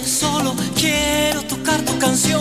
[0.00, 2.40] solo quiero tocar tu canción.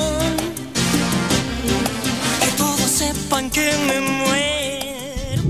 [2.40, 5.42] Que todos sepan que me muero.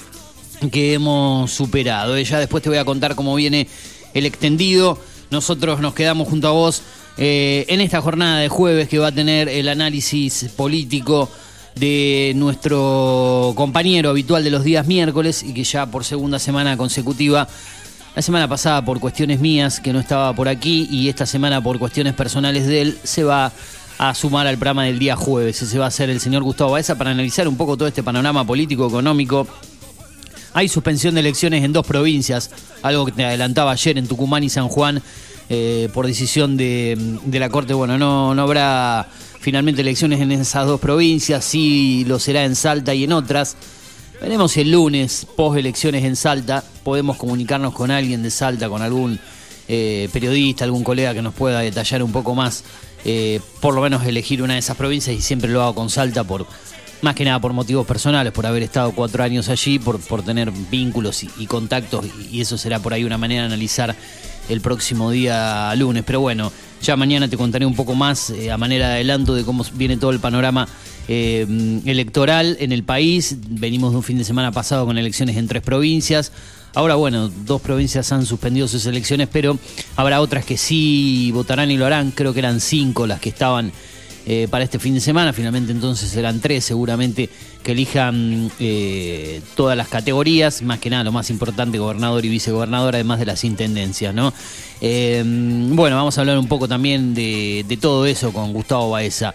[0.72, 2.16] que hemos superado.
[2.16, 3.68] Eh, Ya después te voy a contar cómo viene
[4.14, 4.98] el extendido.
[5.30, 6.82] Nosotros nos quedamos junto a vos
[7.18, 11.30] eh, en esta jornada de jueves que va a tener el análisis político
[11.76, 17.48] de nuestro compañero habitual de los días miércoles y que ya por segunda semana consecutiva,
[18.16, 21.80] la semana pasada por cuestiones mías que no estaba por aquí y esta semana por
[21.80, 23.54] cuestiones personales de él, se va
[24.02, 25.62] a sumar al programa del día jueves.
[25.62, 28.44] Ese va a ser el señor Gustavo Baeza para analizar un poco todo este panorama
[28.44, 29.48] político, económico,
[30.54, 32.50] hay suspensión de elecciones en dos provincias,
[32.82, 35.04] algo que te adelantaba ayer en Tucumán y San Juan
[35.50, 36.98] eh, por decisión de,
[37.32, 37.76] la Corte.
[37.76, 39.08] Bueno, no, no habrá
[39.40, 43.56] finalmente elecciones en esas dos provincias, sí lo será en Salta y en otras.
[44.20, 49.20] Veremos el lunes, post elecciones en Salta, podemos comunicarnos con alguien de Salta, con algún
[49.68, 52.64] eh, periodista, algún colega que nos pueda detallar un poco más,
[53.06, 56.24] eh, por lo menos elegir una de esas provincias y siempre lo hago con Salta
[56.24, 56.46] por
[57.02, 60.52] más que nada por motivos personales, por haber estado cuatro años allí, por, por tener
[60.52, 63.96] vínculos y, contactos, y, y eso será por ahí una manera de analizar
[64.50, 66.04] el próximo día lunes.
[66.06, 66.52] Pero bueno,
[66.82, 69.98] ya mañana te contaré un poco más eh, a manera de adelanto de cómo viene
[69.98, 70.68] todo el panorama
[71.08, 71.46] eh,
[71.86, 73.38] electoral en el país.
[73.50, 76.32] Venimos de un fin de semana pasado con elecciones en tres provincias.
[76.74, 79.60] Ahora, bueno, dos provincias han suspendido sus elecciones, pero
[79.96, 82.12] habrá otras que sí votarán y lo harán.
[82.12, 83.72] Creo que eran cinco las que estaban
[84.26, 85.34] eh, para este fin de semana.
[85.34, 87.28] Finalmente entonces serán tres seguramente
[87.64, 92.96] que elijan eh, todas las categorías, más que nada lo más importante, gobernador y vicegobernador,
[92.96, 94.32] además de las intendencias, ¿no?
[94.80, 99.34] Eh, bueno, vamos a hablar un poco también de, todo eso con Gustavo Baeza.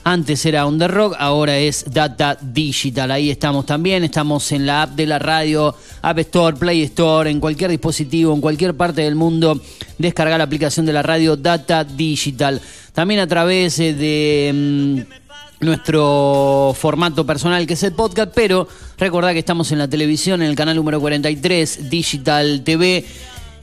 [0.05, 3.11] antes era On The Rock, ahora es Data Digital.
[3.11, 4.05] Ahí estamos también.
[4.05, 8.43] Estamos en la app de la radio, App Store, Play Store, en cualquier dispositivo, en
[8.43, 9.59] cualquier parte del mundo.
[9.99, 12.61] Descargar la aplicación de la radio Data Digital.
[12.93, 19.33] También a través eh, de mm, nuestro formato personal que es el podcast, pero recordad
[19.33, 23.05] que estamos en la televisión, en el canal número 43, Digital TV.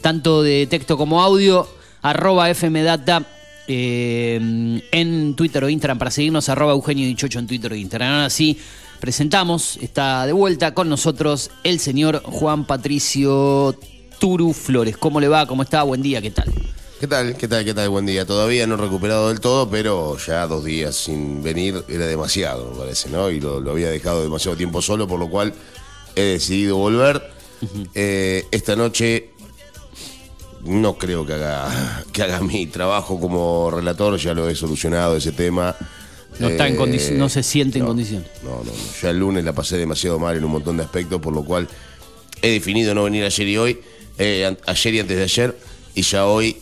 [0.00, 1.68] tanto de texto como audio,
[2.02, 3.24] arroba fmdata
[3.68, 8.12] eh, en Twitter o Instagram para seguirnos, arroba Eugenio Dichocho en Twitter o Instagram.
[8.12, 8.58] Ahora sí,
[9.00, 13.78] presentamos, está de vuelta con nosotros el señor Juan Patricio
[14.18, 14.96] Turu Flores.
[14.96, 15.46] ¿Cómo le va?
[15.46, 15.82] ¿Cómo está?
[15.82, 16.52] Buen día, ¿qué tal?
[17.00, 17.36] ¿Qué tal?
[17.36, 17.64] ¿Qué tal?
[17.64, 17.88] ¿Qué tal?
[17.90, 18.24] Buen día.
[18.24, 23.10] Todavía no recuperado del todo, pero ya dos días sin venir era demasiado, me parece,
[23.10, 23.30] ¿no?
[23.30, 25.52] Y lo, lo había dejado demasiado tiempo solo, por lo cual
[26.16, 27.34] he decidido volver.
[27.94, 29.30] Eh, esta noche
[30.64, 35.32] no creo que haga, que haga mi trabajo como relator, ya lo he solucionado ese
[35.32, 35.76] tema.
[36.38, 38.24] No, está en Eh, no se siente en condición.
[38.42, 38.72] No, no, no.
[39.00, 41.68] Ya el lunes la pasé demasiado mal en un montón de aspectos, por lo cual
[42.42, 43.80] he definido no venir ayer y hoy,
[44.18, 45.56] eh, ayer y antes de ayer,
[45.94, 46.56] y ya hoy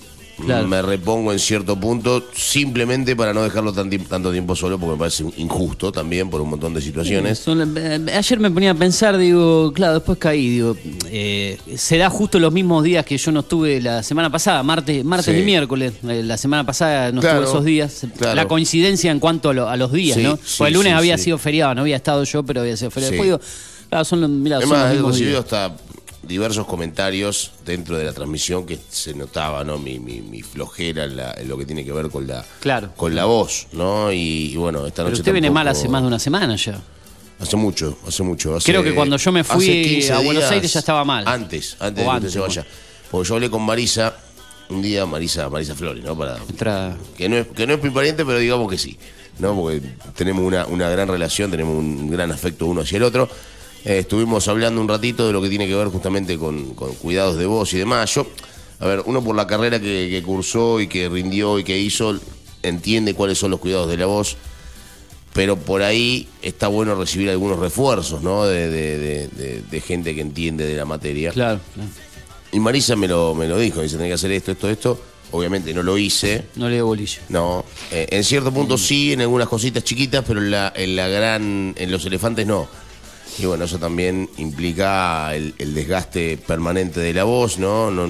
[0.44, 0.66] Claro.
[0.66, 4.98] me repongo en cierto punto, simplemente para no dejarlo tan tanto tiempo solo, porque me
[4.98, 7.38] parece injusto también por un montón de situaciones.
[7.38, 10.76] Son- eh, ayer me ponía a pensar, digo, claro, después caí, digo,
[11.10, 15.04] eh, se da justo los mismos días que yo no estuve la semana pasada, martes,
[15.04, 15.40] martes Sí.
[15.42, 15.92] y miércoles.
[16.08, 18.06] Eh, la semana pasada no Claro, estuve esos días.
[18.18, 18.34] claro.
[18.34, 20.36] La coincidencia en cuanto a, lo- a los días, Sí, ¿no?
[20.58, 23.12] Porque el lunes había sido feriado, no había estado yo, pero había sido feriado.
[23.12, 23.40] Después digo,
[23.88, 25.38] claro, son los, mirá, son los más, mismos días.
[25.40, 25.76] hasta
[26.22, 29.78] diversos comentarios dentro de la transmisión que se notaba, ¿no?
[29.78, 32.92] Mi, mi, mi flojera en, la- en lo que tiene que ver con la, Claro.
[32.96, 34.12] con la voz, ¿no?
[34.12, 36.80] Y, y bueno, esta Pero noche usted viene mal hace más de una semana ya.
[37.40, 38.54] Hace mucho, hace mucho.
[38.56, 41.26] hace- Creo que cuando yo me fui hace 15 a Buenos Aires ya estaba mal.
[41.26, 42.66] Antes, antes O de que antes, usted se vaya.
[43.10, 44.16] Porque yo hablé con Marisa
[44.68, 46.16] un día, Marisa, Marisa Flores, ¿no?
[46.16, 48.96] Para, Entra- que no es, que no es mi pariente, pero digamos que sí,
[49.40, 49.54] ¿no?
[49.56, 49.82] Porque
[50.14, 53.28] tenemos una, una gran relación, tenemos un gran afecto uno hacia el otro.
[53.84, 57.36] Eh, estuvimos hablando un ratito de lo que tiene que ver justamente con, con cuidados
[57.36, 58.14] de voz y demás.
[58.14, 58.26] Yo,
[58.80, 62.18] a ver, uno por la carrera que, que cursó y que rindió y que hizo,
[62.62, 64.36] entiende cuáles son los cuidados de la voz
[65.34, 68.44] pero por ahí está bueno recibir algunos refuerzos, ¿no?
[68.44, 71.30] De, de- de- de- de gente que entiende de la materia.
[71.32, 71.88] Claro, claro.
[72.52, 75.00] Y Marisa me lo, me lo dijo, dice, tenés que hacer esto, esto, esto.
[75.30, 77.22] Obviamente no lo hice, No le dio bolilla.
[77.30, 77.64] no.
[77.90, 81.72] Eh, en cierto punto sí, en algunas cositas chiquitas, pero en la, en la gran,
[81.78, 82.68] en los elefantes no.
[83.38, 87.90] Y bueno, eso también implica el, el desgaste permanente de la voz, ¿no?
[87.90, 88.06] No,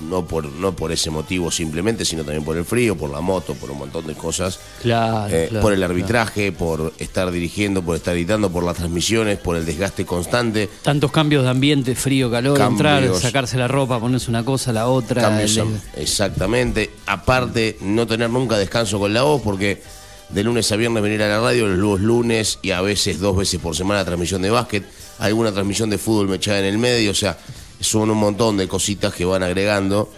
[0.00, 3.54] no, por, no por ese motivo simplemente, sino también por el frío, por la moto,
[3.54, 4.58] por un montón de cosas.
[4.82, 5.92] Claro, Eh, claro, por el claro.
[5.92, 10.68] arbitraje, por estar dirigiendo, por estar editando, por las transmisiones, por el desgaste constante.
[10.82, 15.20] Tantos cambios de ambiente, frío, calor, entrar, sacarse la ropa, ponerse una cosa, la otra.
[15.22, 16.90] Cambios, el- exactamente.
[17.06, 19.82] Aparte, no tener nunca descanso con la voz, porque
[20.32, 23.60] de lunes a viernes venir a la radio, los lunes y a veces dos veces
[23.60, 24.84] por semana transmisión de básquet,
[25.18, 27.38] alguna transmisión de fútbol me echada en el medio, o sea,
[27.80, 30.10] son un montón de cositas que van agregando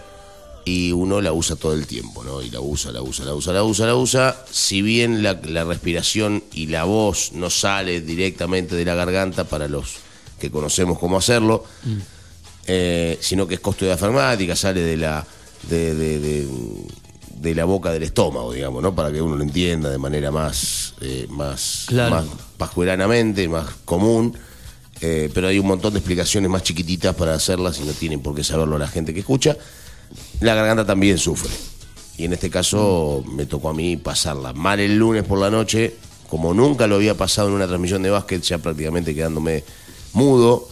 [0.65, 2.41] y uno la usa todo el tiempo, ¿no?
[2.41, 4.45] Y la usa, la usa, la usa, la usa, la usa.
[4.49, 9.67] Si bien la, la respiración y la voz no sale directamente de la garganta para
[9.67, 9.95] los
[10.39, 11.65] que conocemos cómo hacerlo,
[12.67, 13.83] eh, sino que es costo
[14.55, 15.25] sale de la
[15.69, 16.47] de, de- de-
[17.43, 18.95] de la boca del estómago, digamos, ¿no?
[18.95, 22.15] Para que uno lo entienda de manera más, eh, más, Claro.
[22.15, 22.25] más
[22.57, 24.35] pascueranamente, más común.
[25.01, 28.33] Eh, pero hay un montón de explicaciones más chiquititas para hacerlas y no tienen por
[28.33, 29.57] qué saberlo la gente que escucha.
[30.39, 31.51] La garganta también sufre.
[32.17, 35.95] Y en este caso me tocó a mí pasarla mal el lunes por la noche,
[36.29, 39.65] como nunca lo había pasado en una transmisión de básquet, ya prácticamente quedándome
[40.13, 40.69] mudo.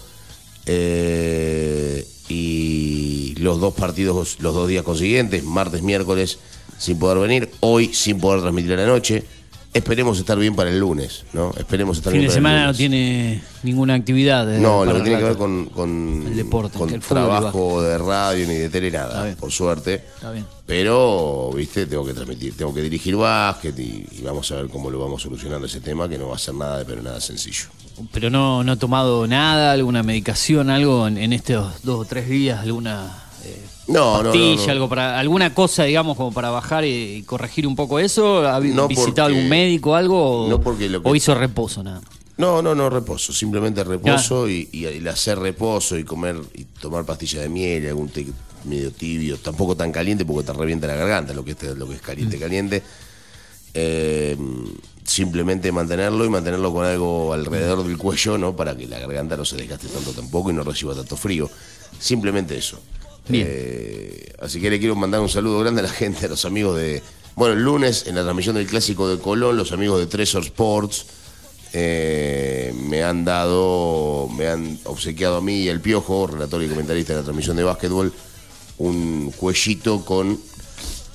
[0.68, 6.40] Eh, y los dos partidos, los dos días consiguientes, martes, miércoles,
[6.82, 9.24] sin poder venir, hoy sin poder transmitir a la noche.
[9.74, 11.54] Esperemos estar bien para el lunes, ¿no?
[11.58, 12.78] Esperemos estar Fin bien de para el semana no lunes.
[12.78, 14.54] tiene ninguna actividad.
[14.54, 17.98] eh, No, lo que tiene que ver con, con, El deporte, con el trabajo de
[17.98, 20.04] radio ni de tele nada, por suerte.
[20.16, 20.46] Está bien.
[20.66, 24.90] Pero, viste, tengo que transmitir, tengo que dirigir básquet y, y vamos a ver cómo
[24.90, 27.68] lo vamos solucionando ese tema, que no va a ser nada, pero nada sencillo.
[28.12, 32.28] Pero no, no ha tomado nada, alguna medicación, algo en, en estos dos o tres
[32.28, 33.24] días, alguna
[33.88, 34.72] No, no, no, pastilla, no.
[34.72, 38.48] algo para, alguna cosa, digamos, como para bajar y, y corregir un poco eso.
[38.48, 40.46] ¿Ha visitado porque- algún médico, algo?
[40.46, 42.02] O, no porque lo que- o hizo reposo nada.
[42.38, 47.06] No, no, no, reposo, simplemente reposo y, y el hacer reposo y comer y tomar
[47.06, 48.26] pastillas de miel, y algún té
[48.66, 51.96] medio tibio, tampoco tan caliente porque te revienta la garganta, lo que es, lo que
[51.96, 52.82] es caliente, caliente.
[53.74, 54.38] Eh,
[55.04, 58.56] simplemente mantenerlo y mantenerlo con algo alrededor del cuello, ¿no?
[58.56, 61.50] Para que la garganta no se desgaste tanto tampoco y no reciba tanto frío.
[62.00, 62.80] Simplemente eso.
[63.28, 63.48] Bien.
[63.50, 66.78] Eh, así que le quiero mandar un saludo grande a la gente, a los amigos
[66.78, 67.02] de.
[67.36, 71.06] Bueno, el lunes en la transmisión del clásico de Colón, los amigos de Treasure Sports
[71.74, 77.14] eh, me han dado, me han obsequiado a mí y al Piojo, relator y comentarista
[77.14, 78.12] de la transmisión de básquetbol,
[78.80, 80.38] un cuellito con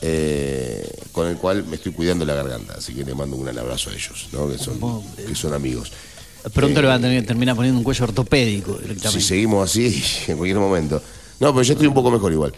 [0.02, 2.74] eh, con el cual me estoy cuidando la garganta.
[2.74, 4.48] Así que le mando un gran abrazo a ellos, ¿no?
[4.48, 4.78] que, son,
[5.16, 5.92] que son amigos.
[6.52, 9.20] Pronto le van a tener terminar poniendo un cuello ortopédico directamente.
[9.20, 11.02] Si seguimos así, en cualquier momento.
[11.40, 12.52] No, pero yo estoy un poco mejor igual.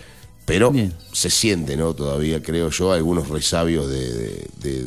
[0.45, 0.95] Pero Bien.
[1.13, 1.95] se siente, ¿no?
[1.95, 4.87] Todavía, creo yo, algunos resabios de, de- de-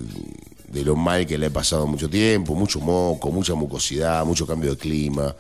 [0.70, 4.72] de lo mal que le he pasado mucho tiempo, mucho moco, mucha mucosidad, mucho cambio
[4.72, 5.36] de clima.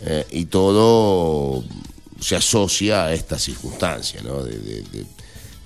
[0.00, 1.64] eh, y todo
[2.20, 4.42] se asocia a esta circunstancia, ¿no?
[4.44, 5.06] De, de- de-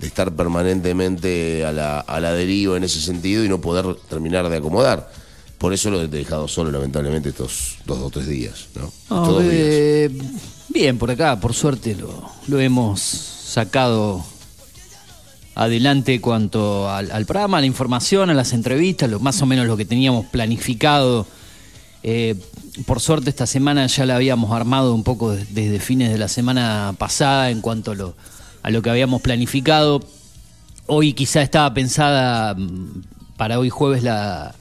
[0.00, 4.48] de estar permanentemente a la, a la deriva en ese sentido y no poder terminar
[4.48, 5.12] de acomodar.
[5.58, 8.90] Por eso lo he dejado solo, lamentablemente, estos dos o tres días, ¿no?
[9.10, 10.10] No, Estos dos días.
[10.72, 14.24] Bien, por acá, por suerte lo, lo hemos sacado
[15.54, 19.66] adelante cuanto al, al programa, a la información, a las entrevistas, lo, más o menos
[19.66, 21.26] lo que teníamos planificado.
[22.02, 22.34] Eh,
[22.86, 26.28] por suerte esta semana ya la habíamos armado un poco de- desde fines de la
[26.28, 28.14] semana pasada en cuanto a lo,
[28.62, 30.00] a lo que habíamos planificado.
[30.86, 33.02] Hoy quizá estaba pensada mm,
[33.36, 34.54] para hoy jueves la,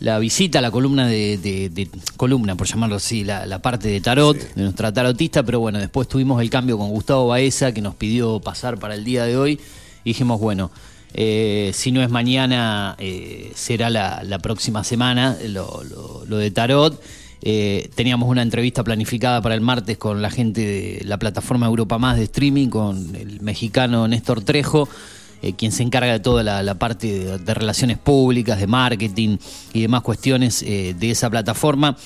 [0.00, 3.88] la visita a la columna de, de- de- columna por llamarlo así, la, la parte
[3.88, 7.80] de tarot, de nuestra tarotista, pero bueno, después tuvimos el cambio con Gustavo Baeza que
[7.80, 9.58] nos pidió pasar para el día de hoy
[10.04, 10.70] y dijimos, bueno,
[11.14, 16.50] eh, si no es mañana, eh, será la, la próxima semana lo, lo- lo de
[16.50, 17.00] tarot.
[17.42, 21.96] Eh, teníamos una entrevista planificada para el martes con la gente de la plataforma Europa
[21.98, 24.88] Más de streaming, con el mexicano Néstor Trejo
[25.46, 29.38] eh, quien se encarga de toda la, parte de, de relaciones públicas, de marketing
[29.72, 31.96] y demás cuestiones eh, de esa plataforma.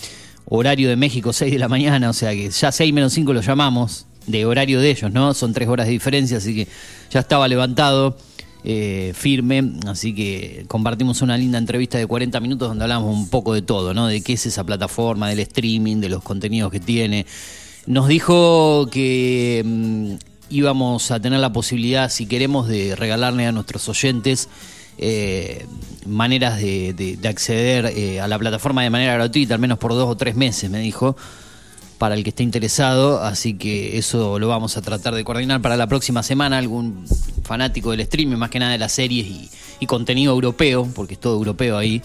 [0.45, 3.41] Horario de México, 6 de la mañana, o sea que ya 6 menos 5 lo
[3.41, 5.33] llamamos, de horario de ellos, ¿no?
[5.33, 6.69] Son 3 horas de diferencia, así que
[7.11, 8.17] ya estaba levantado,
[8.63, 13.55] eh, firme, así que compartimos una linda entrevista de 40 minutos donde hablamos un poco
[13.55, 14.07] de todo, ¿no?
[14.07, 17.25] De qué es esa plataforma, del streaming, de los contenidos que tiene.
[17.87, 23.89] Nos dijo que mm, íbamos a tener la posibilidad, si queremos, de regalarle a nuestros
[23.89, 24.49] oyentes
[24.99, 25.65] eh,
[26.07, 29.93] maneras de, de- de acceder eh, a la plataforma de manera gratuita, al menos por
[29.95, 31.17] dos o tres meses, me dijo,
[31.99, 33.23] para el que esté interesado.
[33.23, 36.59] Así que eso lo vamos a tratar de coordinar para la próxima semana.
[36.59, 37.05] Algún
[37.45, 39.49] fanático del streaming, más que nada de las series y,
[39.81, 42.03] y contenido europeo, porque es todo europeo ahí.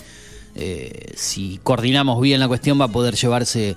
[0.55, 3.75] eh, si coordinamos bien la cuestión, va a poder llevarse.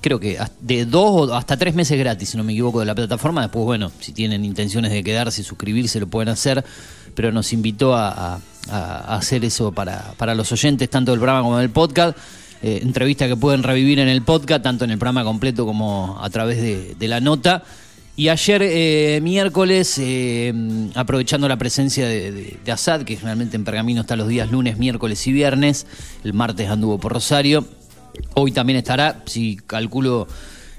[0.00, 2.94] Creo que de dos o hasta tres meses gratis, si no me equivoco, de la
[2.94, 3.42] plataforma.
[3.42, 6.64] Después, bueno, si tienen intenciones de quedarse y suscribirse, lo pueden hacer.
[7.14, 11.70] Pero nos invitó a, hacer eso para, para los oyentes, tanto del programa como del
[11.70, 12.16] podcast.
[12.62, 16.28] Eh, entrevista que pueden revivir en el podcast, tanto en el programa completo como a
[16.30, 17.62] través de, de la nota.
[18.16, 20.52] Y ayer, eh, miércoles, eh,
[20.94, 24.78] aprovechando la presencia de, de- de Asad, que generalmente en Pergamino está los días lunes,
[24.78, 25.86] miércoles y viernes,
[26.24, 27.66] el martes anduvo por Rosario,
[28.34, 30.26] Hoy también estará, si calculo,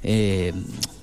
[0.04, 0.54] eh,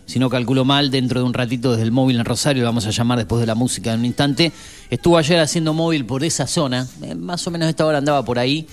[0.06, 2.90] si no calculo mal, dentro de un ratito desde el móvil en Rosario, vamos a
[2.90, 4.52] llamar después de la música en un instante.
[4.90, 8.24] Estuvo ayer haciendo móvil por esa zona, eh, más o menos a esta hora andaba
[8.24, 8.66] por ahí,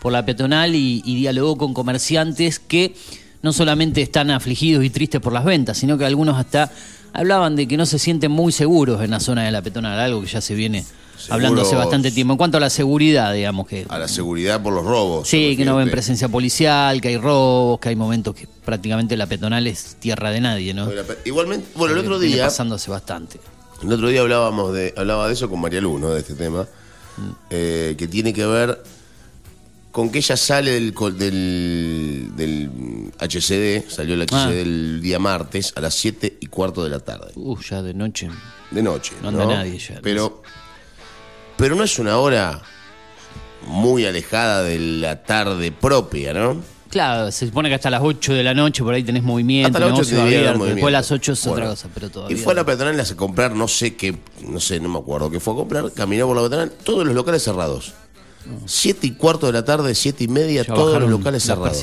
[0.00, 2.94] por la peatonal, y, y dialogó con comerciantes que
[3.42, 6.70] no solamente están afligidos y tristes por las ventas, sino que algunos hasta
[7.12, 10.20] hablaban de que no se sienten muy seguros en la zona de la peatonal, algo
[10.22, 10.84] que ya se viene
[11.30, 11.86] hablando hace Seguros.
[11.86, 12.32] bastante tiempo.
[12.34, 13.86] En cuanto a la seguridad, digamos que...
[13.88, 15.28] A la seguridad por los robos.
[15.28, 19.26] Sí, que no ven presencia policial, que hay robos, que hay momentos que prácticamente la
[19.26, 20.88] peatonal es tierra de nadie, ¿no?
[21.24, 23.40] Igualmente, bueno, el otro Viene día, pasando hace bastante.
[23.82, 26.10] el otro día hablábamos de, hablaba de eso con María Lu, ¿no?
[26.10, 26.66] De este tema,
[27.50, 28.82] eh, que tiene que ver
[29.90, 32.70] con que ella sale del, del, del
[33.18, 34.50] HCD, salió el HCD Ah.
[34.52, 38.30] el día martes a las 7 y cuarto de la tarde, Uh, ya de noche.
[38.70, 39.12] de noche.
[39.22, 40.00] No anda nadie ya.
[40.02, 40.41] Pero,
[41.62, 42.60] pero no es una hora
[43.68, 46.60] muy alejada de la tarde propia, ¿no?
[46.90, 49.78] Claro, se supone que hasta las 8 de la noche por ahí tenés movimiento, Hasta
[49.78, 50.58] las 8 negocio abierto.
[50.58, 50.74] movimiento.
[50.74, 52.36] Después de las 8 es otra cosa, pero todavía.
[52.36, 55.30] Y fue a la peatonal a comprar, no sé qué, no sé, no me acuerdo
[55.30, 57.92] qué fue a comprar, caminó por la peatonal, todos los locales cerrados.
[58.66, 61.80] Siete y cuarto de la tarde, siete y media, Ya todos los locales cerrados.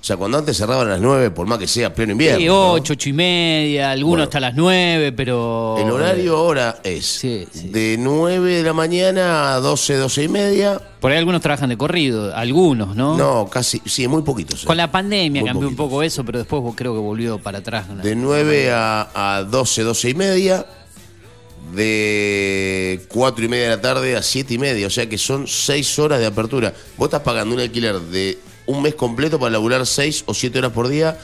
[0.00, 2.38] O sea, cuando antes cerraban a las nueve, por más que sea pleno invierno.
[2.40, 2.72] Sí, ¿no?
[2.72, 4.22] 8, 8 y media, algunos Bueno.
[4.24, 5.76] hasta las 9, pero.
[5.78, 7.68] El horario ahora es Sí, sí.
[7.68, 10.80] de 9 de la mañana a 12, 12 y media.
[11.00, 13.14] Por ahí algunos trabajan de corrido, algunos, ¿no?
[13.18, 14.62] No, casi, sí, muy poquitos.
[14.62, 14.66] eh.
[14.66, 15.90] Con la pandemia Muy cambió un poquitos.
[15.92, 17.86] poco eso, pero después creo que volvió para atrás.
[17.90, 18.02] ¿no?
[18.02, 20.64] De 9 a, a 12, 12 y media.
[21.74, 24.86] De 4 y media de la tarde a 7 y media.
[24.86, 26.72] O sea que son 6 horas de apertura.
[26.96, 28.38] Vos estás pagando un alquiler de
[28.70, 31.18] un mes completo para laburar 6 o 7 horas por día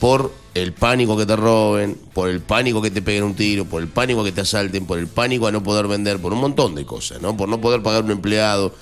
[0.00, 3.80] por el pánico que te roben, por el pánico que te peguen un tiro, por
[3.82, 6.74] el pánico que te asalten, por el pánico a no poder vender, por un montón
[6.74, 7.36] de cosas, ¿no?
[7.36, 8.74] Por no poder pagar un empleado.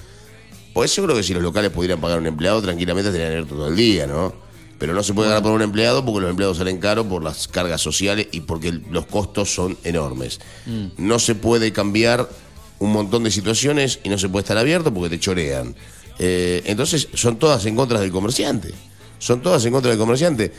[0.73, 3.69] Pues yo creo que si los locales pudieran pagar un empleado, tranquilamente estarían abiertos todo
[3.69, 4.33] el día, ¿no?
[4.79, 7.49] Pero no se puede ganar por un empleado porque los empleados salen caros por las
[7.49, 10.41] cargas sociales y porque los costos son enormes.
[10.65, 10.87] Mm.
[10.97, 12.31] No se puede cambiar
[12.79, 15.77] un montón de situaciones y no se puede estar abierto porque te chorean.
[16.23, 18.73] Eh, entonces son todas en contra del comerciante.
[19.19, 20.53] Son todas en contra del comerciante.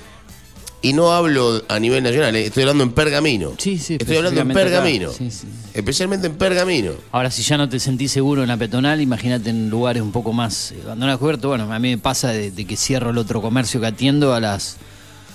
[0.82, 3.54] Y no hablo a nivel nacional, eh, estoy hablando en pergamino.
[3.60, 4.60] Sí, sí, Estoy hablando en acá.
[4.60, 5.12] pergamino.
[5.12, 5.46] Sí, sí.
[5.76, 6.94] Especialmente en pergamino.
[7.12, 10.34] Ahora, si ya no te sentís seguro en la peatonal, imagínate en lugares un poco
[10.34, 11.48] más eh, abandonados, cubiertos.
[11.50, 14.40] Bueno, a mí me pasa de, de que cierro el otro comercio que atiendo a
[14.40, 14.78] las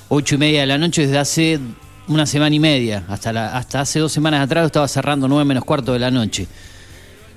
[0.09, 1.61] ocho y media de la noche desde hace
[2.09, 3.05] una semana y media.
[3.09, 6.11] Hasta, la, hasta hace dos semanas atrás lo estaba cerrando nueve menos cuarto de la
[6.11, 6.49] noche.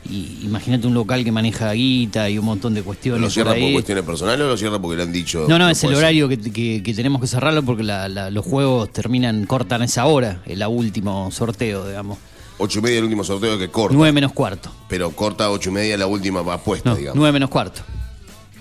[0.08, 3.22] Y imagínate un local que maneja guita y un montón de cuestiones.
[3.22, 5.46] ¿Lo cierra por cuestiones personales o lo cierra porque le han dicho?
[5.50, 8.46] No, no, es el horario que, que- que tenemos que cerrarlo porque la- la- los
[8.46, 12.18] juegos terminan, cortan esa hora, el último sorteo, digamos.
[12.60, 13.96] Ocho y media el último sorteo que corta.
[13.96, 14.72] 9 menos cuarto.
[14.88, 17.15] Pero corta ocho y media la última apuesta, No, digamos.
[17.18, 17.82] 9 menos cuarto.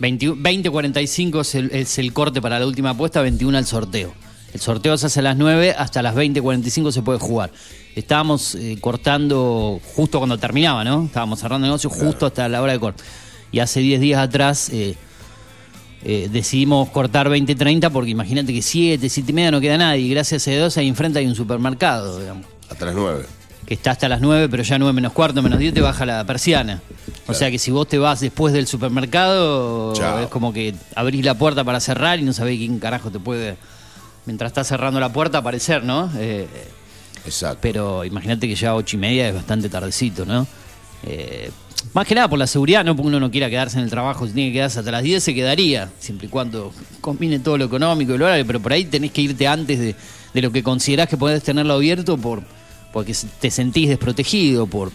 [0.01, 4.13] 20 20.45 es el, es el corte para la última apuesta, 21 al sorteo.
[4.53, 7.51] El sorteo se hace a las 9, hasta las 20.45 se puede jugar.
[7.99, 11.05] Estábamos eh, cortando justo cuando terminaba, ¿no?
[11.05, 13.03] Estábamos cerrando el negocio justo hasta la hora de corte.
[13.51, 14.95] Y hace 10 días atrás eh,
[16.05, 20.03] eh, decidimos cortar 20.30 porque imagínate que 7, 7 y media no queda nadie.
[20.03, 23.27] Y gracias a Dios ahí enfrente hay un supermercado, digamos Hasta las nueve.
[23.67, 26.25] que está hasta las 9, pero ya 9 menos cuarto, menos 10 te baja la
[26.25, 26.81] persiana.
[27.27, 30.21] O sea que si vos te vas después del supermercado, Chao.
[30.21, 33.57] es como que abrís la puerta para cerrar y no sabés quién carajo te puede,
[34.25, 36.11] mientras estás cerrando la puerta, aparecer, ¿no?
[36.17, 36.47] Eh,
[37.29, 37.59] Exacto.
[37.61, 40.47] pero imagínate que ya 8 y media es bastante tardecito, ¿no?
[41.05, 41.51] Eh,
[41.95, 44.27] más que nada por la seguridad, no porque uno no quiera quedarse en el trabajo,
[44.27, 47.65] si tiene que quedarse hasta las 10 se quedaría, siempre y cuando combine todo lo
[47.67, 49.95] económico y lo horario, pero por ahí tenés que irte antes de,
[50.35, 52.43] de lo que considerás que podés tenerlo abierto por
[52.93, 54.93] porque te sentís desprotegido, por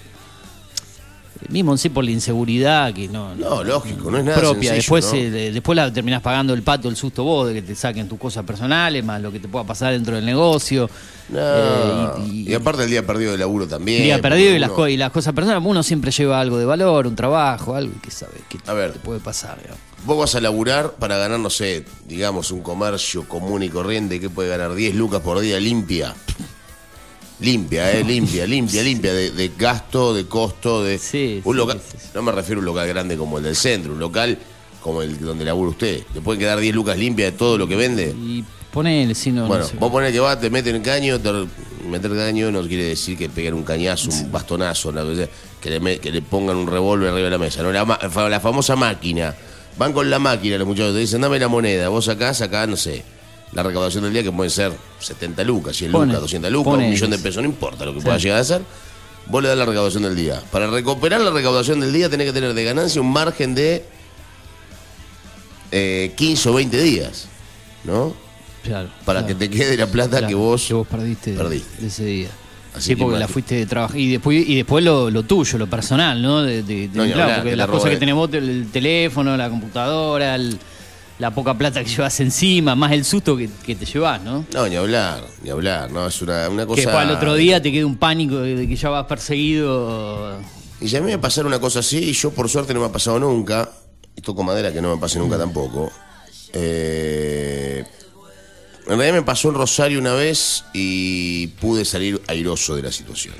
[1.49, 4.71] mismo en sí por la inseguridad que no, No, lógico, no es nada propia.
[4.73, 5.19] sencillo, después, ¿no?
[5.19, 8.07] eh, de- después la terminás pagando el pato, el susto vos de que te saquen
[8.07, 10.89] tus cosas personales, más lo que te pueda pasar dentro del negocio.
[11.29, 12.09] No, Eh,
[12.47, 14.03] y, aparte el día perdido de laburo también.
[14.03, 17.07] día perdido y las, co- y las cosas personales, uno siempre lleva algo de valor,
[17.07, 18.93] un trabajo, algo que sabe que A ver.
[18.93, 19.57] te puede pasar.
[19.61, 19.79] digamos.
[20.05, 24.29] Vos vas a laburar para ganar, no sé, digamos, un comercio común y corriente que
[24.29, 26.13] puede ganar 10 lucas por día limpia.
[27.43, 30.97] Limpia, eh, limpia, limpia, limpia, de, de gasto, de costo, de...
[30.97, 32.07] Sí, un local, sí, sí.
[32.15, 34.37] no me refiero a un local grande como el del centro, un local
[34.81, 36.03] como el donde labura usted.
[36.13, 38.15] ¿Le pueden quedar 10 lucas limpias de todo lo que vende?
[38.17, 39.77] Y ponele, si no, Bueno, no sé.
[39.77, 41.31] vos ponés que va, te meten en caño, te,
[41.89, 45.27] meter caño no quiere decir que peguen un cañazo, un bastonazo, una cosa,
[45.61, 47.61] que, le, me- que le pongan un revólver arriba de la mesa.
[47.61, 47.71] ¿no?
[47.71, 47.83] La,
[48.29, 49.35] la famosa máquina.
[49.77, 51.89] Van con la máquina los muchachos, te dicen, dame la moneda.
[51.89, 53.03] Vos sacás, acá, no sé,
[53.53, 56.89] la recaudación del día que pueden ser 70 lucas, 100 Pone- lucas, 200 lucas, un
[56.89, 58.05] millón de pesos, no importa lo que Sí.
[58.05, 58.61] pueda llegar a ser.
[59.27, 60.41] Vos le das la recaudación del día.
[60.51, 63.85] Para recuperar la recaudación del día tenés que tener de ganancia un margen de
[65.71, 67.27] eh, 15 o 20 días,
[67.83, 68.13] ¿no?
[68.63, 69.27] Claro, para claro.
[69.39, 71.81] que te quede la plata Claro, que vos, perdiste, perdiste.
[71.81, 72.29] de ese día.
[72.75, 73.97] Así sí, que porque la fuiste de trabajar.
[73.97, 76.41] Y después, y después lo, lo tuyo, lo personal, ¿no?
[76.41, 79.37] De, de- de- No, claro, hablar, porque que las cosas que tenés vos, el teléfono,
[79.37, 80.57] la computadora, el-
[81.19, 84.45] la poca plata que llevas encima, más el susto que, que te llevas, ¿no?
[84.53, 86.75] No, ni hablar, ni hablar, no, es una, una cosa...
[86.75, 90.39] Que después al otro día te queda un pánico de, que ya vas perseguido.
[90.81, 92.87] Y si a mí me pasara una cosa así, y yo por suerte no me
[92.87, 93.69] ha pasado nunca,
[94.15, 95.91] y toco madera que no me pase nunca tampoco,
[96.51, 97.85] eh,
[98.85, 103.35] en realidad me pasó en Rosario una vez y pude salir airoso de la situación.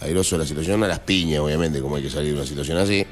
[0.00, 2.78] Airoso de la situación, a las piñas, obviamente, como hay que salir de una situación
[2.78, 3.06] así.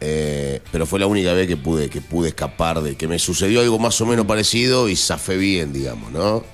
[0.00, 3.60] Eh, pero fue la única vez que pude, que pude escapar de que me sucedió
[3.60, 6.44] algo más o menos parecido y zafé bien, digamos, ¿no?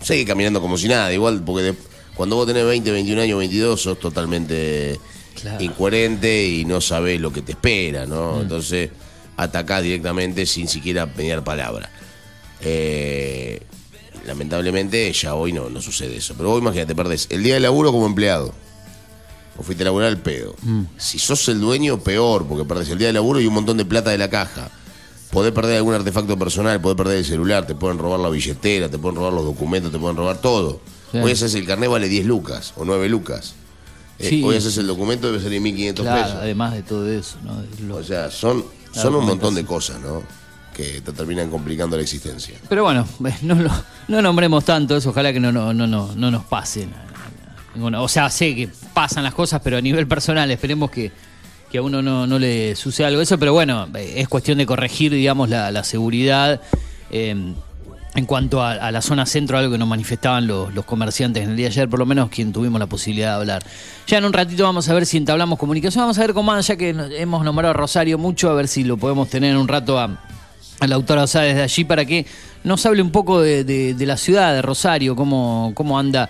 [0.00, 1.74] Seguí caminando como si nada, igual, porque de-
[2.14, 4.98] cuando vos tenés 20, 21 años, 22, sos totalmente
[5.40, 5.62] Claro.
[5.62, 8.40] incoherente y no sabés lo que te espera, ¿no?
[8.40, 8.90] Entonces,
[9.36, 11.90] atacás directamente sin siquiera pedir palabra.
[12.60, 13.60] Eh,
[14.26, 16.34] lamentablemente, ya hoy no, no sucede eso.
[16.36, 18.52] Pero vos imagínate, perdés el día de laburo como empleado.
[19.58, 20.54] O fuiste a laburar al pedo.
[20.96, 23.84] Si sos el dueño, peor, porque perdés el día de laburo y un montón de
[23.84, 24.70] plata de la caja.
[25.30, 28.98] Podés perder algún artefacto personal, podés perder el celular, te pueden robar la billetera, te
[28.98, 30.80] pueden robar los documentos, te pueden robar todo.
[31.12, 31.18] Sí.
[31.18, 33.54] Hoy haces el carnet vale 10 lucas o 9 lucas.
[34.18, 34.42] Eh, Sí.
[34.44, 36.38] Hoy haces el documento debe salir 1.500 Claro, pesos.
[36.40, 37.62] además de todo eso, ¿no?
[37.86, 40.22] Lo- O sea, son, son un montón de cosas, ¿no?
[40.74, 42.54] Que te terminan complicando la existencia.
[42.68, 43.06] Pero bueno,
[43.42, 43.70] no, lo-
[44.08, 46.88] no nombremos tanto eso, ojalá que no, no, no, no, no nos pase.
[47.78, 51.10] Ninguna- O sea, sé que pasan las cosas, pero a nivel personal esperemos que,
[51.70, 53.38] que a uno no, no le suceda algo de eso.
[53.38, 56.60] Pero bueno, eh, es cuestión de corregir, digamos, la, la seguridad.
[57.10, 57.34] eh,
[58.14, 61.56] en cuanto a, la zona centro, algo que nos manifestaban los, los comerciantes en el
[61.56, 63.62] día de ayer, por lo menos quien tuvimos la posibilidad de hablar.
[64.08, 66.66] Ya en un ratito vamos a ver si entablamos comunicación, vamos a ver con más,
[66.66, 69.68] ya que hemos nombrado a Rosario mucho, a ver si lo podemos tener en un
[69.68, 70.18] rato a,
[70.80, 72.26] a la autora Osada desde allí para que
[72.64, 76.28] nos hable un poco de, de- de la ciudad de Rosario, cómo, cómo anda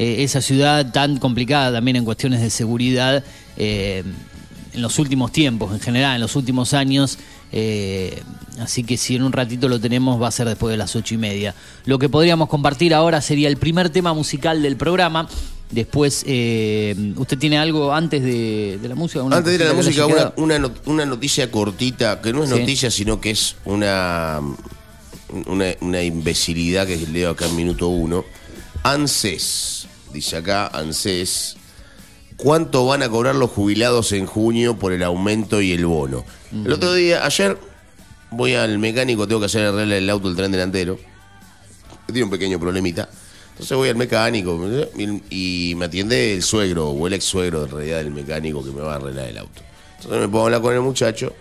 [0.00, 3.22] eh, esa ciudad tan complicada también en cuestiones de seguridad
[3.56, 4.02] eh,
[4.72, 7.18] en los últimos tiempos, en general, en los últimos años.
[7.52, 8.22] eh,
[8.60, 11.14] así que si en un ratito lo tenemos va a ser después de las ocho
[11.14, 11.54] y media.
[11.86, 15.28] Lo que podríamos compartir ahora sería el primer tema musical del programa.
[15.72, 19.22] Después, eh, ¿usted tiene algo antes de, de la música?
[19.22, 22.42] ¿Una Antes de ir a la música, una, una, not- una noticia cortita, que no
[22.44, 22.58] es Sí.
[22.58, 24.40] noticia, sino que es una,
[25.46, 28.24] una, una imbecilidad que leo acá en minuto uno.
[28.82, 29.79] ANSES,
[30.12, 31.56] dice acá ANSES,
[32.36, 36.24] ¿cuánto van a cobrar los jubilados en junio por el aumento y el bono?
[36.52, 37.58] El otro día, ayer,
[38.30, 40.98] voy al mecánico, tengo que hacer arreglar el auto, el tren delantero.
[42.06, 43.08] Tiene un pequeño problemita.
[43.50, 44.58] Entonces voy al mecánico
[45.30, 48.80] y, me atiende el suegro o el ex suegro en realidad del mecánico que me
[48.80, 49.60] va a arreglar el auto.
[49.96, 51.34] Entonces me a hablar con el muchacho,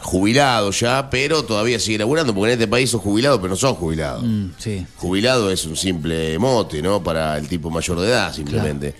[0.00, 3.76] jubilado ya, pero todavía sigue laburando, porque en este país sos jubilado, pero no sos
[3.76, 4.22] jubilado.
[4.22, 4.86] Mm, sí.
[4.96, 7.02] Jubilado es un simple mote, ¿no?
[7.02, 8.94] Para el tipo mayor de edad, simplemente.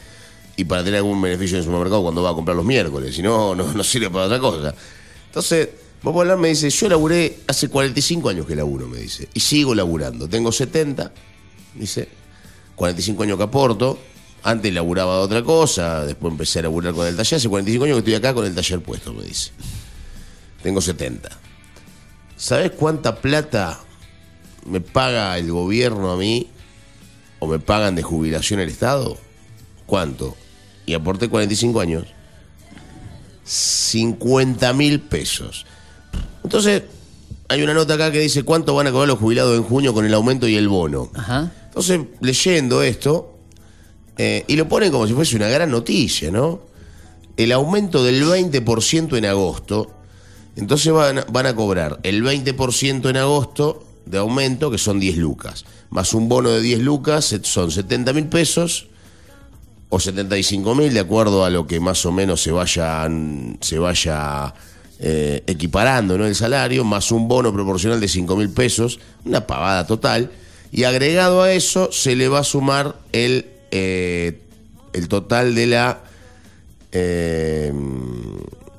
[0.57, 3.15] Y para tener algún beneficio en el supermercado cuando va a comprar los miércoles.
[3.15, 4.75] Si no, no, no sirve para otra cosa.
[5.27, 5.69] Entonces,
[6.03, 9.29] vos hablar me dice, yo laburé hace 45 años que laburo, me dice.
[9.35, 10.29] Y sigo laburando.
[10.29, 11.13] Tengo 70,
[11.75, 12.09] dice.
[12.75, 13.99] 45 años que aporto.
[14.43, 17.37] Antes laburaba de otra cosa, después empecé a laburar con el taller.
[17.37, 19.51] Hace 45 años que estoy acá con el taller puesto, me dice.
[20.67, 21.29] Tengo 70.
[22.37, 23.79] ¿Sabes cuánta plata
[24.65, 26.49] me paga el gobierno a mí
[27.39, 29.17] o me pagan de jubilación el Estado?
[29.87, 30.37] ¿Cuánto?
[30.85, 32.07] Y aporté 45 años.
[33.45, 35.67] 50 mil pesos.
[36.43, 36.83] Entonces,
[37.47, 40.05] hay una nota acá que dice cuánto van a cobrar los jubilados en junio con
[40.05, 41.13] el aumento y el bono.
[41.15, 41.53] Ajá.
[41.67, 43.39] Entonces, leyendo esto,
[44.19, 46.63] eh, y lo ponen como si fuese una gran noticia, ¿no?
[47.37, 49.93] El aumento del 20% en agosto.
[50.57, 55.65] Entonces van, a- cobrar el 20% en agosto de aumento, que son 10 lucas.
[55.91, 58.89] Más un bono de 10 lucas, son 70 mil pesos
[59.89, 63.09] o 75 mil, de acuerdo a lo que más o menos se vaya,
[63.61, 64.55] se vaya
[64.99, 66.27] eh, equiparando ¿no?
[66.27, 70.31] el salario, más un bono proporcional de 5 mil pesos, una pavada total.
[70.73, 74.41] Y agregado a eso se le va a sumar el, eh,
[74.93, 76.01] el total de la.
[76.93, 77.73] eh,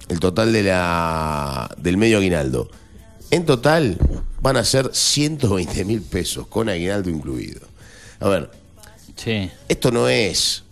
[0.10, 2.70] el total de la del medio aguinaldo.
[3.32, 3.98] En total
[4.42, 7.62] van a ser 120 mil pesos, con aguinaldo incluido.
[8.20, 8.50] A ver,
[9.16, 9.50] Sí.
[9.68, 10.64] esto no es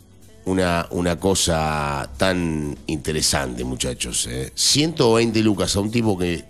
[0.46, 4.28] una, una cosa tan interesante, muchachos.
[4.30, 4.52] ¿eh?
[4.56, 6.46] 120 lucas a un tipo que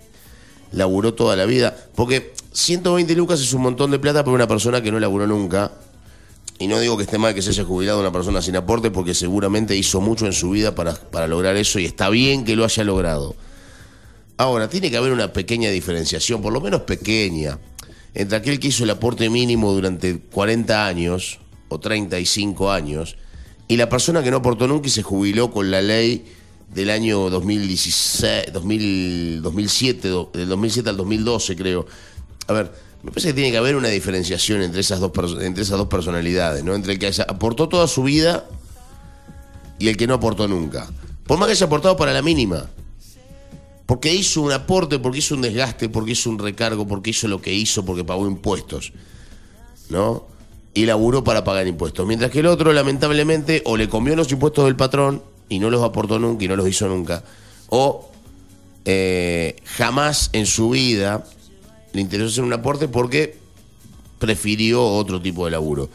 [0.72, 1.74] laburó toda la vida.
[1.94, 5.72] Porque 120 lucas es un montón de plata para una persona que no laburó nunca.
[6.58, 9.12] Y no digo que esté mal que se haya jubilado una persona sin aporte, porque
[9.14, 12.64] seguramente hizo mucho en su vida para, para lograr eso y está bien que lo
[12.64, 13.36] haya logrado.
[14.38, 17.58] Ahora, tiene que haber una pequeña diferenciación, por lo menos pequeña,
[18.14, 23.16] entre aquel que hizo el aporte mínimo durante 40 años o 35 años
[23.68, 26.24] y la persona que no aportó nunca y se jubiló con la ley
[26.72, 31.86] del año 2016, 2000, 2007, do- del 2007 al 2012 creo.
[32.46, 32.72] A ver,
[33.06, 36.64] me parece que tiene que haber una diferenciación entre esas dos, entre esas dos personalidades,
[36.64, 36.74] ¿no?
[36.74, 38.44] Entre el que aportó toda su vida
[39.78, 40.88] y el que no aportó nunca.
[41.24, 42.66] Por más que haya aportado para la mínima.
[43.86, 47.40] Porque hizo un aporte, porque hizo un desgaste, porque hizo un recargo, porque hizo lo
[47.40, 48.92] que hizo, porque pagó impuestos.
[49.88, 50.26] ¿No?
[50.74, 52.04] Y laburó para pagar impuestos.
[52.08, 55.84] Mientras que el otro, lamentablemente, o le comió los impuestos del patrón y no los
[55.84, 57.22] aportó nunca y no los hizo nunca.
[57.68, 58.10] O
[58.84, 61.24] eh, jamás en su vida
[61.96, 63.38] le interesó hacer un aporte porque
[64.18, 65.88] prefirió otro tipo de laburo.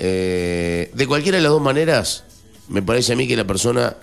[0.00, 2.24] Eh, de cualquiera de las dos maneras,
[2.68, 3.96] me parece a mí que la persona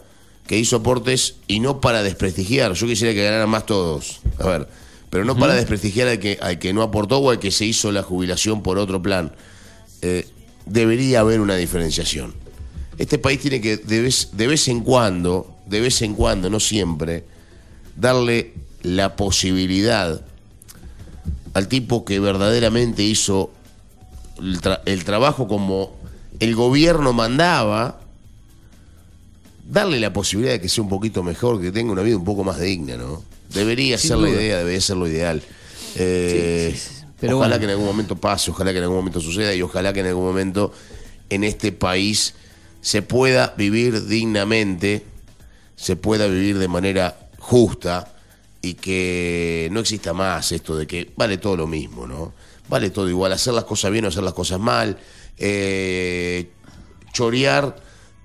[0.47, 4.69] que hizo aportes, y no para desprestigiar, yo quisiera que ganaran más todos, a ver,
[5.09, 7.91] pero no para desprestigiar al que, al que no aportó o al que se hizo
[7.91, 9.33] la jubilación por otro plan.
[10.01, 10.25] Eh,
[10.65, 12.33] debería haber una diferenciación.
[12.97, 16.61] Este país tiene que, de vez, de vez en cuando, de vez en cuando, no
[16.61, 17.25] siempre,
[17.97, 20.25] darle la posibilidad
[21.53, 23.51] al tipo que verdaderamente hizo
[24.39, 25.95] el, tra- el trabajo como
[26.39, 27.99] el gobierno mandaba,
[29.67, 32.43] darle la posibilidad de que sea un poquito mejor, que tenga una vida un poco
[32.43, 33.23] más digna, ¿no?
[33.53, 35.41] Debería Sin ser la idea, debería ser lo ideal.
[35.95, 37.05] Eh, Sí, sí, sí.
[37.19, 37.59] Pero ojalá bueno.
[37.59, 40.07] que en algún momento pase, ojalá que en algún momento suceda y ojalá que en
[40.07, 40.73] algún momento
[41.29, 42.33] en este país
[42.81, 45.05] se pueda vivir dignamente,
[45.75, 48.10] se pueda vivir de manera justa
[48.61, 52.33] y que no exista más esto de que vale todo lo mismo, ¿no?
[52.69, 54.97] Vale todo igual, hacer las cosas bien o hacer las cosas mal,
[55.37, 56.49] eh,
[57.13, 57.75] chorear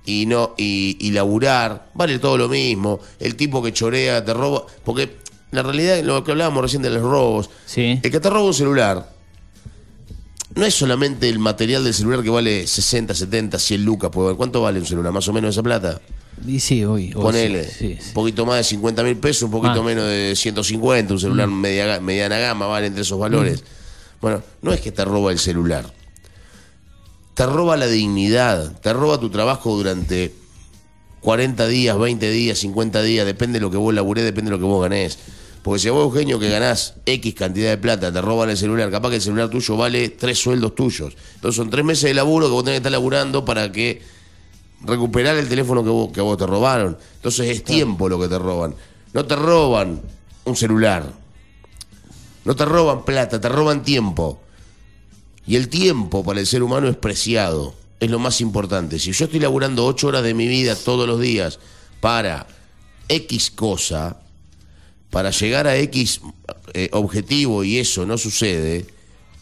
[0.04, 3.00] y no y, y laburar, vale todo lo mismo.
[3.18, 5.16] El tipo que chorea te roba, porque
[5.50, 7.98] la realidad, lo que hablábamos recién de los robos, Sí.
[8.02, 9.15] el que te roba un celular
[10.56, 14.10] no es solamente el material del celular que vale 60, 70, 100 lucas.
[14.12, 15.12] pues, ¿Cuánto vale un celular?
[15.12, 16.00] ¿Más o menos esa plata?
[16.46, 17.12] Y sí, hoy.
[17.14, 17.64] hoy Ponele.
[17.64, 18.08] sí, sí, sí.
[18.08, 19.84] Un poquito más de 50 mil pesos, un poquito Ah.
[19.84, 23.62] menos de 150, un celular media, mediana gama, vale entre esos valores.
[24.20, 25.92] Bueno, no es que te roba el celular.
[27.34, 30.34] Te roba la dignidad, te roba tu trabajo durante
[31.20, 34.58] 40 días, 20 días, 50 días, depende de lo que vos laburés, depende de lo
[34.58, 35.18] que vos ganés.
[35.66, 39.10] Porque si vos, Eugenio, que ganás X cantidad de plata, te roban el celular, capaz
[39.10, 41.16] que el celular tuyo vale tres sueldos tuyos.
[41.34, 44.00] Entonces son tres meses de laburo que vos tenés que estar laburando para que
[44.82, 46.96] recuperar el teléfono que vos, que vos te robaron.
[47.16, 48.76] Entonces es tiempo lo que te roban.
[49.12, 50.00] No te roban
[50.44, 51.12] un celular.
[52.44, 54.40] No te roban plata, te roban tiempo.
[55.48, 57.74] Y el tiempo para el ser humano es preciado.
[57.98, 59.00] Es lo más importante.
[59.00, 61.58] Si yo estoy laburando ocho horas de mi vida todos los días
[62.00, 62.46] para
[63.08, 64.20] X cosa,
[65.10, 66.20] para llegar a X
[66.74, 68.86] eh, objetivo y eso no sucede,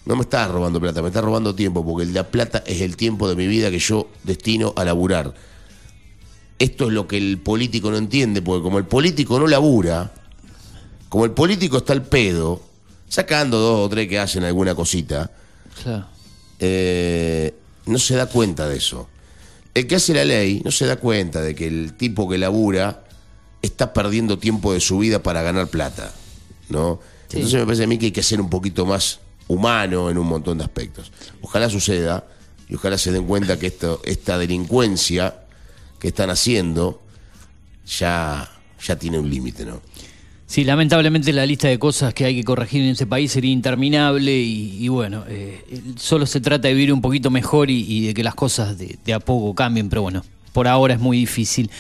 [0.07, 3.29] no me estás robando plata, me estás robando tiempo, porque la plata es el tiempo
[3.29, 5.35] de mi vida que yo destino a laburar.
[6.59, 10.12] Esto es lo que el político no entiende, porque como el político no labura,
[11.09, 12.62] como el político está al pedo,
[13.09, 15.31] sacando dos o tres que hacen alguna cosita,
[15.83, 16.07] Claro.
[16.61, 17.55] eh,
[17.87, 19.09] no se da cuenta de eso.
[19.74, 23.04] El que hace la ley no se da cuenta de que el tipo que labura
[23.64, 26.12] está perdiendo tiempo de su vida para ganar plata,
[26.68, 27.00] ¿no?
[27.29, 27.37] Sí.
[27.38, 30.27] Entonces me parece a mí que hay que ser un poquito más humano en un
[30.27, 31.12] montón de aspectos.
[31.40, 32.24] Ojalá suceda
[32.68, 35.35] y ojalá se den cuenta que esto, esta delincuencia
[35.98, 37.03] que están haciendo
[37.87, 38.50] ya,
[38.83, 39.81] ya tiene un límite, ¿no?
[40.46, 44.31] Sí, lamentablemente la lista de cosas que hay que corregir en este país sería interminable
[44.38, 45.64] y, y bueno, eh,
[45.96, 48.98] solo se trata de vivir un poquito mejor y, y de que las cosas de,
[49.05, 50.22] de a poco cambien, pero bueno,
[50.53, 51.70] por ahora es muy difícil.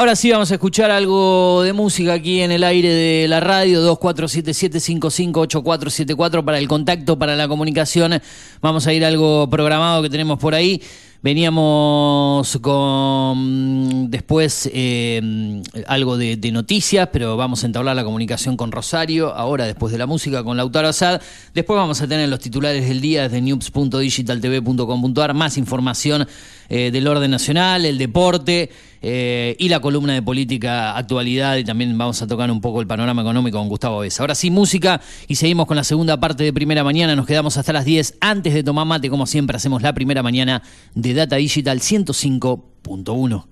[0.00, 3.82] Ahora sí vamos a escuchar algo de música aquí en el aire de la radio,
[3.98, 8.18] 2477558474 para el contacto, para la comunicación.
[8.62, 10.80] Vamos a ir a algo programado que tenemos por ahí.
[11.22, 19.34] Veníamos con después eh, algo de, noticias, pero vamos a entablar la comunicación con Rosario,
[19.34, 21.20] ahora después de la música con Lautaro Asad.
[21.52, 26.26] Después vamos a tener los titulares del día desde news.digitaltv.com.ar, más información
[26.70, 28.70] eh, del orden nacional, el deporte
[29.02, 32.86] eh, y la columna de política, actualidad y también vamos a tocar un poco el
[32.86, 34.22] panorama económico con Gustavo Besa.
[34.22, 37.16] Ahora sí, música y seguimos con la segunda parte de Primera Mañana.
[37.16, 40.62] Nos quedamos hasta las 10 antes de tomar mate, como siempre hacemos la Primera Mañana
[40.94, 43.44] de Data Digital 105.1.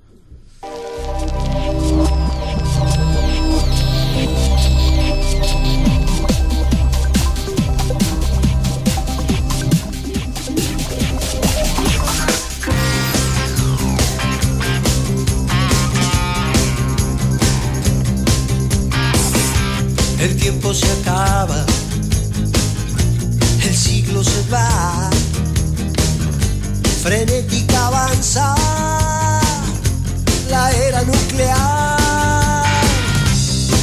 [20.20, 21.64] El tiempo se acaba,
[23.64, 25.08] el siglo se va,
[27.02, 28.54] frenética avanza
[30.50, 32.64] la era nuclear.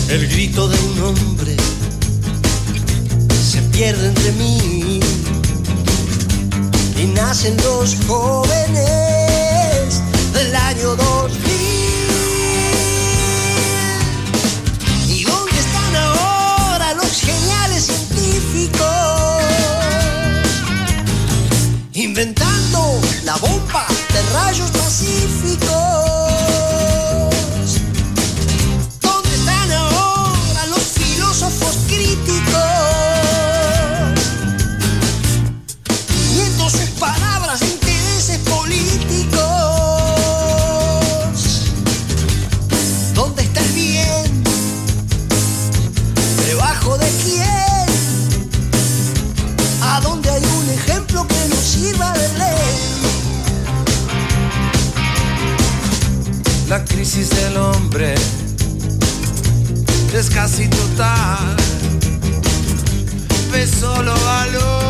[0.09, 1.55] El grito de un hombre
[3.51, 4.99] se pierde entre mí
[6.97, 8.81] y nacen los jóvenes
[10.33, 11.44] del año 2000.
[23.45, 25.94] bomba de rayos pacíficos.
[57.05, 58.15] Crisis del hombre
[60.11, 61.55] es casi total.
[63.51, 64.84] Ve solo valores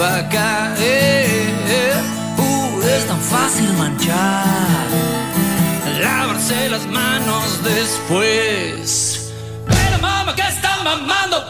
[0.00, 1.94] va a caer.
[2.38, 4.86] Uh, es tan fácil manchar,
[6.00, 9.32] lavarse las manos después.
[9.66, 11.49] Pero mamá, ¿qué está mamando?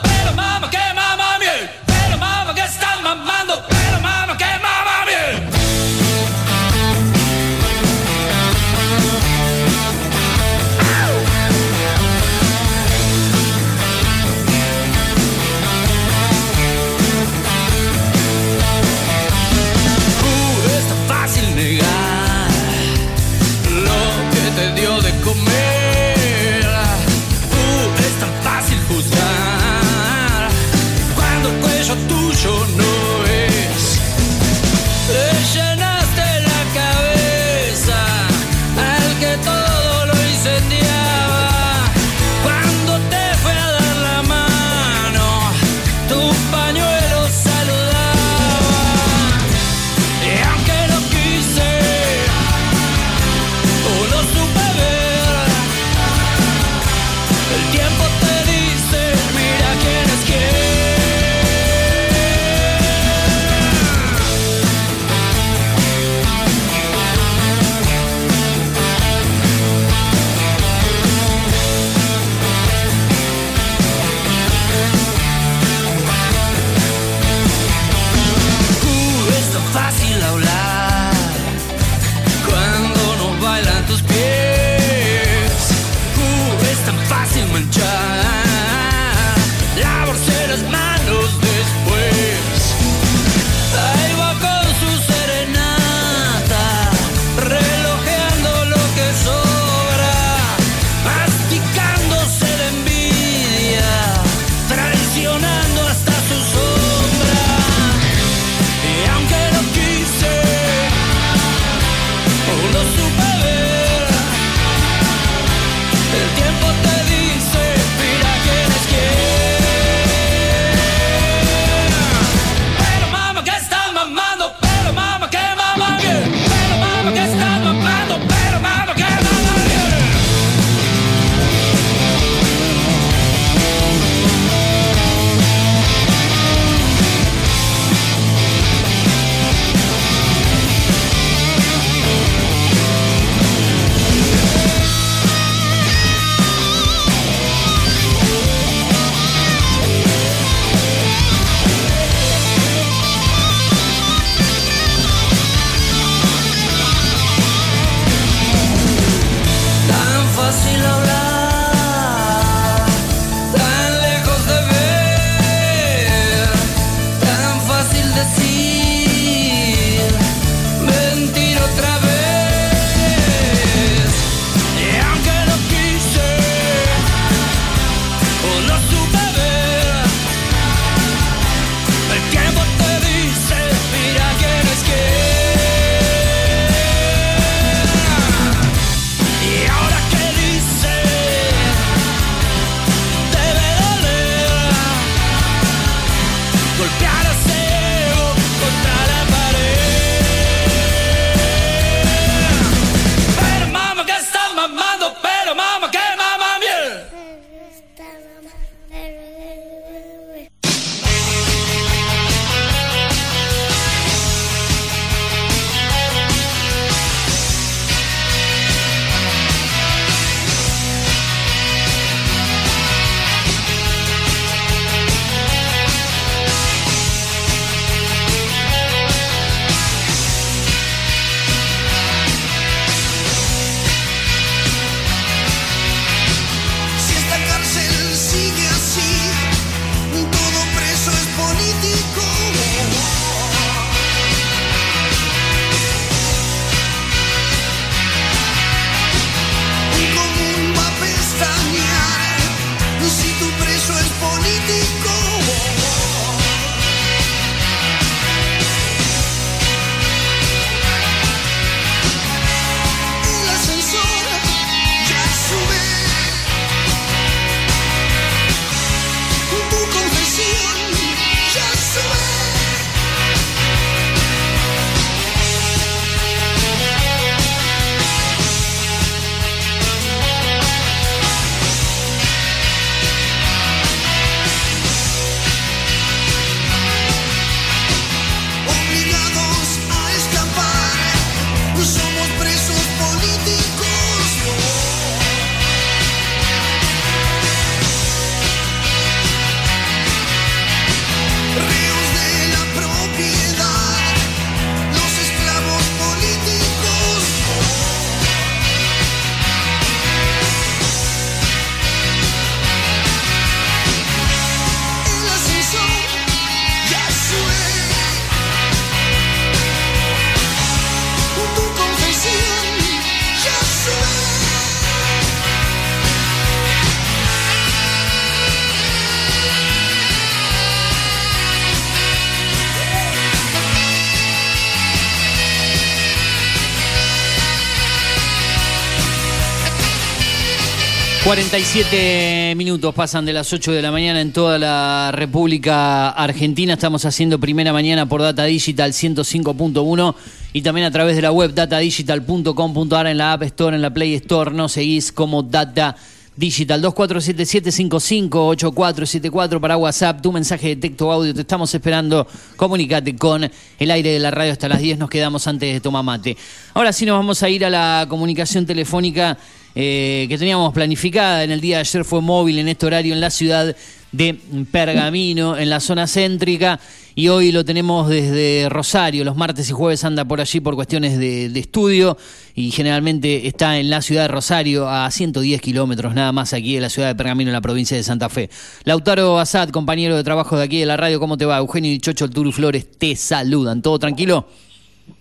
[341.41, 346.75] 47 minutos pasan de las 8 de la mañana en toda la República Argentina.
[346.75, 350.15] Estamos haciendo primera mañana por Data Digital 105.1
[350.53, 354.17] y también a través de la web datadigital.com.ar en la App Store, en la Play
[354.17, 354.51] Store.
[354.51, 355.97] Nos seguís como Data
[356.37, 360.21] Digital 2477558474 para WhatsApp.
[360.21, 361.35] Tu mensaje de texto audio.
[361.35, 362.29] Te estamos esperando.
[362.57, 364.99] Comunicate con el aire de la radio hasta las 10.
[364.99, 366.37] Nos quedamos antes de tomar mate.
[366.75, 369.39] Ahora sí nos vamos a ir a la comunicación telefónica
[369.75, 373.21] eh, que teníamos planificada en el día de ayer fue móvil en este horario en
[373.21, 373.77] la ciudad
[374.13, 374.37] de
[374.73, 376.81] Pergamino, en la zona céntrica,
[377.15, 379.25] y hoy lo tenemos desde Rosario.
[379.25, 382.17] Los martes y jueves anda por allí por cuestiones de, de estudio
[382.55, 386.81] y generalmente está en la ciudad de Rosario a 110 kilómetros nada más aquí de
[386.81, 388.51] la ciudad de Pergamino, en la provincia de Santa Fe.
[388.85, 391.59] Lautaro Asad, compañero de trabajo de aquí de la radio, ¿cómo te va?
[391.59, 393.83] Eugenio y Chocho, el Turu Flores te saludan.
[393.83, 394.47] ¿Todo tranquilo?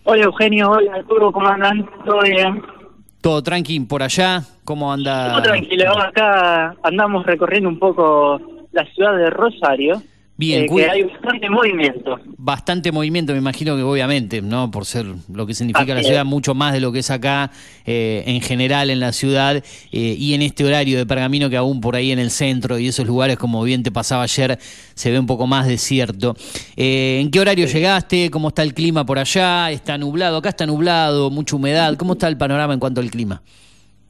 [0.04, 1.88] Hola Eugenio, hola Arturo, ¿cómo andan?
[2.06, 2.79] ¿Todo bien?
[3.22, 4.44] ¿Todo tranqui por allá?
[4.64, 5.34] ¿Cómo anda?
[5.34, 8.40] Todo tranquilo, acá andamos recorriendo un poco
[8.72, 10.02] la ciudad de Rosario.
[10.40, 12.18] Bien, eh, que hay bastante movimiento.
[12.38, 14.72] bastante movimiento, me imagino que obviamente, ¿no?
[14.72, 16.26] Por ser lo que significa la ciudad, es.
[16.26, 17.52] mucho más de lo que es acá
[17.86, 19.62] eh, en general en la ciudad eh,
[19.92, 23.06] y en este horario de Pergamino que aún por ahí en el centro y esos
[23.06, 26.38] lugares, como bien te pasaba ayer, se ve un poco más desierto.
[26.78, 28.32] ¿En qué horario llegaste?
[28.32, 29.70] ¿Cómo está el clima por allá?
[29.72, 30.38] ¿Está nublado?
[30.38, 31.98] Acá está nublado, mucha humedad.
[31.98, 33.42] ¿Cómo está el panorama en cuanto al clima?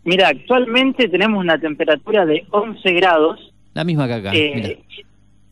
[0.03, 4.31] Mira, actualmente tenemos una temperatura de 11 grados, La misma que acá.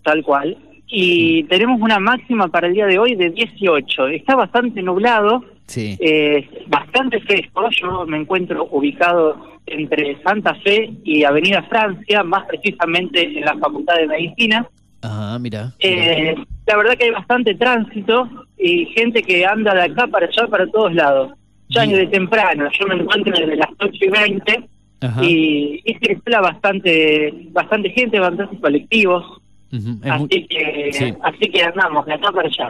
[0.03, 0.55] tal cual,
[0.87, 4.07] y tenemos una máxima para el día de hoy de 18.
[4.07, 5.97] Está bastante nublado, Sí.
[5.99, 7.69] eh, bastante fresco.
[7.71, 13.95] Yo me encuentro ubicado entre Santa Fe y Avenida Francia, más precisamente en la Facultad
[13.97, 14.65] de Medicina.
[15.01, 15.73] Ajá, mira.
[15.79, 16.35] Eh,
[16.65, 20.65] la verdad que hay bastante tránsito y gente que anda de acá para allá, para
[20.67, 21.33] todos lados.
[21.69, 21.95] Ya Bien.
[21.97, 24.69] desde temprano, yo me encuentro desde las 8 y 20
[25.01, 25.23] Ajá.
[25.25, 29.25] y, y circula bastante, bastante gente, bastantes colectivos.
[29.71, 31.13] Muy- Así que, sí.
[31.23, 32.69] así que andamos de acá para allá.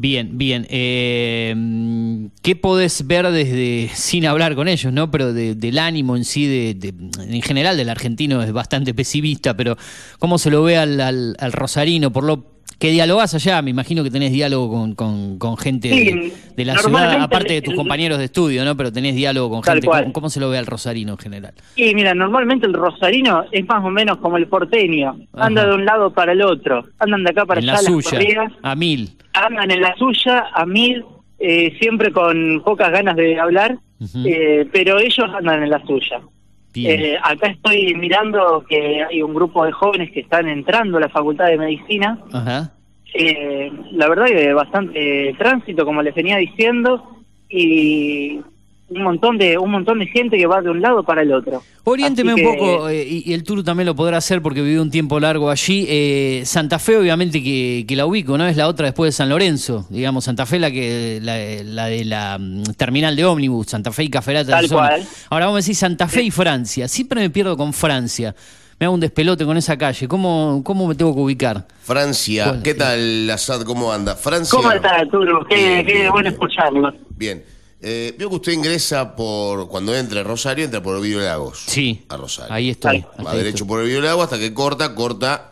[0.00, 0.64] Bien, bien.
[0.70, 5.10] Eh, ¿Qué podés ver desde, sin hablar con ellos, ¿no?
[5.10, 6.94] Pero de- del ánimo en sí, de, de-
[7.34, 9.76] en general del argentino es bastante pesimista, pero
[10.18, 12.12] ¿cómo se lo ve al, al- al rosarino?
[12.12, 16.04] Por lo que dialogás allá, me imagino que tenés diálogo con, con- con gente Sí,
[16.04, 18.76] de, de la ciudad, aparte de tus el- compañeros de estudio, ¿no?
[18.76, 19.86] Pero tenés diálogo con gente.
[19.86, 21.54] ¿Cómo, cómo se lo ve al rosarino en general?
[21.74, 25.16] Y mira, normalmente el rosarino es más o menos como el porteño.
[25.34, 26.84] Anda de un lado para el otro.
[27.00, 28.52] Andan de acá para en allá la las suya, corridas.
[28.62, 29.10] a mil.
[29.32, 31.04] andan en la suya a mil,
[31.40, 33.76] eh, siempre con pocas ganas de hablar,
[34.24, 36.20] eh, pero ellos andan en la suya.
[36.74, 41.08] Eh, acá estoy mirando que hay un grupo de jóvenes que están entrando a la
[41.08, 42.18] Facultad de Medicina.
[42.32, 42.72] Ajá.
[43.14, 48.40] Eh, la verdad que bastante tránsito, como les venía diciendo, y
[48.90, 51.62] un montón de un montón de gente que va de un lado para el otro.
[51.84, 54.90] Oriénteme un poco, eh, y, y el Turu también lo podrá hacer porque vivió un
[54.90, 55.86] tiempo largo allí.
[55.88, 58.46] Eh, Santa Fe, obviamente, que, que la ubico, ¿no?
[58.46, 59.86] Es la otra después de San Lorenzo.
[59.90, 64.04] Digamos, Santa Fe, la que la, la de la mm, terminal de ómnibus, Santa Fe
[64.04, 64.50] y Caferata.
[64.52, 65.02] Tal cual.
[65.30, 66.88] Ahora vamos a decir Santa Fe y Francia.
[66.88, 68.34] Siempre me pierdo con Francia.
[68.80, 70.06] Me hago un despelote con esa calle.
[70.06, 71.66] ¿Cómo, cómo me tengo que ubicar?
[71.82, 72.78] Francia, Bueno, ¿qué sí.
[72.78, 73.62] tal, Assad?
[73.62, 74.14] ¿Cómo anda?
[74.14, 74.56] Francia.
[74.56, 75.44] ¿Cómo está, Arturo?
[75.48, 76.32] Qué, Bien, qué bien, bueno bien.
[76.34, 76.92] escucharlo.
[77.16, 77.42] Bien.
[77.80, 79.68] Eh, veo que usted ingresa por.
[79.68, 81.62] Cuando entra a Rosario, entra por Ovidio Lagos.
[81.66, 82.04] Sí.
[82.08, 82.52] A Rosario.
[82.52, 83.04] Ahí estoy.
[83.24, 83.68] Va derecho estoy.
[83.68, 85.50] por Ovidio Lagos hasta que corta, corta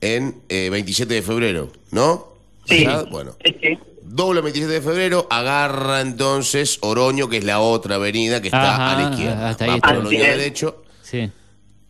[0.00, 2.28] en eh, 27 de febrero, ¿no?
[2.64, 2.86] Sí.
[3.10, 3.36] Bueno.
[3.44, 3.78] Sí, sí.
[4.02, 8.92] Dobla 27 de febrero, agarra entonces Oroño, que es la otra avenida que está Ajá,
[8.96, 9.48] a la izquierda.
[9.50, 9.88] hasta ahí Va está.
[9.88, 10.84] por Oroño derecho.
[11.02, 11.30] Sí.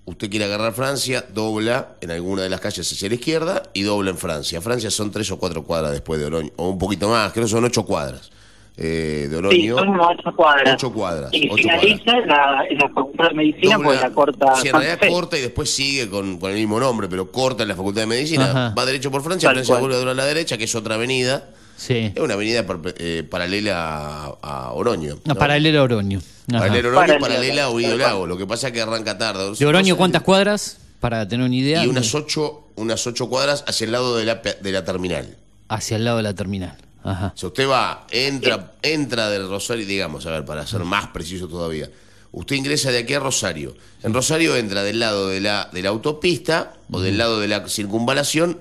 [0.07, 4.11] Usted quiere agarrar Francia, dobla en alguna de las calles hacia la izquierda y dobla
[4.11, 4.61] en Francia.
[4.61, 7.51] Francia son tres o cuatro cuadras después de Oroño, o un poquito más, creo que
[7.51, 8.31] son ocho cuadras
[8.79, 9.79] eh, de Sí, Oroño.
[9.79, 10.75] son ocho cuadras.
[10.75, 14.11] Ocho cuadras, Y ocho finaliza en la, en la Facultad de Medicina, Dobla- pues la
[14.11, 14.57] corta.
[14.61, 15.09] sí, en realidad Fe.
[15.09, 18.07] corta y después sigue con, con el mismo nombre, pero corta en la Facultad de
[18.07, 18.51] Medicina.
[18.51, 18.75] Ajá.
[18.77, 19.91] Va derecho por Francia, Francia cual.
[19.93, 21.51] vuelve a la derecha, que es otra avenida.
[21.77, 22.13] Sí.
[22.15, 25.19] Es una avenida par- eh, paralela a, a Oroño.
[25.25, 25.35] ¿no?
[25.35, 26.21] Paralela a Oroño.
[26.51, 26.59] Ajá.
[26.61, 27.99] Paralela a Oroño y Paralela, paralela a cual.
[27.99, 28.27] Lago.
[28.27, 29.53] Lo que pasa es que arranca tarde.
[29.59, 30.79] ¿De Oroño cuántas cuadras?
[31.01, 31.85] Para tener una idea.
[31.85, 35.37] Y unas ocho, unas ocho cuadras hacia el lado de la, pe- de la terminal.
[35.69, 36.77] Hacia el lado de la terminal.
[37.07, 37.33] Ajá.
[37.37, 41.91] Si usted va, entra, entra del Rosario, digamos, a ver, para ser más preciso todavía.
[42.33, 43.77] Usted ingresa de aquí a Rosario.
[44.03, 47.67] En Rosario entra del lado de la, de la autopista o del lado de la
[47.69, 48.59] circunvalación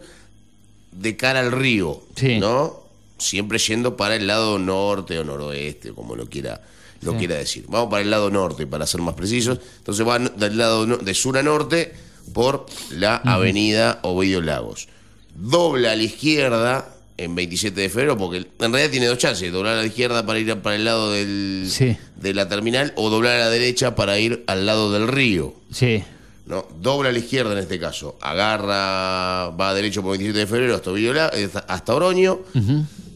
[0.91, 2.39] de cara al río, Sí.
[2.39, 2.83] ¿no?
[3.17, 6.61] Siempre yendo para el lado norte o noroeste, como lo quiera,
[7.01, 7.17] lo Sí.
[7.17, 7.65] quiera decir.
[7.67, 9.59] Vamos para el lado norte, para ser más precisos.
[9.79, 11.93] Entonces va del lado no- de sur a norte
[12.33, 14.87] por la avenida Ovidio Lagos.
[15.33, 19.77] Dobla a la izquierda en 27 de febrero, porque en realidad tiene dos chances, doblar
[19.77, 21.95] a la izquierda para ir a- para el lado del, Sí.
[22.17, 25.53] de la terminal o doblar a la derecha para ir al lado del río.
[25.71, 26.03] Sí.
[26.45, 26.67] ¿no?
[26.79, 30.91] Dobla a la izquierda en este caso, agarra, va derecho por 27 de febrero hasta,
[30.91, 32.39] Viola- eh, hasta- Oroño,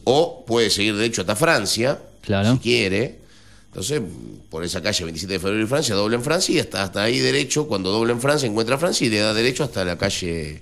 [0.04, 2.52] o puede seguir derecho hasta Francia, Claro.
[2.54, 3.20] si quiere.
[3.68, 4.00] Entonces,
[4.48, 7.20] por esa calle 27 de febrero y Francia, dobla en Francia y hasta, hasta ahí
[7.20, 10.60] derecho, cuando dobla en Francia, encuentra Francia y le da derecho hasta la calle,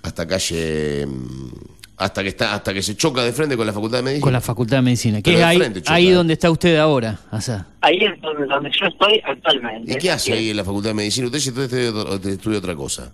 [0.00, 1.48] hasta calle, mm,
[1.98, 4.24] hasta que está, hasta que se choca de frente con la Facultad de Medicina.
[4.24, 5.18] Con la Facultad de Medicina.
[5.18, 5.94] Que Pero es ahí, choca.
[5.94, 7.18] ahí donde está usted ahora.
[7.32, 7.66] o sea.
[7.80, 9.92] Ahí es donde, donde yo estoy actualmente.
[9.92, 11.26] ¿Y qué hace ahí en la Facultad de Medicina?
[11.26, 13.12] Usted si usted estudia, estudia otra cosa.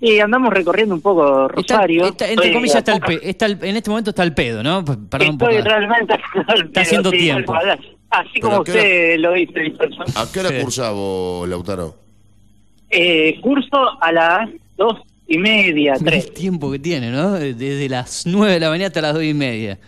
[0.00, 2.06] Y andamos recorriendo un poco Está- Rosario.
[2.06, 4.62] está- entre Estoy comillas, está el pe- está el- en este momento está el pedo,
[4.62, 4.84] ¿no?
[4.84, 5.30] Perdón.
[5.32, 6.14] Estoy realmente
[6.46, 7.52] al pedo, haciendo sí, tiempo.
[8.10, 9.72] Así como ¿a qué hora- usted lo dice.
[10.14, 10.82] ¿A qué hora Sí.
[10.94, 11.96] vos, Lautaro?
[12.90, 16.32] Eh, curso a las dos y media, El tres.
[16.32, 17.32] tiempo que tiene, ¿no?
[17.34, 19.78] Desde las 9 de la mañana hasta las 2 y media.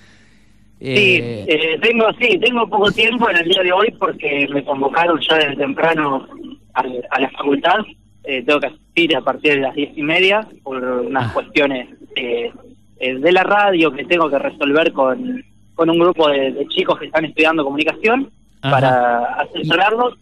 [0.78, 4.64] Sí, Eh, eh, tengo, sí, tengo poco tiempo en el día de hoy porque me
[4.64, 6.26] convocaron ya desde temprano
[6.74, 7.78] al- a, la facultad.
[8.24, 11.32] Eh, tengo que asistir a partir de las diez y media por unas Ah.
[11.34, 12.50] cuestiones eh,
[12.98, 15.42] eh, de la radio que tengo que resolver con,
[15.74, 18.30] con un grupo de, de chicos que están estudiando comunicación
[18.62, 18.70] Ajá.
[18.74, 20.18] para asesorarlos.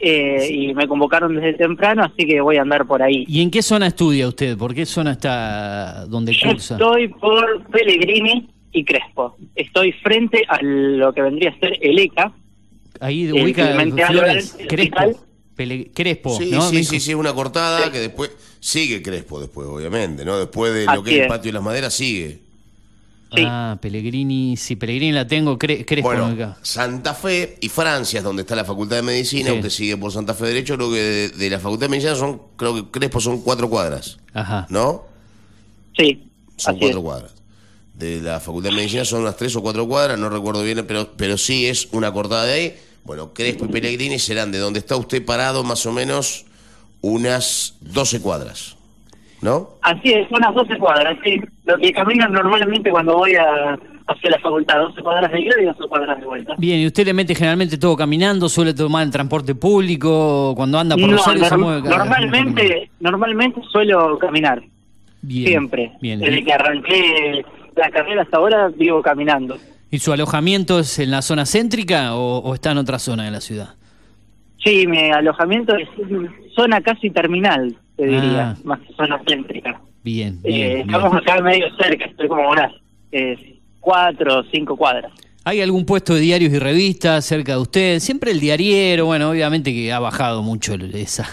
[0.00, 3.24] Eh, y me convocaron desde temprano, así que voy a andar por ahí.
[3.28, 4.56] ¿Y en qué zona estudia usted?
[4.56, 6.74] ¿Por qué zona está donde Yo cursa?
[6.74, 9.36] estoy por Pellegrini y Crespo.
[9.54, 12.32] Estoy frente a lo que vendría a ser el ECA,
[13.00, 13.76] Ahí ubica
[14.08, 15.24] Flores, Crespo.
[15.56, 16.62] Pele- Crespo, Sí, ¿no?
[16.62, 18.30] sí, sí, sí, una cortada que después
[18.60, 20.38] sigue Crespo después, obviamente, ¿no?
[20.38, 22.38] Después de lo Así que es el patio de las maderas sigue.
[23.34, 23.42] Sí.
[23.46, 26.58] Ah, Pellegrini, sí, Pellegrini la tengo, Cre- Crespo Bueno, no acá.
[26.62, 29.56] Santa Fe y Francia es donde está la Facultad de Medicina, Sí.
[29.56, 32.40] usted sigue por Santa Fe Derecho, creo que de, de la Facultad de Medicina son,
[32.56, 34.66] creo que Crespo son cuatro cuadras, Ajá.
[34.70, 35.04] ¿no?
[35.96, 37.04] Sí, Son así cuatro es.
[37.04, 37.32] cuadras.
[37.92, 41.12] De la Facultad de Medicina son unas tres o cuatro cuadras, no recuerdo bien, pero,
[41.16, 42.76] pero sí es una cortada de ahí.
[43.04, 46.46] Bueno, Crespo y Pellegrini serán de donde está usted parado más o menos
[47.02, 48.76] unas 12 cuadras,
[49.42, 49.68] ¿no?
[49.82, 51.40] Así es, son las 12 cuadras, sí.
[51.64, 53.78] Lo que camino normalmente cuando voy a
[54.10, 56.54] hacia la facultad, 12 cuadras de ida y 12 cuadras de vuelta.
[56.56, 58.48] Bien, ¿y usted le mete generalmente todo caminando?
[58.48, 60.54] ¿Suele tomar el transporte público?
[60.56, 64.62] Cuando anda por No, Rosario se mueve cada- normalmente, normalmente suelo caminar,
[65.20, 65.92] Bien, siempre.
[66.00, 66.20] Bien.
[66.20, 67.44] Desde que arranqué
[67.76, 69.58] la carrera hasta ahora, vivo caminando.
[69.90, 73.30] ¿Y su alojamiento es en la zona céntrica o, o está en otra zona de
[73.30, 73.74] la ciudad?
[74.68, 75.88] Sí, mi alojamiento es
[76.54, 78.56] zona casi terminal, te diría, Ah.
[78.64, 79.80] más que zona céntrica.
[80.04, 82.72] Bien, Eh, bien, estamos acá medio cerca, estoy como unas
[83.10, 85.10] eh, cuatro o cinco cuadras.
[85.44, 87.98] ¿Hay algún puesto de diarios y revistas cerca de usted?
[88.00, 91.26] Siempre el diariero, bueno, obviamente que ha bajado mucho el- esa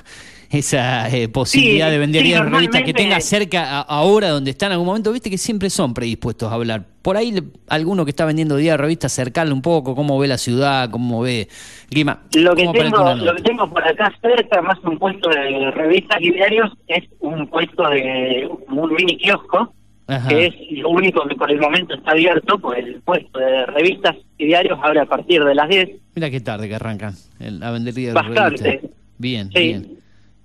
[0.49, 4.29] esa eh, posibilidad Sí, de vender sí, diarios y revistas que tenga cerca a- ahora
[4.29, 6.85] donde está en algún momento, viste que siempre son predispuestos a hablar.
[7.01, 7.33] Por ahí
[7.67, 11.21] alguno que está vendiendo diarios y revistas, acercarle un poco, cómo ve la ciudad, cómo
[11.21, 11.47] ve
[11.89, 12.21] clima.
[12.35, 15.71] Lo que, ¿Cómo aparece tengo, lo que tengo por acá cerca, más un puesto de
[15.71, 19.71] revistas y diarios, es un puesto de un mini kiosco,
[20.07, 20.27] Ajá.
[20.29, 24.15] que es lo único que por el momento está abierto, pues el puesto de revistas
[24.37, 25.89] y diarios abre a partir de las 10.
[26.15, 28.63] Mira qué tarde que arrancan el- a vender diarios y Bastante.
[28.63, 28.91] revistas.
[29.17, 29.59] Bien, Sí.
[29.59, 29.94] bien.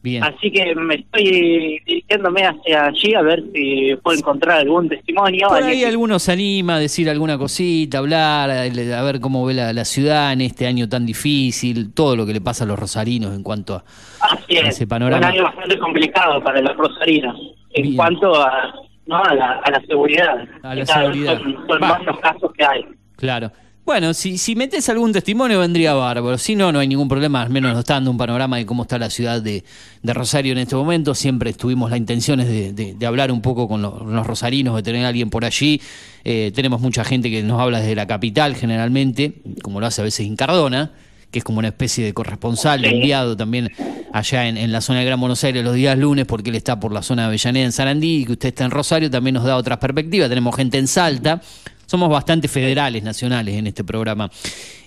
[0.02, 0.24] Bien.
[0.24, 5.48] Así que me estoy dirigiéndome hacia allí a ver si puedo encontrar algún testimonio.
[5.48, 9.74] Por ahí alguno se anima a decir alguna cosita, hablar, a, ver cómo ve la,
[9.74, 13.34] la ciudad en este año tan difícil, todo lo que le pasa a los rosarinos
[13.34, 13.84] en cuanto a...
[14.20, 15.18] Así es, ese panorama.
[15.18, 17.36] un año bastante complicado para los rosarinos
[17.72, 17.96] en Bien.
[17.96, 18.72] cuanto a,
[19.06, 19.22] ¿no?
[19.22, 20.48] a, la, a la seguridad.
[20.62, 21.38] A la seguridad.
[21.40, 22.86] Son, son más los casos que hay.
[23.16, 23.52] Claro.
[23.90, 26.38] Bueno, si, si metes algún testimonio vendría bárbaro.
[26.38, 27.42] Si no, no hay ningún problema.
[27.42, 29.64] Al menos nos está dando un panorama de cómo está la ciudad de,
[30.00, 31.12] de Rosario en este momento.
[31.12, 34.84] Siempre tuvimos la intención de, de- de hablar un poco con los, los rosarinos, de
[34.84, 35.80] tener a alguien por allí.
[36.22, 40.04] Eh, tenemos mucha gente que nos habla desde la capital generalmente, como lo hace a
[40.04, 40.92] veces Incardona,
[41.32, 43.70] que es como una especie de corresponsal, de enviado también
[44.12, 46.78] allá en, en la zona del Gran Buenos Aires los días lunes, porque él está
[46.78, 49.42] por la zona de Avellaneda en Sarandí y que usted está en Rosario, también nos
[49.42, 50.28] da otras perspectivas.
[50.28, 51.42] Tenemos gente en Salta.
[51.90, 54.30] Somos bastante federales, nacionales en este programa.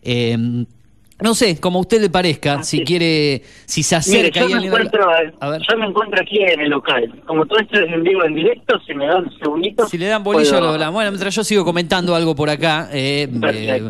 [0.02, 0.38] Eh,
[1.22, 2.84] no sé, como a usted le parezca, si sí.
[2.86, 5.06] quiere, si se Mire, acerca yo y me, encuentro,
[5.42, 5.62] A ver.
[5.70, 7.22] yo me encuentro aquí en el local.
[7.28, 9.86] Como todo esto es en vivo, en directo, si me dan un segundito.
[9.90, 10.94] Si le dan bolilla, puedo- lo hablamos.
[10.94, 13.90] Bueno, mientras yo sigo comentando algo por acá, eh, eh,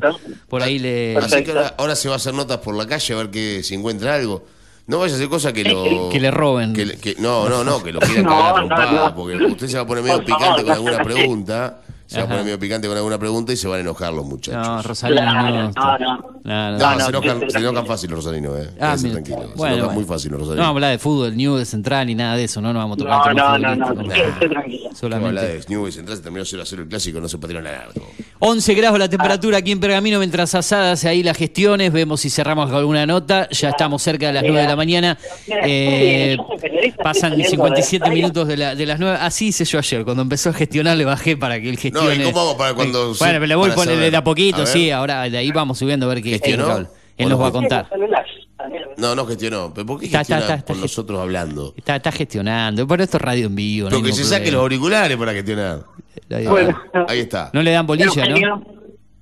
[0.50, 1.14] por ahí le...
[1.14, 1.36] Perfecto.
[1.36, 3.62] Así que ahora, ahora se va a hacer notas por la calle a ver que
[3.62, 4.44] si encuentra algo.
[4.88, 6.10] No vaya a hacer cosas que lo...
[6.10, 6.74] Que le roben.
[6.74, 9.16] que le- que- no, no, no, que lo quieran No, cagar no, no.
[9.16, 11.80] porque usted se va a poner medio Por picante favor, con alguna pregunta.
[12.14, 14.26] Se va a poner medio picante con alguna pregunta y se van a enojar los
[14.26, 14.66] muchachos.
[14.68, 15.72] No, Rosalino Claro, no.
[15.72, 16.34] no, no.
[16.44, 16.78] No, no.
[16.78, 18.70] No, No, se, no, enojan, se fácil los rosarinos, eh.
[18.80, 19.14] Ah, mira.
[19.14, 19.38] tranquilo.
[19.40, 19.90] Se enojan bueno.
[19.92, 20.68] muy fácil los No rosarinos.
[20.70, 23.36] habla de fútbol, New de Central ni nada de eso, no nos vamos a tocar
[23.36, 24.04] No, el no, no, no,
[24.94, 25.42] Solamente.
[25.42, 28.02] de Newell's Central, se terminó 0 a 0 el clásico, no se al arco.
[28.40, 32.68] 11 grados la temperatura aquí en Pergamino mientras asadas ahí las gestiones, vemos si cerramos
[32.70, 36.38] con alguna nota, ya estamos cerca de las 9 de la mañana, eh,
[37.02, 40.54] pasan 57 minutos de, la- de las 9, así hice yo ayer, cuando empezó a
[40.54, 41.70] gestionar le bajé para que
[42.12, 42.30] él No, gestione.
[42.30, 44.12] ¿y cómo hago para cuando Bueno, pero le voy saber?
[44.12, 46.88] de a poquito, A sí, ahora de ahí vamos subiendo a ver qué ¿Gestionó?
[47.18, 47.90] Él nos va a contar.
[48.98, 49.72] No, no gestionó.
[49.74, 51.74] ¿Pero por qué Está, está, gestiona está, está con nosotros hablando?
[51.76, 53.86] Está, está gestionando, por esto es radio en vivo.
[53.86, 55.80] no Pero que ningún se saque los auriculares para gestionar.
[56.30, 56.80] Ahí- Bueno.
[57.08, 57.50] Ahí está.
[57.54, 58.64] No le dan bolilla, ¿no?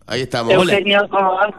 [0.07, 0.53] Ahí estamos.
[0.53, 1.51] Eugenio, ¿cómo vas?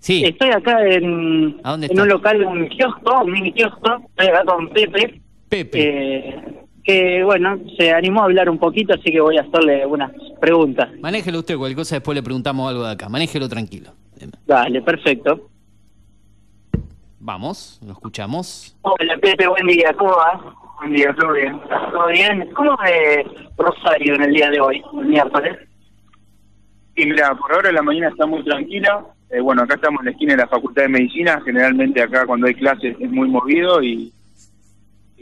[0.00, 0.24] Sí.
[0.24, 4.02] Estoy acá en, ¿A dónde en un local, un kiosco, un mini kiosco.
[4.10, 5.20] Estoy acá con Pepe.
[5.48, 6.28] Pepe.
[6.28, 10.12] eh, que bueno, se animó a hablar un poquito, así que voy a hacerle unas
[10.40, 10.90] preguntas.
[11.00, 13.08] Manéjelo usted, cualquier cosa después le preguntamos algo de acá.
[13.08, 13.90] Manéjelo tranquilo.
[14.46, 15.48] Dale, perfecto.
[17.18, 18.76] Vamos, lo escuchamos.
[18.82, 20.40] Hola Pepe, buen día, ¿cómo vas?
[20.78, 21.58] Buen día, todo bien.
[21.90, 22.50] ¿Todo bien?
[22.54, 23.26] ¿Cómo ve
[23.56, 25.56] Rosario en el día de hoy, el miércoles?
[26.96, 29.06] Y mira, por ahora la mañana está muy tranquila.
[29.30, 31.40] Eh, bueno, acá estamos en la esquina de la Facultad de Medicina.
[31.44, 34.12] Generalmente acá cuando hay clases es muy movido y,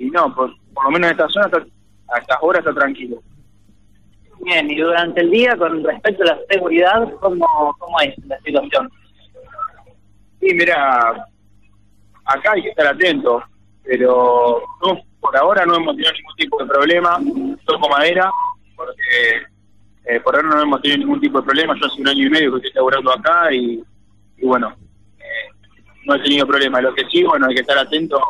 [0.03, 1.65] y no, por, por lo menos en esta zona está,
[2.13, 3.23] a estas horas está tranquilo.
[4.41, 8.91] Bien, y durante el día, con respecto a la seguridad, ¿cómo, cómo es la situación?
[10.41, 11.25] Y mira,
[12.25, 13.45] acá hay que estar atento,
[13.85, 17.21] pero no, por ahora no hemos tenido ningún tipo de problema.
[17.65, 18.29] Toco madera,
[18.75, 19.47] porque
[20.07, 21.77] eh, por ahora no hemos tenido ningún tipo de problema.
[21.79, 23.81] Yo hace un año y medio que estoy laburando acá y,
[24.37, 24.75] y bueno,
[25.21, 25.71] eh,
[26.07, 26.81] no he tenido problema.
[26.81, 28.21] Lo que sí, bueno, hay que estar atento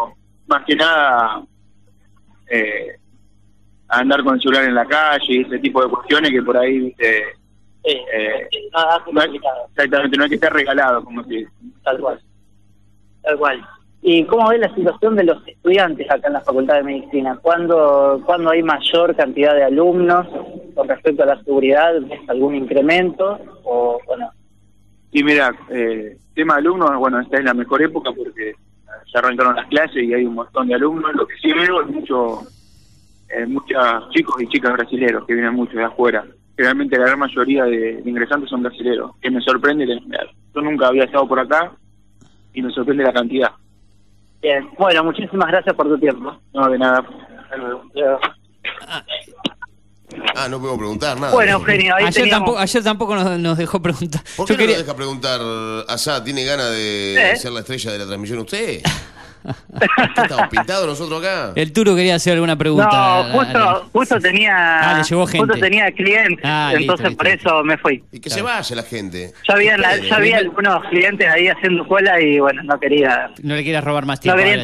[0.47, 1.43] más que nada
[2.51, 2.97] eh,
[3.89, 6.79] andar con el celular en la calle y ese tipo de cuestiones que por ahí,
[6.79, 7.23] viste,
[7.85, 11.51] Sí, eh, sí, nada no hay- complicado, exactamente, no hay que estar regalado, como dice.
[11.83, 12.21] tal cual.
[13.23, 13.67] Tal cual.
[14.03, 17.39] ¿Y cómo ve la situación de los estudiantes acá en la Facultad de Medicina?
[17.43, 20.29] ¿Cuándo, ¿cuándo hay mayor cantidad de alumnos
[20.75, 21.93] con respecto a la seguridad?
[22.03, 24.31] ¿Ves algún incremento o, o no?
[25.11, 28.55] Y mira, eh, tema alumnos, bueno, esta es la mejor época porque
[29.13, 31.15] ya arrancaron las clases y hay un montón de alumnos.
[31.15, 32.43] Lo que sí veo es mucho,
[33.29, 36.25] eh, muchos chicos y chicas brasileros que vienen mucho de afuera.
[36.57, 39.87] Realmente la gran mayoría de, de ingresantes son brasileros, que me sorprende.
[39.87, 39.99] que-
[40.55, 41.73] Yo nunca había estado por acá
[42.55, 43.51] y me sorprende la cantidad.
[44.43, 46.37] Bien, bueno, muchísimas gracias por tu tiempo.
[46.53, 46.99] No, de nada.
[47.45, 47.83] Hasta luego.
[48.87, 49.03] Ah,
[50.49, 51.33] no puedo preguntar nada.
[51.33, 52.39] Bueno, Eugenio, ahí Ayer teníamos...
[52.47, 54.23] tampoco, ayer tampoco nos, nos dejó preguntar.
[54.37, 55.41] ¿Por Yo qué no quería- lo deja preguntar
[55.89, 56.23] Asá?
[56.25, 57.37] ¿Tiene ganas de ¿Eh?
[57.37, 58.81] ser la estrella de la transmisión usted?
[59.43, 61.53] ¿Qué ¿Estamos pintados nosotros acá?
[61.57, 62.89] El Turo quería hacer alguna pregunta.
[62.93, 64.55] No, justo, justo tenía...
[64.91, 65.47] Ah, le llegó gente.
[65.47, 67.49] Justo tenía clientes, Ah, entonces listo, por listo.
[67.49, 68.03] eso me fui.
[68.13, 69.33] Y que se vaya la gente.
[69.49, 70.09] Ya había, la- Espere.
[70.09, 73.31] ya había algunos clientes ahí haciendo cola y bueno, no quería...
[73.43, 74.39] No le quieras robar más tiempo.
[74.43, 74.63] quería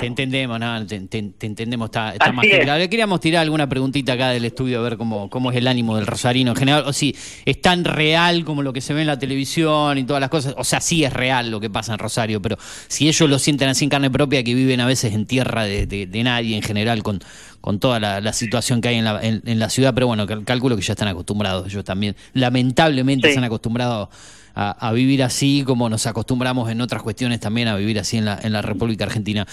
[0.00, 2.64] te, entendemos, no, te, te- te entendemos, está, está Así más que es.
[2.64, 2.78] claro.
[2.78, 5.96] Le queríamos tirar alguna preguntita acá del estudio a ver cómo, cómo es el ánimo
[5.96, 7.14] del rosarino en general, o si
[7.44, 10.54] es tan real como lo que se ve en la televisión y todas las cosas.
[10.58, 12.56] O sea, sí es real lo que pasa en Rosario, pero
[12.88, 15.86] si ellos lo sienten así en carne propia, que viven a veces en tierra de,
[15.86, 17.20] de- de nadie en general, con,
[17.60, 20.26] con toda la, la situación que hay en la, en, en la ciudad, pero bueno,
[20.26, 22.16] cal- calculo que ya están acostumbrados ellos también.
[22.32, 23.32] Lamentablemente Sí.
[23.34, 24.10] se han acostumbrado
[24.54, 28.24] a, a vivir así, como nos acostumbramos en otras cuestiones también a vivir así en
[28.24, 29.46] la, en la República Argentina.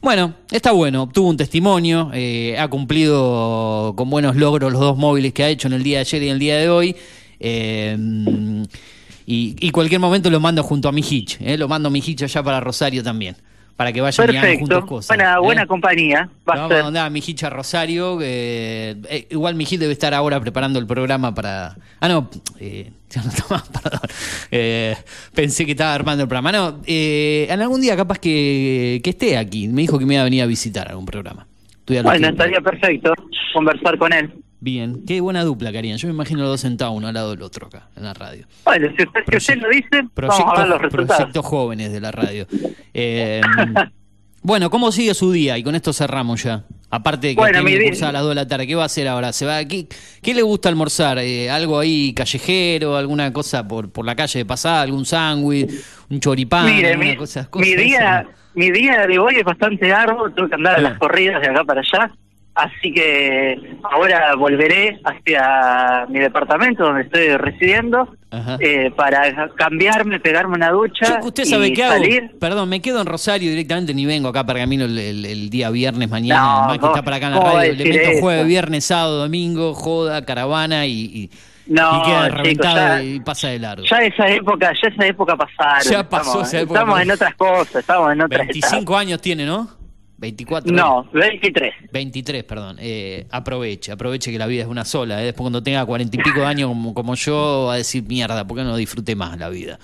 [0.00, 5.32] Bueno, está bueno, obtuvo un testimonio, eh, ha cumplido con buenos logros los dos móviles
[5.32, 6.96] que ha hecho en el día de ayer y en el día de hoy.
[7.40, 7.96] eh,
[9.26, 11.98] y, y cualquier momento lo mando junto a mi hitch, eh, lo mando a mi
[12.04, 13.36] hitch allá para Rosario también,
[13.78, 15.16] para que vayan y hagan juntos Perfecto, cosas.
[15.16, 15.38] buena, ¿eh?
[15.38, 18.18] buena compañía va vamos a mandar a mi hitch a Rosario.
[18.20, 18.96] eh,
[19.30, 21.76] igual mi hitch debe estar ahora preparando el programa para.
[22.00, 24.00] Ah, no, eh, perdón.
[24.50, 24.96] Eh,
[25.32, 26.50] pensé que estaba armando el programa.
[26.50, 29.68] No, eh, en algún día capaz que, que esté aquí.
[29.68, 31.46] Me dijo que me iba a venir a visitar algún programa.
[31.86, 33.14] Bueno, estaría perfecto
[33.54, 34.32] conversar con él.
[34.60, 35.98] Bien, qué buena dupla que harían.
[35.98, 38.44] Yo me imagino los dos sentados uno al lado del otro acá, en la radio.
[38.64, 41.16] Bueno, si usted, si usted lo dice, vamos a ver Proyectos, los resultados.
[41.16, 42.46] proyectos jóvenes de la radio.
[42.92, 43.40] Eh,
[44.42, 45.58] bueno, ¿cómo sigue su día?
[45.58, 46.64] Y con esto cerramos ya.
[46.90, 48.86] Aparte de que Bueno, tiene que a las 2 de la tarde, ¿qué va a
[48.86, 49.32] hacer ahora?
[49.32, 49.86] ¿Se va aquí?
[50.22, 51.18] ¿Qué le gusta almorzar?
[51.18, 52.96] Eh, ¿Algo ahí callejero?
[52.96, 54.82] ¿Alguna cosa por, por la calle de pasada?
[54.82, 55.70] ¿Algún sándwich?
[56.08, 56.64] ¿Un choripán?
[56.66, 58.26] Mire, mi, cosa- mi día, esa?
[58.54, 60.80] mi día de hoy es bastante arduo, tengo que andar a Ah.
[60.80, 62.10] las corridas de acá para allá,
[62.58, 63.56] así que
[63.90, 68.08] ahora volveré hacia mi departamento donde estoy residiendo
[68.60, 71.94] eh, para cambiarme, pegarme una ducha Yo que usted sabe y qué hago.
[71.94, 72.30] salir.
[72.38, 75.70] Perdón, me quedo en Rosario directamente, ni vengo acá a Pergamino el, el- el día
[75.70, 77.72] viernes, mañana, No, además que ¿cómo- está para acá en la radio.
[77.74, 78.20] Le meto eso?
[78.20, 81.30] jueves, viernes, sábado, domingo, joda, caravana y, y,
[81.68, 83.84] No, y queda reventado y pasa de largo.
[83.84, 85.90] Ya esa época, ya esa época pasaron.
[85.92, 86.80] Ya pasó estamos, esa época.
[86.80, 89.77] Estamos en otras cosas, estamos en otras 25 años tiene, ¿no?
[90.18, 90.72] 24.
[90.72, 91.74] No, 23.
[91.92, 92.76] 23, perdón.
[92.80, 95.22] Eh, aproveche, aproveche que la vida es una sola.
[95.22, 95.26] ¿eh?
[95.26, 98.44] Después cuando tenga cuarenta y pico de años como, como yo, va a decir, mierda,
[98.46, 99.78] ¿por qué no disfruté más la vida?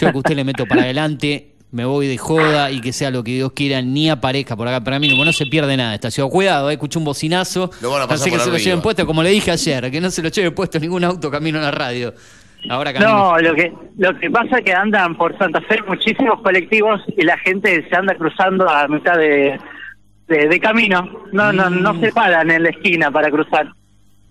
[0.00, 3.12] Yo que a usted le meto para adelante, me voy de joda y que sea
[3.12, 5.94] lo que Dios quiera, ni aparezca por acá para mí, como no se pierde nada.
[5.94, 7.70] Estación, cuidado, eh, escuché un bocinazo.
[7.80, 9.90] Lo van a pasar Así que por se lo lleven puesto, como le dije ayer,
[9.92, 12.12] que no se lo lleve puesto ningún auto camino a la radio.
[12.68, 12.92] Ahora.
[12.92, 17.22] No, lo que lo que pasa es que andan por Santa Fe muchísimos colectivos y
[17.24, 19.58] la gente se anda cruzando a mitad de,
[20.28, 21.24] de, de camino.
[21.32, 23.68] No, no, no se paran en la esquina para cruzar.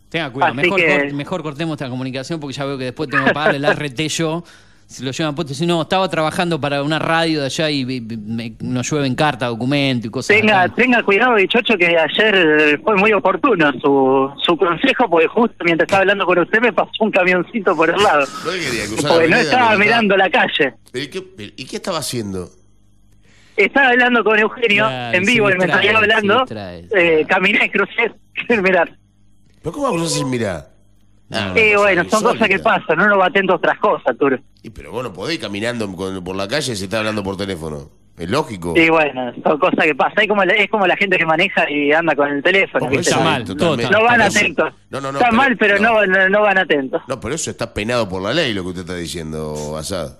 [0.09, 3.25] Tenga cuidado, Así mejor, que- mejor cortemos esta comunicación porque ya veo que después tengo
[3.25, 4.43] que pagar el RT yo.
[4.91, 8.01] Si lo llevan puesto, si no, estaba trabajando para una radio de allá y vi-
[8.01, 10.75] me- nos llueven carta, documento y cosas Tenga, acá.
[10.75, 15.85] tenga cuidado, dichocho, que ayer eh, fue muy oportuno su, su consejo, porque justo mientras
[15.87, 18.25] estaba hablando con usted me pasó un camioncito por el lado.
[18.45, 20.73] No quería cruzar la Porque no estaba mirando la calle.
[20.91, 21.23] ¿Pero ¿Y qué,
[21.55, 22.49] ¿Y qué estaba haciendo?
[23.55, 26.33] Estaba hablando con Eugenio Claro, en se vivo y me distrae, estaba hablando.
[26.47, 27.19] se distrae.
[27.21, 28.11] Eh, caminé, crucé,
[28.49, 28.97] sin mirar.
[29.61, 30.70] ¿Pero cómo va a cruzar sin mirar?
[31.31, 34.37] Ah, Sí, bueno, son cosas que pasan, uno va atento a otras cosas, Turo.
[34.63, 35.89] Y pero bueno, podés ir caminando
[36.23, 37.89] por la calle si está hablando por teléfono.
[38.17, 38.73] Es lógico.
[38.75, 40.23] Sí, bueno, son cosas que pasan.
[40.23, 42.87] Es como, la- es como la gente que maneja y anda con el teléfono.
[42.91, 43.91] Está mal, totalmente.
[43.91, 44.73] No van atentos.
[44.89, 45.17] No, no, no.
[45.17, 46.05] está pero- mal, pero no.
[46.05, 47.01] No, no van atentos.
[47.07, 50.17] No, pero eso está penado por la ley, lo que usted está diciendo, Asad.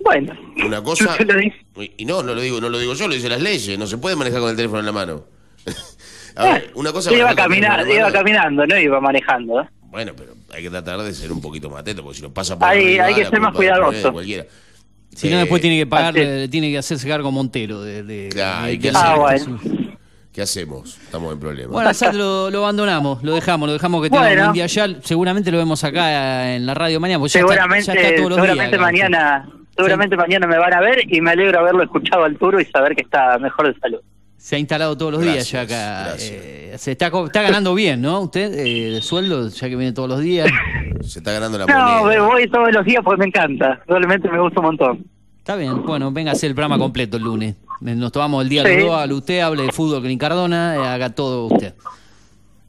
[0.00, 0.32] Bueno,
[0.66, 1.10] Una cosa.
[1.12, 1.56] Usted lo dice.
[1.98, 3.78] Y no, no lo digo, no lo digo yo, lo dicen las leyes.
[3.78, 5.24] No se puede manejar con el teléfono en la mano.
[6.34, 7.12] A ver, una cosa.
[7.14, 9.60] iba, caminar, iba caminando, no iba manejando.
[9.60, 9.68] ¿eh?
[9.92, 12.58] Bueno, pero hay que tratar de ser un poquito más atento, porque si nos pasa
[12.58, 14.12] por Hay- arriba, hay que ser más cuidadoso.
[14.12, 14.44] cualquiera.
[15.14, 17.82] Si no, Eh, después tiene que pagar, eh, tiene que hacerse cargo Montero.
[17.82, 19.60] De, de- Claro, de- ¿y qué de- Ah, bueno.
[20.32, 20.96] ¿Qué hacemos?
[21.04, 21.72] Estamos en problemas.
[21.72, 24.46] Bueno, lo, lo abandonamos, lo dejamos, lo dejamos que tenga Bueno.
[24.46, 24.88] un día ya.
[25.02, 28.30] Seguramente lo vemos acá en la radio mañana, porque ya está- Seguramente, ya está, todos
[28.30, 28.80] los seguramente días.
[28.80, 32.64] mañana, seguramente mañana me van a ver y me alegro haberlo escuchado al Turo y
[32.64, 34.00] saber que está mejor de salud.
[34.42, 36.02] Se ha instalado todos los días ya acá.
[36.08, 36.30] gracias.
[36.32, 38.22] eh, se está, está ganando bien, ¿no?
[38.22, 40.50] Usted, eh, de sueldo, ya que viene todos los días.
[41.02, 42.22] Se está ganando la No, me moneda.
[42.26, 43.80] voy todos los días porque me encanta.
[43.86, 45.04] Realmente me gusta un montón.
[45.38, 47.54] Está bien, bueno, venga a hacer el programa completo el lunes.
[47.80, 48.76] Nos tomamos el día Sí.
[48.76, 51.74] los dos, hable usted, hable de fútbol con Cardona, eh, haga todo usted.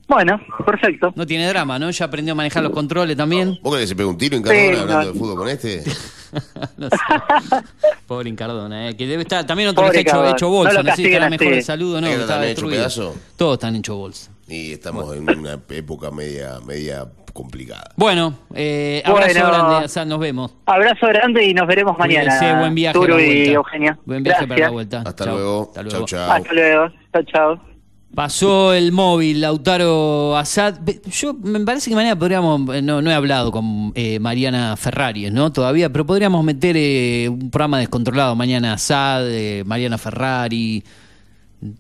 [0.08, 1.12] Bueno, perfecto.
[1.16, 1.90] No tiene drama, ¿no?
[1.92, 3.58] Ya aprendió a manejar los controles también.
[3.64, 5.14] ¿Vos querés que se pegue un tiro en Cardona Sí, hablando no.
[5.14, 5.84] de fútbol con este?
[6.78, 6.96] No sé.
[8.08, 9.46] Pobre Incardona, eh, que debe estar.
[9.46, 10.78] También otro Pobre hecho, hecho bolsa.
[10.78, 12.08] No No, sé si estará mejor de salud o no.
[12.08, 12.78] ¿Es que Está hecho destruido.
[12.78, 13.16] pedazo?
[13.38, 14.32] Todos están hecho bolsa.
[14.48, 17.92] Y estamos en una época media, media complicada.
[17.96, 19.48] Bueno, eh, abrazo Bueno.
[19.70, 20.52] grande, nos vemos.
[20.66, 22.38] Abrazo grande y nos veremos mañana.
[22.38, 23.50] Cuídese, buen viaje Turo y.
[23.50, 23.98] Eugenio.
[24.06, 24.72] Buen viaje para la Gracias.
[24.74, 25.04] vuelta.
[25.06, 25.62] Hasta Chau, luego.
[25.76, 26.32] hasta Chau, chau.
[26.32, 26.90] Hasta luego.
[27.14, 27.73] Chao, chao.
[28.16, 30.80] Pasó el móvil, Lautaro Assad.
[31.12, 35.32] Yo me parece que mañana podríamos, eh, no, no he hablado con eh, Mariana Ferrari,
[35.32, 35.52] ¿no?
[35.52, 40.84] Todavía, pero podríamos meter eh, un programa descontrolado mañana Assad, eh, Mariana Ferrari,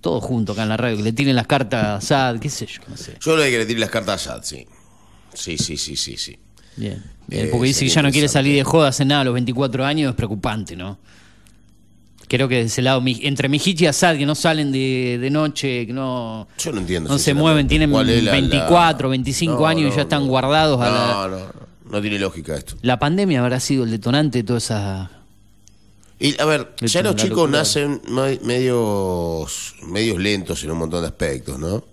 [0.01, 2.65] todo junto acá en la radio, que le tienen las cartas a Assad, qué sé
[2.65, 3.15] yo, no sé.
[3.21, 4.65] Yo le hay que le tire las cartas a Sad, sí.
[5.35, 6.37] Sí, sí, sí, sí, sí.
[6.75, 9.25] Bien, bien, Eh, porque dice que ya no quiere salir de joda hace nada a
[9.25, 10.97] los 24 años, es preocupante, ¿no?
[12.35, 15.85] Creo que de ese lado, entre Mijic y Assad, que no salen de, de noche,
[15.85, 17.07] que no, Yo no entiendo.
[17.11, 20.89] no se mueven, tienen la- la- 24, 25 No, años y ya están guardados a
[20.89, 21.13] la...
[21.13, 21.45] No, no,
[21.91, 22.01] no.
[22.01, 22.73] Tiene lógica esto.
[22.81, 25.11] La pandemia habrá sido el detonante de toda esa...
[26.17, 27.59] Y a ver, ya los chicos locura.
[27.59, 31.83] nacen me- medios, medios lentos en un montón de aspectos, ¿no?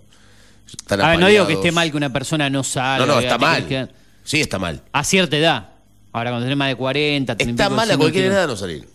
[0.65, 3.05] Están A ver, no digo que esté mal que una persona no salga.
[3.05, 3.67] No, no, está mal.
[3.67, 3.87] que-
[4.23, 4.81] Sí, está mal.
[4.91, 5.69] A cierta edad.
[6.11, 8.87] Ahora, cuando tenés más de 40, 30 y Está mal a cualquier edad no salir.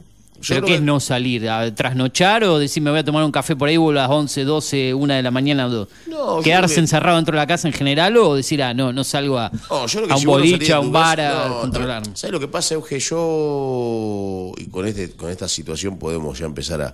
[0.43, 1.49] Yo ¿Pero qué es no salir?
[1.49, 4.11] ¿A trasnochar o decir me voy a tomar un café por ahí vuelvo a las
[4.11, 5.67] 11, 12, 1 de la mañana?
[5.67, 5.89] o?
[6.07, 9.03] No, ¿Quedarse que- encerrado dentro de la casa en general o decir, ah, no, no
[9.05, 11.49] salgo a, No, yo que a un si no boliche, de a un bar a
[11.49, 12.09] no, controlarme?
[12.15, 12.99] ¿Sabes lo que pasa, Euge?
[13.01, 16.93] Yo, y con, este, con esta situación podemos ya empezar a,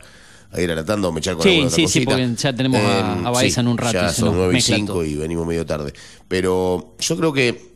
[0.53, 3.61] a ir alatando, a mechar con Sí, sí, sí, porque ya tenemos a- a Baeza
[3.61, 5.05] en un rato, Ya son nos 9 y mezcla 5 todo.
[5.05, 5.93] y venimos medio tarde.
[6.29, 7.73] Pero yo creo que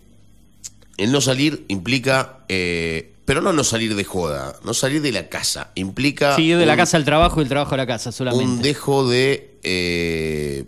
[0.97, 2.39] el no salir implica...
[2.49, 5.73] eh, pero no no salir de joda, no salir de la casa.
[5.75, 6.35] Implica...
[6.37, 8.63] Sí, de la un- casa al trabajo y del trabajo a la casa un solamente.
[8.67, 10.65] dejo de eh,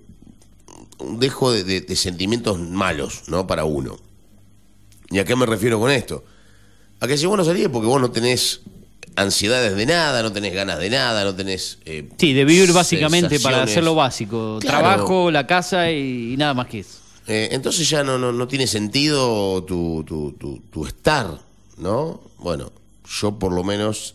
[0.98, 3.96] un dejo de, de- de sentimientos malos no para uno
[5.10, 6.24] y a qué me refiero con esto
[7.00, 8.60] a que si vos no salís porque vos no tenés
[9.14, 13.38] ansiedades de nada no tenés ganas de nada no tenés eh, Sí, de vivir básicamente
[13.40, 14.58] para hacer lo básico.
[14.60, 14.78] Claro.
[14.80, 16.98] Trabajo, la casa y, y nada más que eso.
[17.28, 21.38] Eh, entonces ya no, no, no tiene sentido tu, tu, tu, tu estar,
[21.78, 22.20] ¿no?
[22.38, 22.72] Bueno,
[23.04, 24.14] yo por lo menos,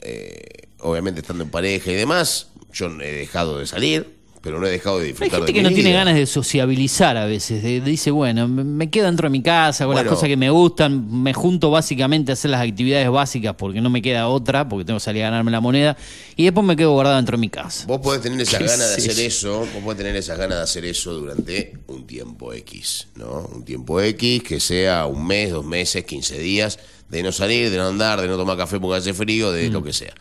[0.00, 4.70] eh, obviamente estando en pareja y demás, yo he dejado de salir pero no he
[4.70, 7.62] dejado de Hay disfrutar gente de que mi no tiene ganas de sociabilizar a veces.
[7.62, 10.04] de- dice, bueno, me- quedo dentro de mi casa con Bueno.
[10.10, 13.88] las cosas que me gustan, me junto básicamente a hacer las actividades básicas porque no
[13.88, 15.96] me queda otra, porque tengo que salir a ganarme la moneda,
[16.36, 17.86] y después me quedo guardado dentro de mi casa.
[17.86, 19.20] Vos podés tener esas ¿Qué ganas de hacer eso?
[19.22, 23.48] eso, vos podés tener esas ganas de hacer eso durante un tiempo X, ¿no?
[23.54, 26.78] Un tiempo X que sea un mes, dos meses, 15 días,
[27.08, 29.72] de no salir, de no andar, de no tomar café porque hace frío, de Mm.
[29.72, 30.14] lo que sea.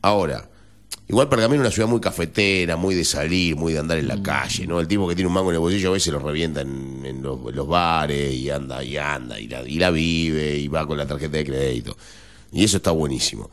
[0.00, 0.48] Ahora,
[1.08, 4.16] igual Pergamino es una ciudad muy cafetera, muy de salir, muy de andar en la
[4.16, 4.22] Mm.
[4.22, 4.80] calle, ¿no?
[4.80, 7.22] El tipo que tiene un mango en el bolsillo a veces lo revienta en, en
[7.22, 10.86] los, en los bares y anda y anda y la, y la vive y va
[10.86, 11.96] con la tarjeta de crédito.
[12.52, 13.50] Y eso está buenísimo.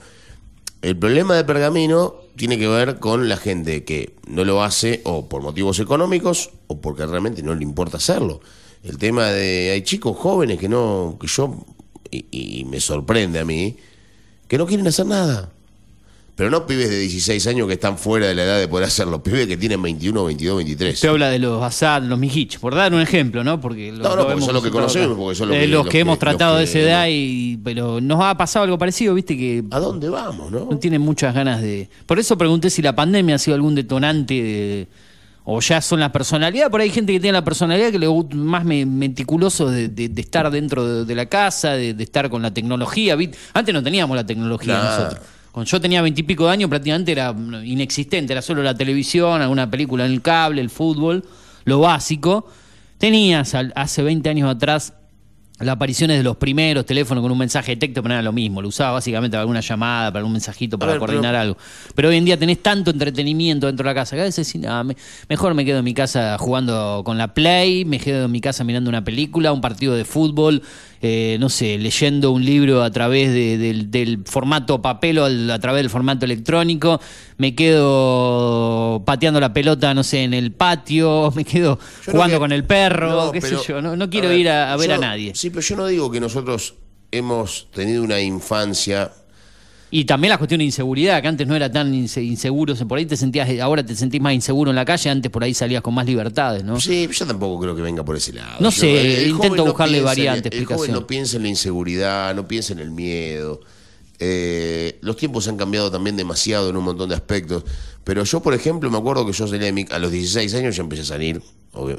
[0.82, 5.28] El problema de Pergamino tiene que ver con la gente que no lo hace o
[5.28, 8.40] por motivos económicos o porque realmente no le importa hacerlo.
[8.84, 11.66] El tema de hay chicos jóvenes que no que yo
[12.10, 12.26] y,
[12.62, 13.76] y me sorprende a mí
[14.48, 15.52] que no quieren hacer nada.
[16.40, 19.22] Pero no pibes de 16 años que están fuera de la edad de poder hacerlo,
[19.22, 20.94] pibes que tienen 21, 22, 23.
[20.94, 23.60] Usted habla de los Assad, los Mijich, por dar un ejemplo, ¿no?
[23.60, 25.84] Porque lo- No, no, porque son los que conocemos, porque son los Eh, que- los
[25.84, 29.14] los que hemos tratado los de esa edad, y, pero nos ha pasado algo parecido,
[29.16, 30.66] viste, que ¿A dónde vamos, no?
[30.72, 31.90] no tienen muchas ganas de...
[32.06, 34.88] Por eso pregunté si la pandemia ha sido algún detonante de-
[35.44, 36.70] o ya son las personalidades.
[36.70, 39.90] Por ahí hay gente que tiene la personalidad que le gusta más me- meticuloso de,
[39.90, 43.18] de- de estar dentro de, de la casa, de, de estar con la tecnología.
[43.54, 44.84] Antes no teníamos la tecnología Nah.
[44.98, 45.22] nosotros.
[45.52, 47.34] Cuando yo tenía veintipico de años prácticamente era
[47.64, 51.26] inexistente, era solo la televisión, alguna película en el cable, el fútbol,
[51.66, 52.48] lo básico.
[52.98, 54.94] Tenías al- hace 20 años atrás
[55.60, 58.62] las apariciones de los primeros teléfonos con un mensaje de texto, pero era lo mismo.
[58.62, 61.58] Lo usaba básicamente para alguna llamada, para algún mensajito, para ver, coordinar pero- algo.
[61.96, 64.62] Pero hoy en día tenés tanto entretenimiento dentro de la casa que a veces decís,
[64.66, 64.96] "No, me-
[65.28, 68.64] mejor me quedo en mi casa jugando con la Play, me quedo en mi casa
[68.64, 70.62] mirando una película, un partido de fútbol,
[71.02, 75.50] eh, no sé, leyendo un libro a través de- del, del formato papel o al-
[75.50, 77.00] a través del formato electrónico,
[77.38, 82.40] me quedo pateando la pelota, no sé, en el patio, me quedo Yo jugando que-
[82.40, 83.82] con el perro, No, qué pero- sé yo.
[83.82, 85.34] No, no quiero ir a, a ver yo- a nadie.
[85.36, 86.76] Sí, pero yo no digo que nosotros
[87.12, 89.12] hemos tenido una infancia.
[89.92, 93.06] Y también la cuestión de inseguridad, que antes no era tan inse- inseguro, por ahí
[93.06, 95.96] te sentías, ahora te sentís más inseguro en la calle, antes por ahí salías con
[95.96, 96.80] más libertades, ¿no?
[96.80, 98.58] Sí, yo tampoco creo que venga por ese lado.
[98.60, 101.50] No Yo- sé, el intento buscarle piensa en- variante, El joven no piensa en la
[101.50, 103.62] inseguridad, no piensa en el miedo.
[104.20, 107.64] Eh, los tiempos han cambiado también demasiado en un montón de aspectos.
[108.04, 111.06] Pero yo, por ejemplo, me acuerdo que yo a los 16 años ya empecé a
[111.06, 111.42] salir.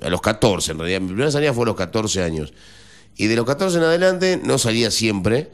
[0.02, 1.00] A los 14, en realidad.
[1.00, 2.52] Mi primera salida fue a los 14 años.
[3.16, 5.50] Y de los 14 en adelante no salía siempre.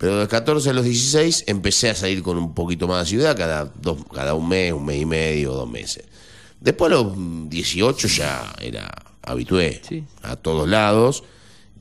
[0.00, 3.10] Pero de los 14 a los 16 empecé a salir con un poquito más de
[3.10, 6.04] ciudad, cada, dos, cada un mes, un mes y medio, dos meses.
[6.58, 7.12] Después a los
[7.50, 8.90] 18 ya era
[9.22, 10.02] habitué Sí.
[10.22, 11.22] a todos lados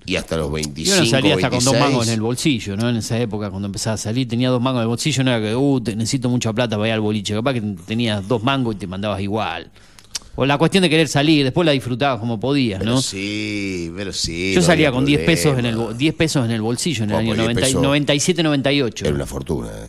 [0.06, 1.80] y hasta los 25, Yo no salía hasta con dos 26.
[1.92, 2.90] mangos en el bolsillo, ¿no?
[2.90, 5.40] En esa época, cuando empezaba a salir, tenía dos mangos en el bolsillo, no era
[5.50, 7.34] que, uh, te- necesito mucha plata para ir al boliche.
[7.34, 9.72] Capaz que tenías dos mangos y te mandabas igual.
[10.42, 13.02] O la cuestión de querer salir, después la disfrutabas como podías, Pero ¿no?
[13.02, 14.54] sí, pero sí.
[14.54, 15.92] Yo no salía con 10 pesos, en el, problema.
[15.92, 18.36] bo- 10 pesos en el bolsillo en el año pues 10 90 pesos.
[18.38, 19.06] 97-98.
[19.06, 19.88] Era una fortuna, ¿eh?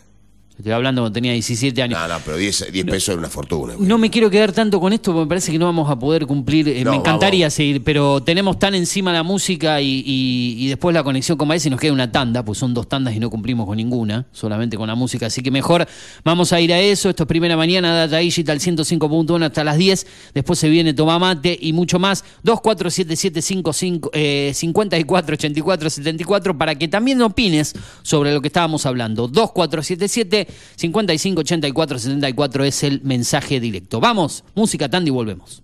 [0.61, 1.99] Estoy hablando cuando tenía 17 años.
[1.99, 3.73] No, no, pero 10, 10 pesos era una fortuna.
[3.79, 6.27] No me quiero quedar tanto con esto porque me parece que no vamos a poder
[6.27, 6.67] cumplir.
[6.69, 7.53] eh, No, me encantaría vamos.
[7.55, 11.67] seguir, pero tenemos tan encima la música y, y- y después la conexión con Maese
[11.69, 14.77] y nos queda una tanda, pues son dos tandas y no cumplimos con ninguna, solamente
[14.77, 15.25] con la música.
[15.25, 15.87] Así que mejor
[16.23, 17.09] vamos a ir a eso.
[17.09, 20.05] Esto es primera mañana, Data Digital 105.1 hasta las 10.
[20.35, 22.23] Después se viene Toma Mate y mucho más.
[22.43, 29.27] 247755 eh, 54 84 74 para que también opines sobre lo que estábamos hablando.
[29.27, 33.99] 2477 55 84 74 es el mensaje directo.
[33.99, 35.61] Vamos, música tanda y volvemos.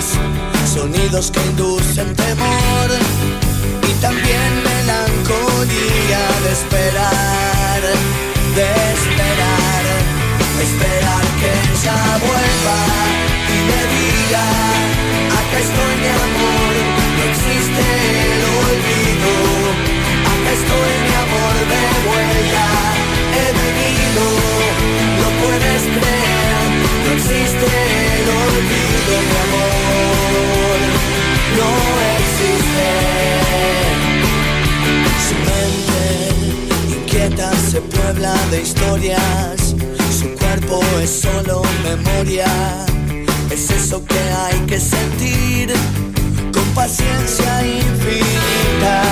[0.00, 2.88] Sonidos que inducen temor
[3.82, 7.82] y también melancolía de esperar,
[8.54, 9.84] de esperar,
[10.62, 12.78] esperar que ella vuelva
[13.48, 14.46] y me diga,
[15.40, 16.74] acá estoy mi amor,
[17.16, 17.82] no existe
[18.30, 19.32] el olvido,
[20.32, 22.66] acá estoy mi amor de vuelta,
[23.34, 24.22] he venido,
[25.20, 26.27] lo puedes creer,
[27.08, 27.66] no existe
[28.20, 30.78] el olvido, mi amor,
[31.58, 31.70] no
[32.18, 32.88] existe.
[35.26, 36.04] Su mente
[36.98, 39.74] inquieta se puebla de historias,
[40.18, 42.50] su cuerpo es solo memoria,
[43.50, 45.72] es eso que hay que sentir
[46.52, 49.02] con paciencia infinita,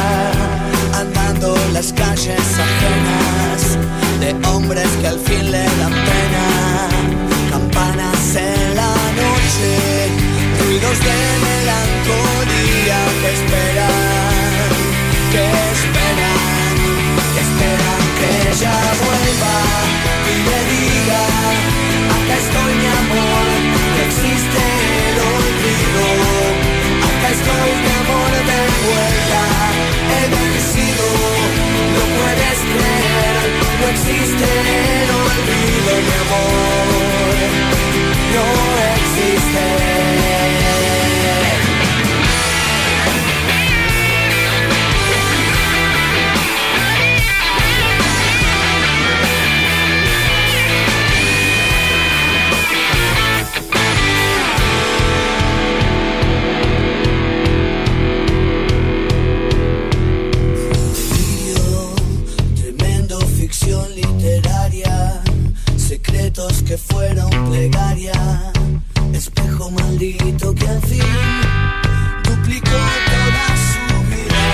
[0.94, 3.78] andando las calles ajenas
[4.20, 7.35] de hombres que al fin le dan pena
[7.76, 9.70] campanas en la noche,
[10.60, 14.70] ruidos de melancolía que esperan,
[15.32, 16.74] que esperan,
[17.34, 19.56] que esperan que ella vuelva
[20.32, 21.22] y le diga,
[22.16, 24.62] acá estoy mi amor, no existe
[25.08, 26.04] el olvido,
[27.10, 29.42] acá estoy mi amor de vuelta,
[30.14, 31.06] he vencido,
[31.94, 33.36] no puedes creer,
[33.80, 34.46] no existe
[35.02, 37.05] el olvido, mi amor,
[38.34, 38.44] no
[38.94, 39.15] existe.
[66.66, 68.12] Que fueron plegaria,
[69.14, 71.00] espejo maldito que al fin
[72.24, 72.76] duplicó
[73.08, 74.44] toda su vida,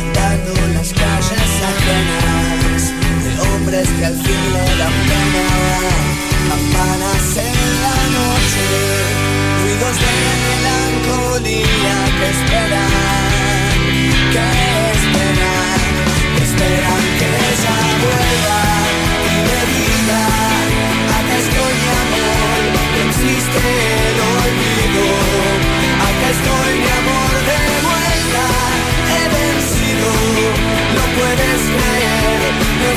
[0.00, 2.92] andando las calles ajenas
[3.22, 5.55] de hombres que al fin le dan pena,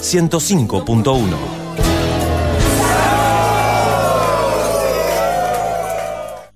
[0.00, 1.36] 105.1.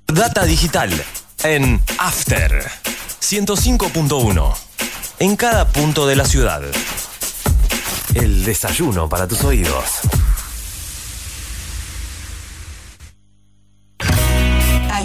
[0.07, 0.91] Data Digital
[1.43, 2.65] en After
[3.21, 4.55] 105.1
[5.19, 6.63] en cada punto de la ciudad.
[8.15, 10.01] El desayuno para tus oídos.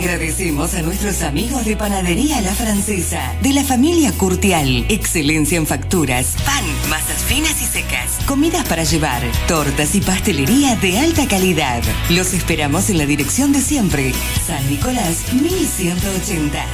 [0.07, 4.85] Agradecemos a nuestros amigos de Panadería La Francesa, de la familia Curtial.
[4.87, 10.97] Excelencia en facturas, pan, masas finas y secas, comidas para llevar, tortas y pastelería de
[10.97, 11.83] alta calidad.
[12.09, 14.13] Los esperamos en la dirección de siempre,
[14.47, 16.65] San Nicolás 1180.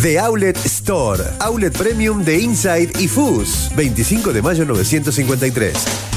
[0.00, 6.07] The Outlet Store, Outlet Premium de Inside y Fus, 25 de mayo 953.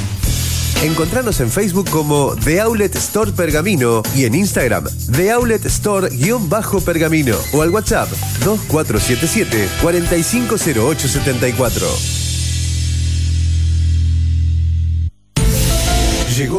[0.81, 4.85] Encontranos en Facebook como The Outlet Store Pergamino y en Instagram
[5.15, 8.09] The Outlet Store-Pergamino o al WhatsApp
[8.43, 12.20] 2477 450874.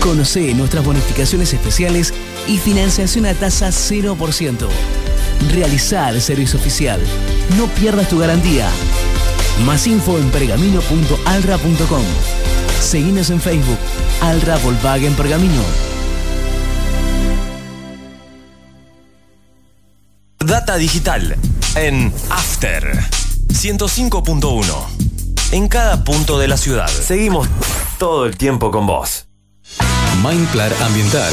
[0.00, 2.14] Conoce nuestras bonificaciones especiales
[2.46, 4.68] y financiación a tasa 0%.
[5.52, 7.00] Realizar el servicio oficial.
[7.56, 8.68] No pierdas tu garantía.
[9.64, 12.02] Más info en pergamino.alra.com.
[12.80, 13.78] Seguinos en Facebook.
[14.22, 15.62] Alra Volkswagen Pergamino.
[20.38, 21.36] Data digital
[21.76, 22.98] en After
[23.48, 24.64] 105.1.
[25.52, 26.88] En cada punto de la ciudad.
[26.88, 27.48] Seguimos
[27.98, 29.29] todo el tiempo con vos.
[30.18, 31.32] Mindplar Ambiental.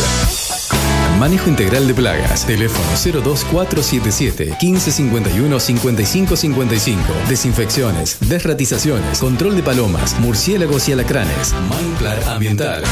[1.19, 2.45] Manejo integral de plagas.
[2.45, 7.03] Teléfono 02477 1551 5555.
[7.27, 11.53] Desinfecciones, desratizaciones, control de palomas, murciélagos y alacranes.
[11.69, 12.83] Mindplar Ambiental.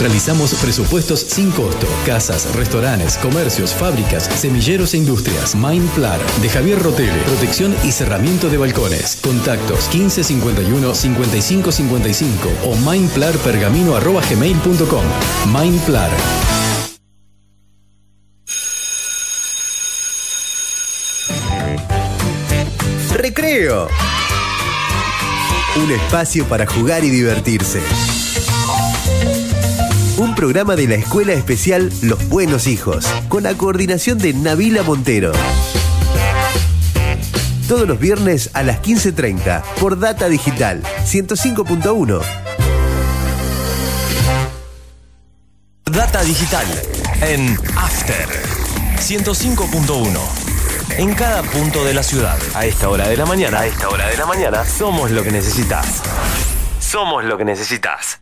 [0.00, 1.86] Realizamos presupuestos sin costo.
[2.04, 5.54] Casas, restaurantes, comercios, fábricas, semilleros e industrias.
[5.54, 7.22] Mindplar de Javier Rotele.
[7.26, 9.18] Protección y cerramiento de balcones.
[9.22, 15.04] Contactos 1551 5555 o mindplarpergamino.gmail.com.
[15.52, 16.10] Mindplar.
[23.22, 23.86] Recreo.
[25.76, 27.80] Un espacio para jugar y divertirse.
[30.34, 35.32] Programa de la Escuela Especial Los Buenos Hijos, con la coordinación de Navila Montero.
[37.68, 42.22] Todos los viernes a las 15.30 por Data Digital 105.1.
[45.84, 46.66] Data digital
[47.20, 48.28] en After
[48.96, 50.18] 105.1.
[50.96, 52.38] En cada punto de la ciudad.
[52.54, 53.60] A esta hora de la mañana.
[53.60, 54.64] A esta hora de la mañana.
[54.64, 56.02] Somos lo que necesitas.
[56.80, 58.21] Somos lo que necesitas.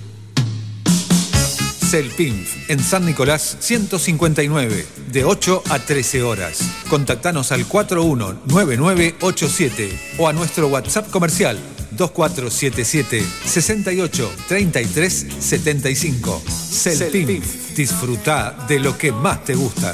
[1.91, 6.61] Celpinf, en San Nicolás 159, de 8 a 13 horas.
[6.89, 11.59] Contactanos al 419987 o a nuestro WhatsApp comercial
[11.91, 16.41] 2477 68 33 75.
[16.47, 19.93] Celpinf, disfruta de lo que más te gusta.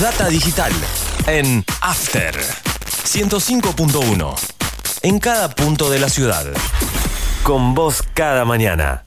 [0.00, 0.72] Data digital
[1.26, 4.34] en After 105.1.
[5.02, 6.46] En cada punto de la ciudad.
[7.42, 9.04] Con vos cada mañana.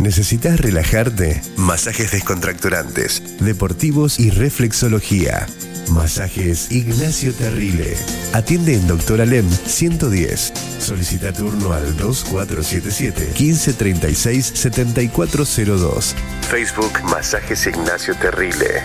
[0.00, 1.40] ¿Necesitas relajarte?
[1.56, 5.46] Masajes descontracturantes, deportivos y reflexología.
[5.92, 7.96] Masajes Ignacio Terrile.
[8.32, 10.52] Atiende en Doctor Alem 110.
[10.78, 16.14] Solicita turno al 2477 1536 7402.
[16.48, 18.82] Facebook Masajes Ignacio Terrile.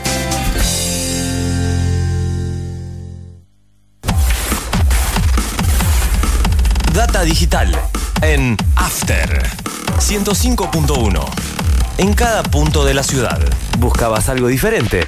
[6.94, 7.72] Data digital
[8.22, 9.44] en After
[10.00, 11.26] 105.1.
[12.00, 13.40] en cada punto de la ciudad.
[13.80, 15.08] ¿Buscabas algo diferente?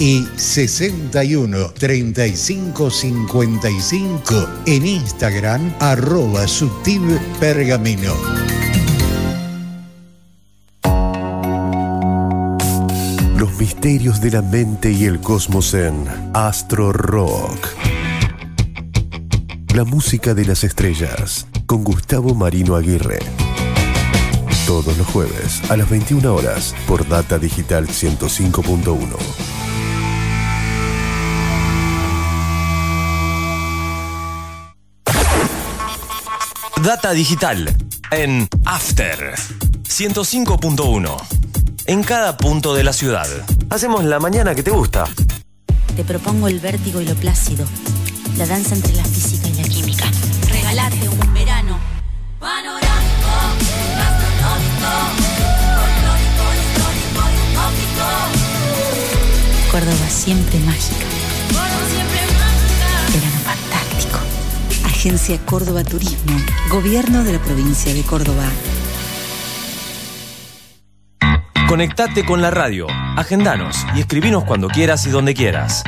[0.00, 6.46] y 61 35 55 en Instagram arroba
[7.38, 8.14] Pergamino.
[13.36, 17.68] Los misterios de la mente y el cosmos en Astro Rock.
[19.74, 23.18] La música de las estrellas con Gustavo Marino Aguirre.
[24.66, 29.59] Todos los jueves a las 21 horas por Data Digital 105.1.
[36.82, 37.76] Data digital
[38.10, 39.34] en After
[39.86, 41.16] 105.1.
[41.84, 43.26] En cada punto de la ciudad.
[43.68, 45.04] Hacemos la mañana que te gusta.
[45.94, 47.66] Te propongo el vértigo y lo plácido,
[48.38, 50.06] la danza entre la física y la química.
[50.48, 51.78] Regalate un verano
[52.38, 53.28] panorámico,
[53.98, 54.90] gastronómico,
[55.76, 58.06] folclórico, histórico y utópico.
[59.70, 61.06] Córdoba siempre mágica.
[65.00, 66.36] Agencia Córdoba Turismo,
[66.68, 68.44] Gobierno de la provincia de Córdoba.
[71.66, 72.86] Conectate con la radio,
[73.16, 75.84] agendanos y escribinos cuando quieras y donde quieras.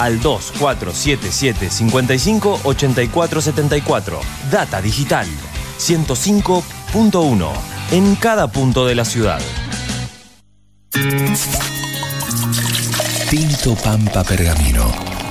[0.00, 4.20] Al 2477 55 84 74.
[4.50, 5.28] Data Digital
[5.78, 7.52] 105.1.
[7.92, 9.40] En cada punto de la ciudad.
[13.30, 14.92] Tinto Pampa Pergamino,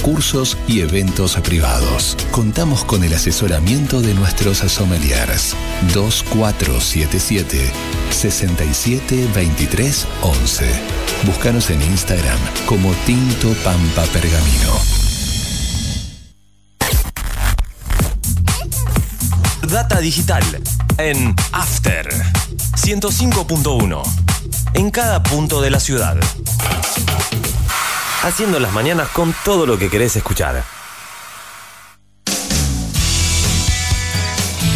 [0.00, 2.16] cursos y eventos privados.
[2.30, 5.54] Contamos con el asesoramiento de nuestros sommeliers
[5.94, 7.72] 2477
[8.10, 10.66] 6723 11.
[11.24, 14.72] Búscanos en Instagram como Tinto Pampa Pergamino.
[19.68, 20.42] Data digital
[20.98, 22.08] en After
[22.76, 24.02] 105.1.
[24.74, 26.18] En cada punto de la ciudad.
[28.22, 30.62] Haciendo las mañanas con todo lo que querés escuchar.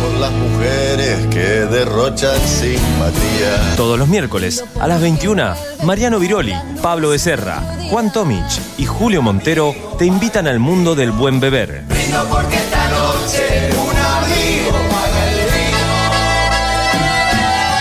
[0.00, 3.76] Por las mujeres que derrochan simpatía.
[3.76, 5.54] Todos los miércoles a las 21,
[5.84, 7.60] Mariano Viroli, Pablo Becerra,
[7.90, 11.84] Juan Tomich y Julio Montero te invitan al mundo del buen beber.
[11.88, 15.36] Brindo porque esta noche un amigo paga el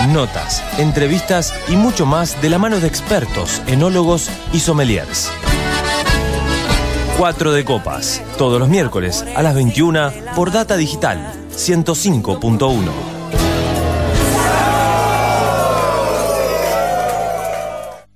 [0.08, 0.14] vino.
[0.14, 5.32] Notas, entrevistas y mucho más de la mano de expertos, enólogos y sommeliers.
[7.18, 12.92] 4 de copas, todos los miércoles a las 21 por Data Digital 105.1.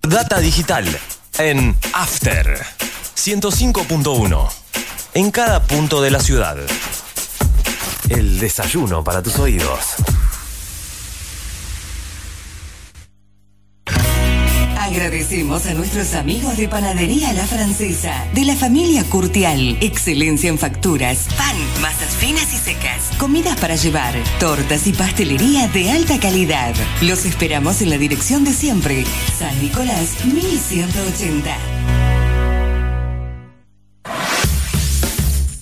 [0.01, 0.85] Data Digital
[1.37, 2.65] en After
[3.15, 4.49] 105.1.
[5.13, 6.57] En cada punto de la ciudad.
[8.09, 9.95] El desayuno para tus oídos.
[15.15, 19.77] Agradecemos a nuestros amigos de Panadería La Francesa, de la familia Curtial.
[19.79, 25.89] Excelencia en facturas, pan, masas finas y secas, comidas para llevar, tortas y pastelería de
[25.89, 26.75] alta calidad.
[27.01, 29.05] Los esperamos en la dirección de siempre,
[29.39, 31.57] San Nicolás 1180.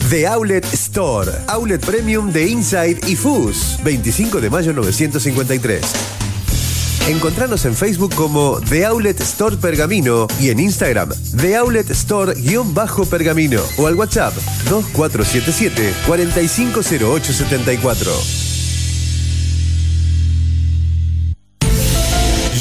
[0.10, 1.32] The Outlet Store.
[1.50, 3.78] Outlet Premium de Inside y Fus.
[3.84, 6.33] 25 de mayo 953.
[7.08, 13.88] Encontranos en Facebook como The Outlet Store Pergamino y en Instagram The Outlet Store-Pergamino o
[13.88, 14.34] al WhatsApp
[14.70, 18.43] 2477 450874.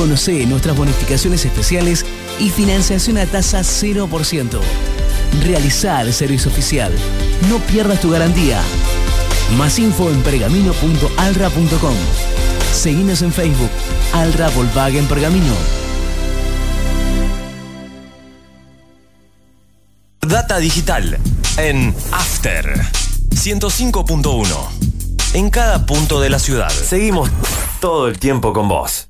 [0.00, 2.06] Conoce nuestras bonificaciones especiales
[2.38, 4.58] y financiación a tasa 0%.
[5.44, 6.90] Realizar el servicio oficial.
[7.50, 8.62] No pierdas tu garantía.
[9.58, 11.94] Más info en pergamino.alra.com.
[12.72, 13.68] Seguinos en Facebook.
[14.14, 15.52] Alra Volkswagen Pergamino.
[20.22, 21.18] Data digital
[21.58, 22.86] en After
[23.34, 24.46] 105.1.
[25.34, 26.70] En cada punto de la ciudad.
[26.70, 27.28] Seguimos
[27.82, 29.09] todo el tiempo con vos.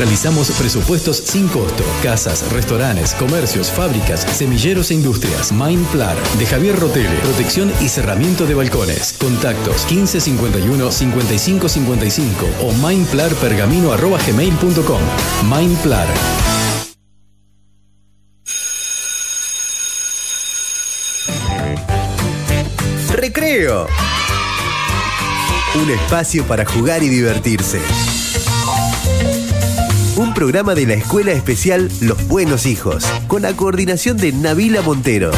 [0.00, 1.84] Realizamos presupuestos sin costo.
[2.02, 5.52] Casas, restaurantes, comercios, fábricas, semilleros e industrias.
[5.52, 7.18] Mindplar de Javier Rotele.
[7.18, 9.14] Protección y cerramiento de balcones.
[9.20, 15.02] Contactos 1551 5555 o mindplarpergamino.gmail.com.
[15.50, 16.08] Mindplar.
[23.10, 23.86] Recreo.
[25.74, 27.82] Un espacio para jugar y divertirse.
[30.20, 35.30] Un programa de la Escuela Especial Los Buenos Hijos, con la coordinación de Navila Montero.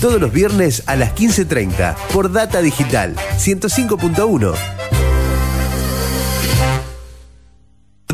[0.00, 4.54] Todos los viernes a las 15.30 por Data Digital 105.1.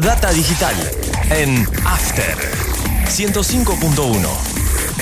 [0.01, 0.75] Data digital
[1.33, 2.35] en After
[3.09, 4.27] 105.1.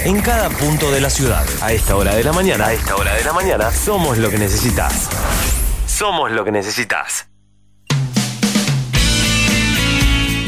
[0.04, 1.46] En cada punto de la ciudad.
[1.60, 2.66] A esta hora de la mañana.
[2.66, 3.70] A esta hora de la mañana.
[3.70, 5.08] Somos lo que necesitas.
[5.86, 7.28] Somos lo que necesitas.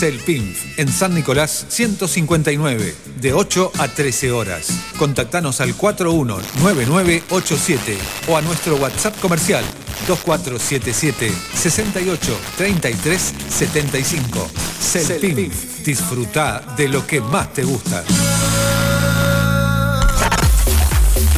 [0.00, 4.68] Celpinf, en San Nicolás 159, de 8 a 13 horas.
[4.98, 7.98] Contactanos al 419987
[8.28, 9.62] o a nuestro WhatsApp comercial
[10.08, 14.50] 2477 68 33 75.
[14.80, 18.02] Celpinf, disfruta de lo que más te gusta.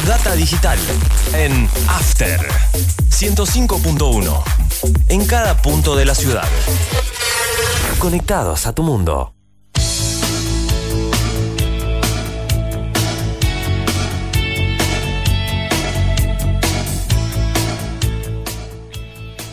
[0.07, 0.79] Data digital
[1.33, 2.39] en After
[3.09, 4.41] 105.1.
[5.09, 6.47] En cada punto de la ciudad.
[8.03, 9.33] Conectados a tu mundo.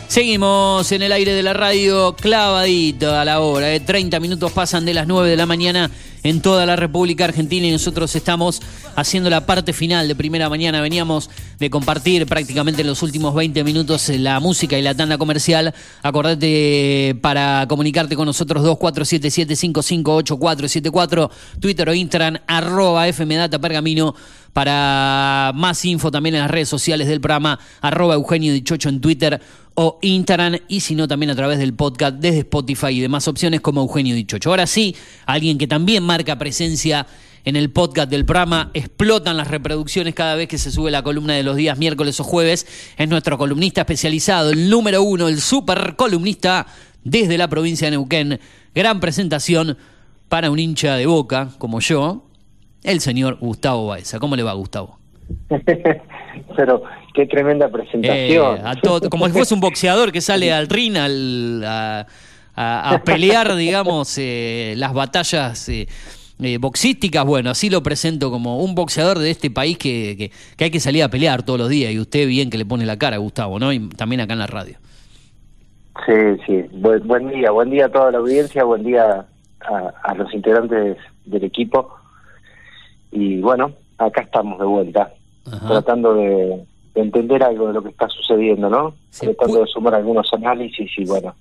[0.09, 3.67] Seguimos en el aire de la radio clavadito a la hora.
[3.67, 5.89] De 30 minutos pasan de las 9 de la mañana
[6.23, 8.63] en toda la República Argentina y nosotros estamos
[8.95, 10.81] haciendo la parte final de primera mañana.
[10.81, 11.29] Veníamos
[11.59, 15.73] de compartir prácticamente en los últimos 20 minutos la música y la tanda comercial.
[16.03, 21.29] Acordate para comunicarte con nosotros 2477-558474,
[21.59, 24.15] Twitter o Instagram, arroba FMData Pergamino.
[24.53, 29.39] Para más info también en las redes sociales del programa, arroba Eugenio Dichocho en Twitter
[29.75, 33.61] o Instagram y si no también a través del podcast desde Spotify y demás opciones
[33.61, 34.49] como Eugenio Dichocho.
[34.49, 34.95] Ahora sí,
[35.25, 37.07] alguien que también marca presencia
[37.45, 41.33] en el podcast del programa, explotan las reproducciones cada vez que se sube la columna
[41.35, 42.67] de los días miércoles o jueves,
[42.97, 46.67] es nuestro columnista especializado, el número uno, el super columnista
[47.05, 48.39] desde la provincia de Neuquén.
[48.75, 49.77] Gran presentación
[50.27, 52.25] para un hincha de boca como yo,
[52.83, 54.19] el señor Gustavo Baeza.
[54.19, 54.99] ¿Cómo le va, Gustavo?
[56.57, 56.83] Pero
[57.15, 58.57] qué tremenda presentación.
[58.57, 62.05] Eh, a todo- como si fuese un boxeador que sale al ring al- a,
[62.55, 65.87] a- a pelear, digamos, eh, las batallas eh,
[66.39, 67.25] eh, boxísticas.
[67.25, 70.79] Bueno, así lo presento como un boxeador de este país que, que- que hay que
[70.79, 71.91] salir a pelear todos los días.
[71.93, 73.71] Y usted bien que le pone la cara, Gustavo, ¿no?
[73.71, 74.77] Y también acá en la radio.
[76.05, 76.13] Sí,
[76.47, 76.63] sí.
[76.71, 79.25] Buen, buen día, buen día a toda la audiencia, buen día
[79.59, 81.93] a, a los integrantes del equipo.
[83.11, 85.13] Y bueno, acá estamos de vuelta,
[85.67, 86.63] tratando de,
[86.95, 88.95] de entender algo de lo que está sucediendo, ¿no?
[89.19, 91.35] Tratando de sumar algunos análisis y bueno.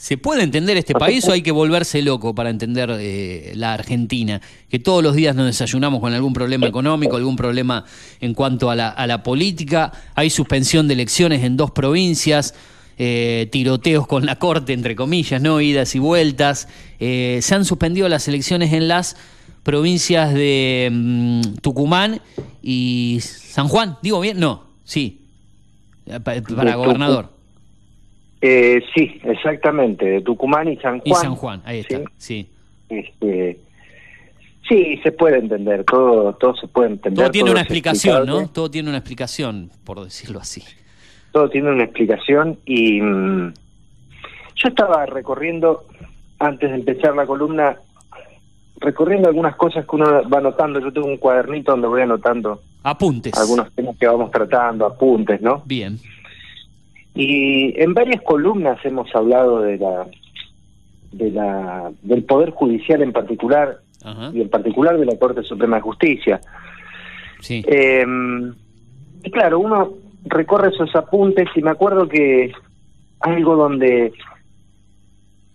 [0.00, 4.40] ¿Se puede entender este país o hay que volverse loco para entender eh, la Argentina?
[4.70, 7.84] Que todos los días nos desayunamos con algún problema económico, algún problema
[8.20, 12.54] en cuanto a la, a la política, hay suspensión de elecciones en dos provincias,
[12.96, 15.60] eh, tiroteos con la corte, entre comillas, ¿no?
[15.60, 16.68] Idas y vueltas.
[17.00, 19.16] Eh, se han suspendido las elecciones en las
[19.64, 22.20] provincias de mm, Tucumán
[22.62, 23.96] y San Juan.
[24.00, 24.38] ¿Digo bien?
[24.38, 25.22] No, sí.
[26.06, 27.37] Eh, pa- Para gobernador.
[28.40, 31.02] Eh, sí, exactamente, de Tucumán y San Juan.
[31.04, 32.48] Y San Juan, ahí está, sí.
[32.88, 33.58] Este,
[34.68, 37.24] sí, se puede entender, todo, todo se puede entender.
[37.24, 38.26] Todo tiene todo una explicación.
[38.26, 38.48] ¿no?
[38.48, 40.62] Todo tiene una explicación, por decirlo así.
[41.32, 43.52] todo tiene una explicación y mm,
[44.56, 45.84] yo estaba recorriendo,
[46.38, 47.76] antes de empezar la columna,
[48.80, 50.78] recorriendo algunas cosas que uno va anotando.
[50.80, 53.36] Yo tengo un cuadernito donde voy anotando Apuntes.
[53.36, 55.62] algunos temas que vamos tratando, apuntes, ¿no?
[55.66, 55.98] Bien.
[57.20, 60.06] Y en varias columnas hemos hablado de la,
[61.10, 64.30] de la, del poder judicial en particular Ajá.
[64.32, 66.40] y en particular de la Corte Suprema de Justicia.
[67.40, 67.64] Sí.
[67.66, 68.06] Eh,
[69.24, 69.94] y claro, uno
[70.26, 72.52] recorre esos apuntes y me acuerdo que
[73.18, 74.12] algo donde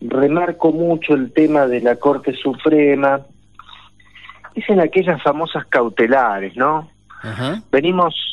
[0.02, 3.22] remarco mucho el tema de la Corte Suprema
[4.54, 6.90] es en aquellas famosas cautelares, ¿no?
[7.22, 7.62] Ajá.
[7.72, 8.33] Venimos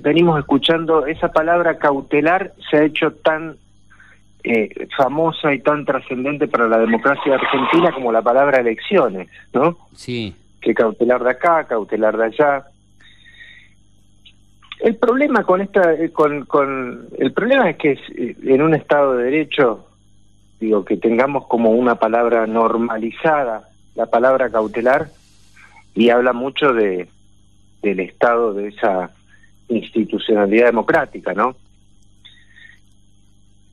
[0.00, 3.56] venimos escuchando esa palabra cautelar se ha hecho tan
[4.44, 9.76] eh, famosa y tan trascendente para la democracia argentina como la palabra elecciones, ¿no?
[9.94, 10.34] Sí.
[10.60, 12.64] que cautelar de acá, cautelar de allá.
[14.80, 18.74] El problema con esta, eh, con, con el problema es que es, eh, en un
[18.74, 19.86] Estado de Derecho,
[20.60, 25.08] digo que tengamos como una palabra normalizada, la palabra cautelar,
[25.94, 27.08] y habla mucho de
[27.82, 29.10] del Estado de esa
[29.68, 31.56] institucionalidad democrática, ¿no?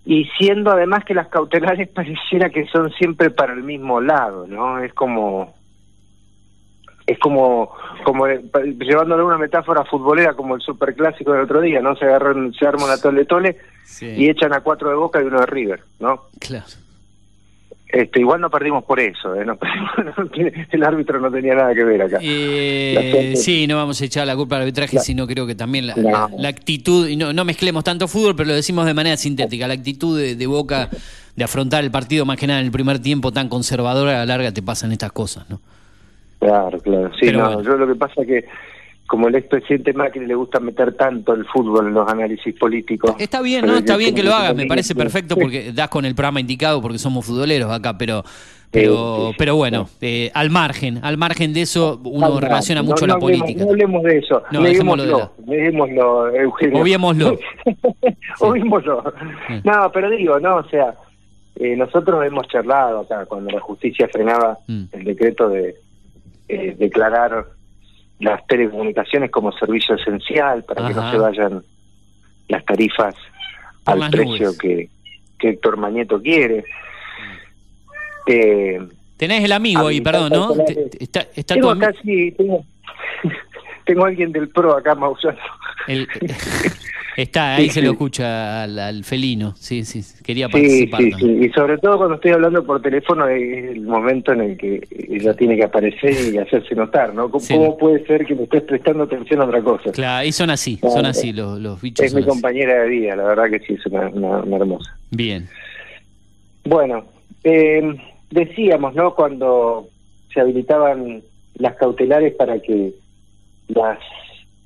[0.05, 4.79] Y siendo además que las cautelares pareciera que son siempre para el mismo lado, ¿no?
[4.79, 5.53] Es como
[7.07, 7.71] es como
[8.03, 8.41] como eh,
[8.79, 11.95] llevándole una metáfora futbolera como el superclásico del otro día, ¿no?
[11.95, 13.57] Se agarran, se arma una tole tole
[14.01, 16.23] y echan a cuatro de Boca y uno de River, ¿no?
[16.39, 16.84] Claro.
[17.95, 19.45] Este, igual no perdimos por eso, ¿eh?
[19.45, 20.29] No perdimos- no
[20.71, 22.19] el árbitro no tenía nada que ver acá.
[22.21, 25.87] Eh, sí, no vamos a echar la culpa al arbitraje, La- sino creo que también
[25.87, 26.09] la, No.
[26.09, 29.65] la- la actitud, y no, no mezclemos tanto fútbol, pero lo decimos de manera sintética,
[29.67, 30.89] la actitud de, de Boca
[31.37, 34.25] de afrontar el partido más que nada en el primer tiempo tan conservadora, a la
[34.25, 35.61] larga te pasan estas cosas, ¿no?
[36.39, 37.11] Claro, claro.
[37.13, 37.61] Sí, Pero no, bueno.
[37.63, 38.45] yo lo que pasa es que
[39.07, 43.15] como el expresidente Macri le gusta meter tanto el fútbol en los análisis políticos.
[43.19, 43.77] Está bien, ¿no?
[43.77, 46.97] Está bien que lo hagas, me parece perfecto porque das con el programa indicado porque
[46.97, 48.23] somos futboleros acá, pero
[48.71, 53.19] pero pero bueno, eh, al margen, al margen de eso uno relaciona mucho no la
[53.19, 53.63] hablemos- política.
[53.63, 54.43] No hablemos de eso.
[54.51, 56.81] No, dejémoslo de Neguémoslo, neguémoslo, Eugenio.
[56.81, 57.39] Obviémoslo.
[58.39, 59.13] Obviémoslo.
[59.63, 60.93] No, pero digo, no, o sea,
[61.55, 64.83] eh, nosotros hemos charlado acá cuando la justicia frenaba Mm.
[64.91, 65.75] el decreto de
[66.49, 67.45] eh, declarar
[68.19, 71.63] las telecomunicaciones como servicio esencial para que no se vayan
[72.47, 73.15] las tarifas
[73.85, 74.57] al precio nubes.
[74.59, 74.89] que,
[75.37, 76.63] que Héctor Mañeto quiere.
[78.27, 78.79] Eh,
[79.17, 80.53] Tenés el amigo ahí, perdón, ¿no?
[80.99, 82.65] Está, está tengo acá, sí, tengo,
[83.85, 85.39] tengo alguien del PRO acá maullando.
[85.87, 86.07] el-
[87.15, 91.39] está, ahí Sí, se lo escucha al, al felino, sí, sí, quería participar sí, también.
[91.41, 91.45] sí.
[91.47, 95.33] Y sobre todo cuando estoy hablando por teléfono es el momento en el que ella
[95.33, 97.29] tiene que aparecer y hacerse notar, ¿no?
[97.29, 99.91] ¿Cómo, puede ser que me estés prestando atención a otra cosa?
[99.91, 100.95] Claro, y son así, Claro.
[100.95, 102.05] son así los, los bichos.
[102.05, 102.29] Es mi así.
[102.29, 104.97] compañera de vida, la verdad que sí, es una, una- una hermosa.
[105.11, 105.47] Bien.
[106.63, 107.05] Bueno,
[107.43, 107.95] eh,
[108.31, 109.13] decíamos, ¿no?
[109.15, 109.87] Cuando
[110.33, 111.21] se habilitaban
[111.57, 112.91] las cautelares para que
[113.69, 113.99] las,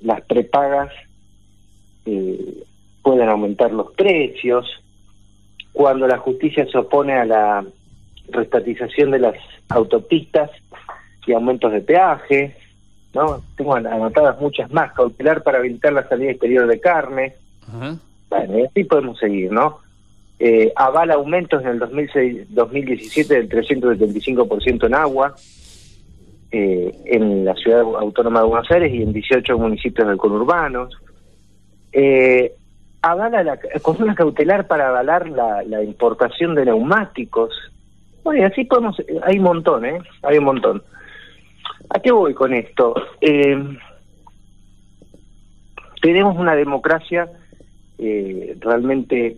[0.00, 0.90] las prepagas
[2.06, 2.62] eh,
[3.02, 4.66] puedan aumentar los precios,
[5.72, 7.64] cuando la justicia se opone a la
[8.30, 9.34] restatización de las
[9.68, 10.50] autopistas
[11.26, 12.56] y aumentos de peaje,
[13.14, 13.40] ¿no?
[13.56, 17.34] Tengo an- anotadas muchas más, cautelar para habilitar la salida exterior de carne,
[18.28, 19.78] bueno, y así podemos seguir, ¿no?
[20.38, 25.34] Eh, avala aumentos en el 2006 2017 del 375% en agua
[26.50, 30.88] eh, en la ciudad autónoma de Buenos Aires y en 18 municipios del conurbano.
[31.92, 32.54] Eh,
[33.02, 37.54] avala la, con una cautelar para avalar la, importación de neumáticos.
[38.22, 39.98] Bueno, así podemos, hay un montón, ¿eh?
[40.22, 40.82] Hay un montón.
[41.88, 42.94] ¿A qué voy con esto?
[43.20, 43.56] Eh,
[46.02, 47.28] tenemos una democracia
[47.98, 49.36] eh, realmente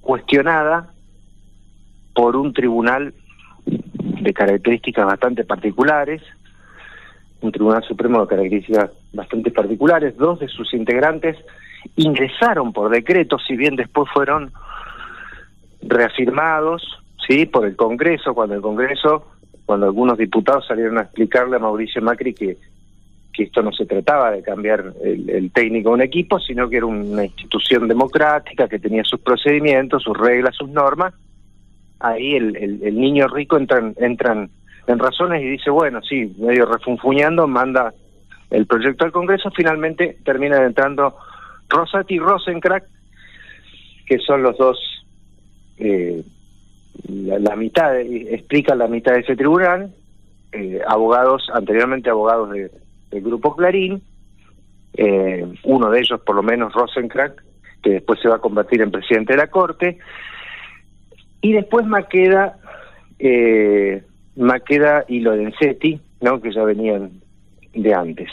[0.00, 0.90] cuestionada
[2.14, 3.12] por un tribunal
[3.66, 6.22] de características bastante particulares,
[7.40, 10.16] un tribunal supremo de características bastante particulares.
[10.16, 11.36] Dos de sus integrantes
[11.96, 14.52] ingresaron por decreto, si bien después fueron
[15.82, 16.82] reafirmados,
[17.26, 19.26] sí, por el Congreso, cuando el Congreso,
[19.66, 22.56] cuando algunos diputados salieron a explicarle a Mauricio Macri que
[23.38, 26.78] que esto no se trataba de cambiar el, el técnico de un equipo, sino que
[26.78, 31.14] era una institución democrática que tenía sus procedimientos, sus reglas, sus normas.
[32.00, 34.50] Ahí el, el, el niño rico entran, entran
[34.88, 37.94] en razones y dice, bueno, sí, medio refunfuñando, manda
[38.50, 41.14] el proyecto al Congreso, finalmente terminan entrando
[41.68, 42.84] Rosati y Rosencrack,
[44.06, 44.78] que son los dos,
[45.78, 46.22] eh,
[47.08, 49.94] la, mitad, de- explican la mitad de ese tribunal,
[50.52, 52.70] eh, abogados, anteriormente abogados de,
[53.10, 54.02] del Grupo Clarín,
[54.94, 57.44] eh, uno de ellos por lo menos Rosencrack,
[57.82, 59.98] que después se va a convertir en presidente de la Corte,
[61.40, 62.58] y después Maqueda,
[63.18, 64.02] eh,
[65.08, 66.40] y Lorenzetti, ¿no?
[66.40, 67.10] que ya venían
[67.74, 68.28] de antes.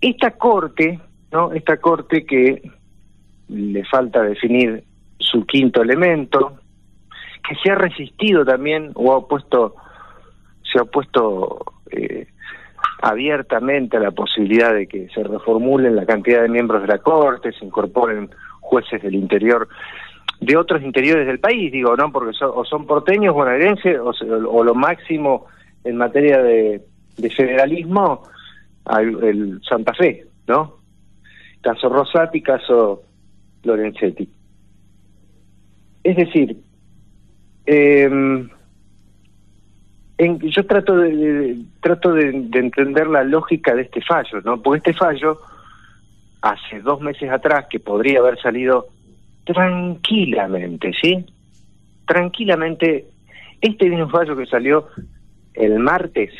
[0.00, 1.00] Esta corte,
[1.32, 1.52] ¿no?
[1.52, 2.62] Esta corte que
[3.48, 4.84] le falta definir
[5.18, 6.58] su quinto elemento,
[7.48, 9.76] que se ha resistido también o ha opuesto,
[10.70, 12.26] se ha opuesto eh,
[13.02, 17.52] abiertamente a la posibilidad de que se reformulen la cantidad de miembros de la corte,
[17.52, 19.68] se incorporen jueces del interior
[20.40, 22.12] de otros interiores del país, digo, ¿no?
[22.12, 24.12] Porque son, o son porteños, bonaerenses, o,
[24.50, 25.46] o lo máximo
[25.82, 26.82] en materia de
[27.34, 28.22] federalismo,
[28.86, 30.76] al- el Santa Fe, ¿no?
[31.60, 33.02] Caso Rosati, caso
[33.64, 34.28] Lorenzetti.
[36.04, 36.56] Es decir,
[37.66, 38.08] eh,
[40.18, 44.62] en- yo trato de, trato de, de entender la lógica de este fallo, ¿no?
[44.62, 45.40] Porque este fallo,
[46.42, 48.86] hace dos meses atrás, que podría haber salido
[49.44, 51.24] tranquilamente, ¿sí?
[52.06, 53.06] Tranquilamente,
[53.60, 54.86] este mismo fallo que salió
[55.54, 56.30] el martes,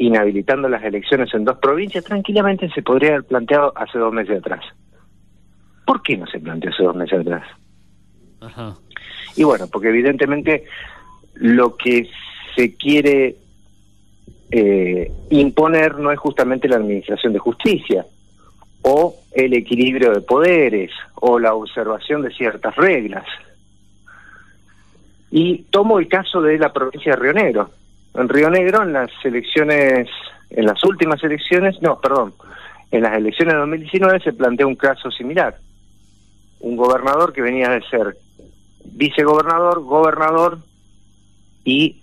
[0.00, 4.64] inhabilitando las elecciones en dos provincias, tranquilamente se podría haber planteado hace dos meses atrás.
[5.84, 7.46] ¿Por qué no se planteó hace dos meses atrás?
[8.40, 8.74] Ajá.
[9.36, 10.64] Y bueno, porque evidentemente
[11.34, 12.08] lo que
[12.56, 13.36] se quiere
[14.50, 18.06] eh, imponer no es justamente la administración de justicia
[18.82, 23.26] o el equilibrio de poderes o la observación de ciertas reglas.
[25.30, 27.70] Y tomo el caso de la provincia de Río Negro.
[28.14, 30.08] En Río Negro, en las elecciones,
[30.50, 32.34] en las últimas elecciones, no, perdón,
[32.90, 35.56] en las elecciones de 2019 se planteó un caso similar.
[36.60, 38.16] Un gobernador que venía de ser
[38.84, 40.58] vicegobernador, gobernador
[41.64, 42.02] y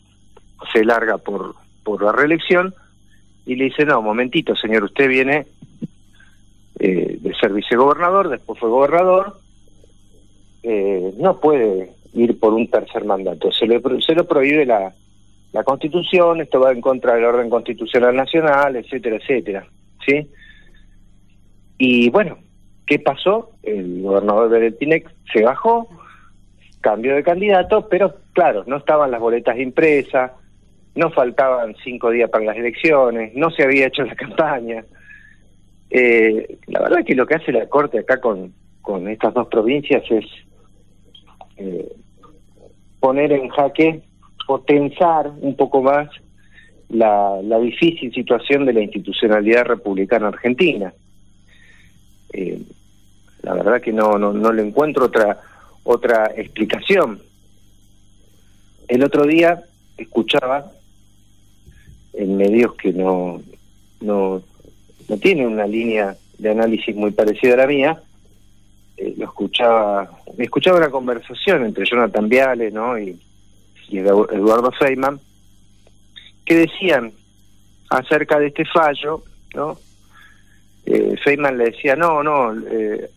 [0.72, 2.74] se larga por, por la reelección
[3.46, 5.48] y le dice, no, momentito, señor, usted viene
[6.80, 9.40] eh, de ser vicegobernador, después fue gobernador,
[10.64, 14.94] eh, no puede ir por un tercer mandato, se, le, se lo prohíbe la,
[15.58, 19.68] la Constitución, esto va en contra del orden constitucional nacional, etcétera, etcétera,
[20.06, 20.30] ¿sí?
[21.80, 22.38] Y bueno,
[22.86, 23.54] ¿qué pasó?
[23.64, 25.90] El gobernador Beretinec se bajó,
[26.80, 30.32] cambió de candidato, pero claro, no estaban las boletas impresas,
[30.94, 34.86] no faltaban cinco días para las elecciones, no se había hecho la campaña.
[35.90, 38.54] Eh, la verdad que lo que hace la Corte acá con,
[38.84, 40.26] con estas dos provincias es
[41.58, 41.96] eh,
[43.00, 44.04] poner en jaque
[44.48, 46.10] o tensar un poco más
[46.90, 50.94] la, la difícil situación de la institucionalidad republicana argentina.
[52.34, 52.62] Eh,
[53.44, 55.38] la verdad que no, no, no le encuentro otra
[55.88, 57.22] otra explicación.
[58.90, 59.64] El otro día
[59.98, 60.70] escuchaba
[62.14, 63.42] en medios que no,
[64.02, 64.42] no,
[65.08, 68.02] no tienen una línea de análisis muy parecida a la mía,
[68.98, 73.00] eh, lo escuchaba, escuchaba una conversación entre Jonathan Viale ¿no?
[73.00, 73.18] y,
[73.90, 75.20] y Edu- Eduardo Feynman,
[76.46, 77.12] que decían
[77.90, 79.24] acerca de este fallo,
[79.56, 79.78] ¿no?
[80.86, 83.10] Eh, Feynman le decía, no, no, eh,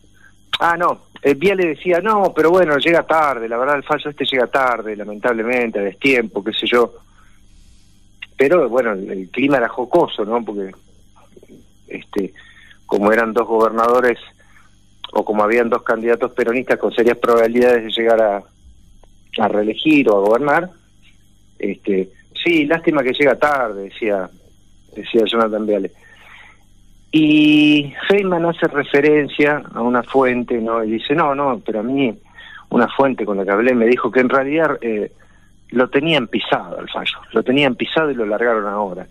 [0.61, 4.25] ah, no, eh, Viale decía, no, pero bueno, llega tarde, la verdad el fallo este
[4.25, 6.95] llega tarde, lamentablemente, a destiempo, qué sé yo.
[8.37, 10.43] Pero bueno, el, el clima era jocoso, ¿no?
[10.45, 10.73] Porque
[11.89, 12.33] este
[12.87, 14.19] como eran dos gobernadores
[15.13, 18.43] o como habían dos candidatos peronistas con serias probabilidades de llegar a,
[19.39, 20.71] a reelegir o a gobernar,
[21.59, 22.11] este
[22.43, 24.29] sí, lástima que llega tarde, decía
[24.95, 25.93] decía Jonathan Viale.
[27.13, 30.85] Y Feynman hace referencia a una fuente, ¿no?
[30.85, 32.17] Y dice, no, no, pero a mí
[32.71, 35.11] una fuente con la que hablé me dijo que en realidad eh,
[35.71, 39.07] lo tenían pisado el fallo, lo tenían pisado y lo largaron ahora.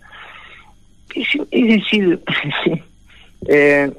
[1.14, 2.22] Es, decir,
[3.48, 3.92] eh,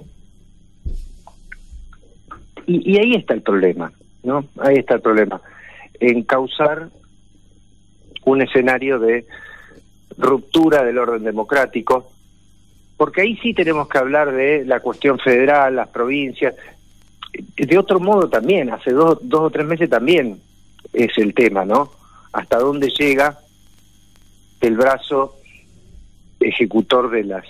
[2.66, 3.92] Y, y ahí está el problema,
[4.24, 4.46] ¿no?
[4.60, 5.42] Ahí está el problema.
[6.02, 6.90] En causar
[8.26, 9.26] un escenario de
[10.18, 12.12] ruptura del orden democrático,
[12.98, 16.54] porque ahí sí tenemos que hablar de la cuestión federal, las provincias.
[17.56, 20.40] De otro modo también, hace dos, dos o tres meses también
[20.92, 21.92] es el tema, ¿no?
[22.34, 23.40] Hasta dónde llega
[24.60, 25.38] el brazo
[26.40, 27.46] ejecutor de las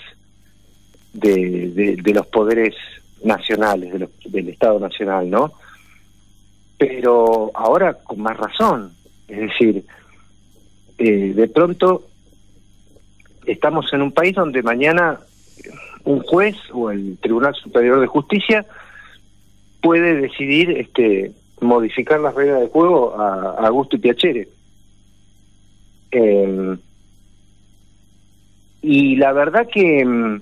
[1.14, 2.76] de, de, de los poderes
[3.24, 5.54] nacionales, de los- del Estado Nacional, ¿no?
[6.82, 8.92] Pero ahora con más razón,
[9.28, 9.86] es decir,
[10.98, 12.08] eh, de pronto
[13.46, 15.20] estamos en un país donde mañana
[16.06, 18.66] un juez o el Tribunal Superior de Justicia
[19.80, 24.48] puede decidir este modificar las reglas de juego a, a gusto y piacere.
[26.10, 26.78] Eh,
[28.82, 30.42] y la verdad que mm,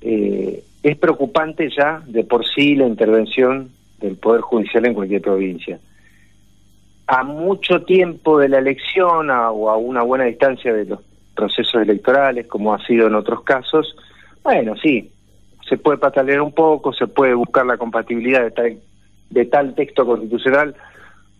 [0.00, 5.78] eh, es preocupante ya de por sí la intervención del Poder Judicial en cualquier provincia.
[7.06, 11.00] A mucho tiempo de la elección o a una buena distancia de los
[11.34, 13.96] procesos electorales, como ha sido en otros casos,
[14.42, 15.10] bueno, sí,
[15.68, 18.78] se puede patalear un poco, se puede buscar la compatibilidad de tal,
[19.30, 20.74] de tal texto constitucional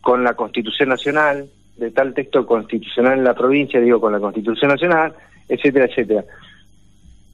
[0.00, 1.46] con la Constitución Nacional,
[1.76, 5.14] de tal texto constitucional en la provincia, digo, con la Constitución Nacional,
[5.48, 6.24] etcétera, etcétera.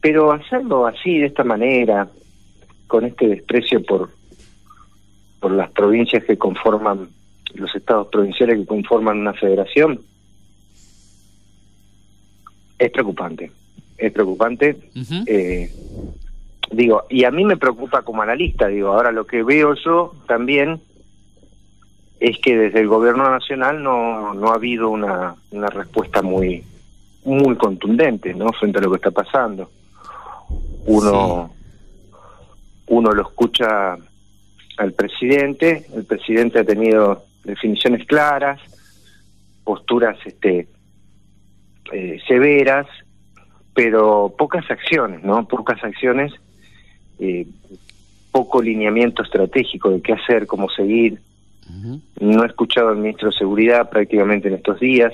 [0.01, 2.09] Pero hacerlo así, de esta manera,
[2.86, 4.11] con este desprecio por,
[5.47, 7.09] por las provincias que conforman,
[7.55, 10.01] los estados provinciales que conforman una federación,
[12.77, 13.52] es preocupante.
[13.97, 14.77] Es preocupante.
[15.28, 15.73] eh,
[16.73, 20.81] digo, y a mí me preocupa como analista, digo, ahora lo que veo yo también
[22.18, 26.64] es que desde el gobierno nacional no, no ha habido una, una respuesta muy
[27.24, 29.70] muy contundente no frente a lo que está pasando
[30.86, 31.51] uno
[32.86, 33.97] uno lo escucha
[34.77, 35.86] al presidente.
[35.94, 38.61] El presidente ha tenido definiciones claras
[39.65, 40.69] posturas este
[41.93, 42.86] eh, severas
[43.74, 46.32] pero pocas acciones no pocas acciones
[47.19, 47.47] eh,
[48.36, 51.19] poco lineamiento estratégico de qué hacer cómo seguir.
[52.20, 55.12] No he escuchado al ministro de Seguridad prácticamente en estos días.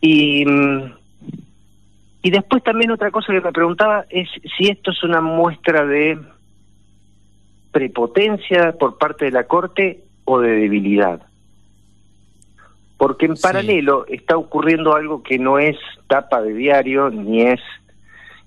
[0.00, 0.92] Y, mm,
[2.22, 6.18] y después también otra cosa que me preguntaba es si esto es una muestra de
[7.76, 11.20] prepotencia por parte de la Corte o de debilidad.
[12.96, 15.76] Porque en paralelo está ocurriendo algo que no es
[16.06, 17.60] tapa de diario, ni es,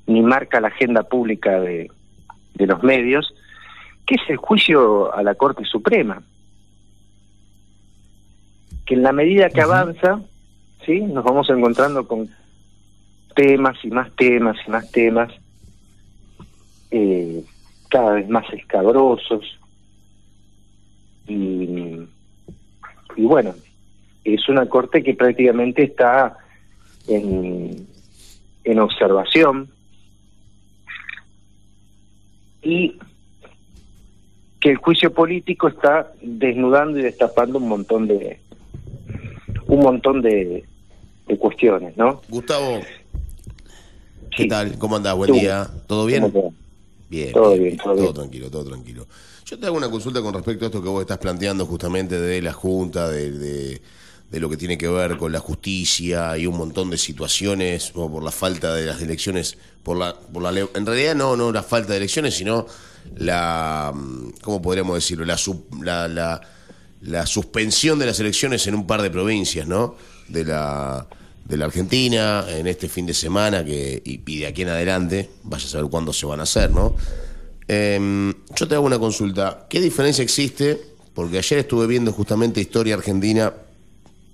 [0.07, 1.91] ni marca la agenda pública de,
[2.55, 3.31] de los medios,
[4.07, 6.23] que es el juicio a la Corte Suprema.
[8.87, 10.21] Que en la medida que avanza,
[10.87, 11.01] ¿sí?
[11.01, 12.27] nos vamos encontrando con
[13.35, 15.31] temas y más temas y más temas,
[16.89, 17.43] eh,
[17.89, 19.59] cada vez más escabrosos.
[21.27, 21.99] Y,
[23.15, 23.53] y bueno,
[24.23, 26.37] es una Corte que prácticamente está
[27.07, 27.87] en,
[28.63, 29.69] en observación
[32.61, 32.97] y
[34.59, 38.39] que el juicio político está desnudando y destapando un montón de
[39.67, 40.65] un montón de,
[41.27, 42.21] de cuestiones, ¿no?
[42.27, 42.81] Gustavo,
[44.35, 44.77] ¿qué tal?
[44.77, 45.15] ¿Cómo andás?
[45.15, 45.39] Buen Tú.
[45.39, 45.67] día.
[45.87, 46.31] ¿Todo bien?
[47.09, 49.07] Bien, Todo bien, bien, todo tranquilo, todo tranquilo.
[49.45, 52.41] Yo te hago una consulta con respecto a esto que vos estás planteando justamente de
[52.41, 53.81] la Junta, de, de-
[54.29, 58.11] de lo que tiene que ver con la justicia y un montón de situaciones, o
[58.11, 61.63] por la falta de las elecciones, por la, por la en realidad no, no la
[61.63, 62.67] falta de elecciones, sino
[63.15, 65.25] la, mm, ¿cómo podríamos decirlo?
[65.25, 66.39] La, sub- la, la,
[67.01, 69.95] la suspensión de las elecciones en un par de provincias, ¿no?
[70.27, 71.07] De la,
[71.49, 75.29] de la Argentina, en este fin de semana, que, y, y de aquí en adelante,
[75.43, 76.95] vaya a saber cuándo se van a hacer, ¿no?
[77.67, 79.67] Em, yo te hago una consulta.
[79.69, 80.79] ¿Qué diferencia existe?
[81.13, 83.53] Porque ayer estuve viendo justamente historia argentina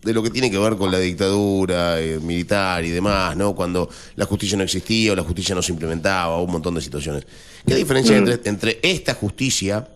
[0.04, 3.56] de lo que tiene que ver con la dictadura eh, militar y demás, ¿no?
[3.56, 7.26] Cuando la justicia no existía o la justicia no se implementaba, un montón de situaciones.
[7.66, 9.88] ¿Qué diferencia hay entre, entre esta justicia,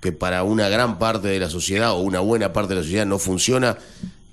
[0.00, 3.06] que para una gran parte de la sociedad o una buena parte de la sociedad
[3.06, 3.78] no funciona,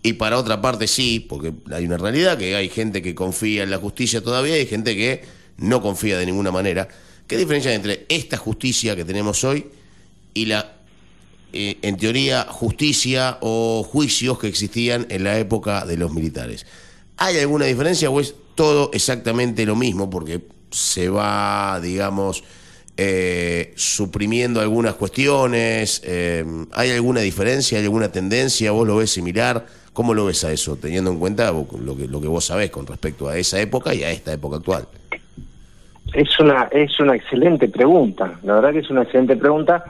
[0.02, 3.72] y para otra parte sí, porque hay una realidad que hay gente que confía en
[3.72, 5.24] la justicia todavía y hay gente que
[5.58, 6.88] no confía de ninguna manera.
[7.28, 9.68] ¿Qué diferencia hay entre esta justicia que tenemos hoy
[10.34, 10.80] y la
[11.52, 16.68] eh, en teoría, justicia o juicios que existían en la época de los militares.
[17.18, 20.12] ¿Hay alguna diferencia o es todo exactamente lo mismo?
[20.12, 22.44] Porque se va, digamos,
[22.98, 26.02] eh, suprimiendo algunas cuestiones.
[26.04, 27.80] eh, ¿Hay alguna diferencia?
[27.80, 28.72] ¿Hay alguna tendencia?
[28.72, 29.66] ¿Vos lo ves similar?
[30.00, 33.38] ¿Cómo lo ves a eso, teniendo en cuenta lo que, vos sabés con respecto a
[33.38, 34.88] esa época y a esta época actual?
[36.14, 39.84] Es una, es una excelente pregunta, la verdad que es una excelente pregunta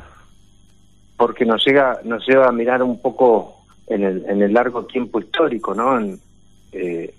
[1.16, 5.20] porque nos llega, nos lleva a mirar un poco en el, en el largo tiempo
[5.20, 6.00] histórico, ¿no?
[6.72, 7.14] Eh,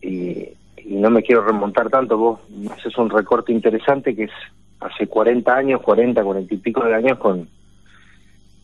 [0.00, 4.32] y, y no me quiero remontar tanto, vos haces un recorte interesante que es
[4.78, 7.48] hace 40 años, 40, 40 y pico de años con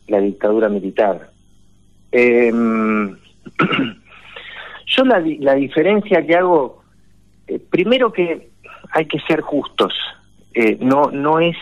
[0.06, 1.30] la dictadura militar.
[2.12, 3.16] Em,
[4.86, 6.82] yo la, la diferencia que hago,
[7.46, 8.50] eh, primero que
[8.92, 9.92] hay que ser justos,
[10.54, 11.56] eh, no, no es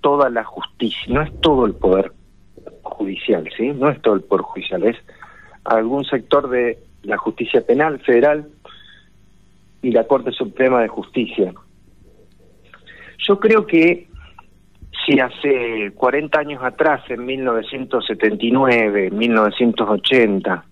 [0.00, 2.12] toda la justicia, no es todo el poder
[2.82, 3.68] judicial, ¿sí?
[3.68, 4.96] No es todo el poder judicial, es
[5.64, 8.48] algún sector de la justicia penal federal
[9.82, 11.52] y la Corte Suprema de Justicia.
[13.18, 14.08] Yo creo que
[15.06, 20.64] si hace 40 años atrás, en 1979, 1980,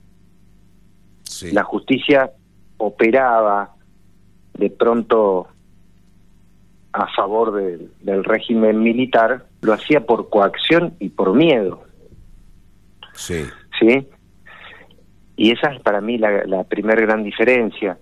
[1.52, 2.30] la justicia
[2.78, 3.74] operaba
[4.54, 5.48] de pronto
[6.92, 11.82] a favor del- del régimen militar, lo hacía por coacción y por miedo.
[13.14, 13.44] Sí.
[13.78, 14.06] ¿sí?
[15.36, 17.98] Y esa es para mí la, la primera gran diferencia.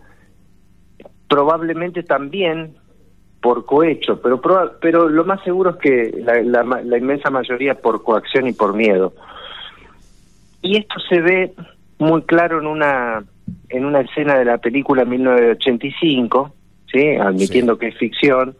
[1.29, 2.77] Probablemente también
[3.41, 4.41] por cohecho, pero
[4.81, 8.75] pero lo más seguro es que la, la la inmensa mayoría por coacción y por
[8.75, 9.13] miedo.
[10.63, 11.55] Y esto se ve
[12.05, 13.25] muy claro en una
[13.69, 16.55] en una escena de la película 1985,
[16.91, 17.17] ¿sí?
[17.17, 18.57] admitiendo que es ficción,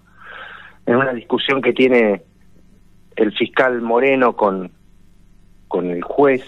[0.87, 2.23] en una discusión que tiene
[3.17, 4.71] el fiscal Moreno con,
[5.69, 6.43] con el juez,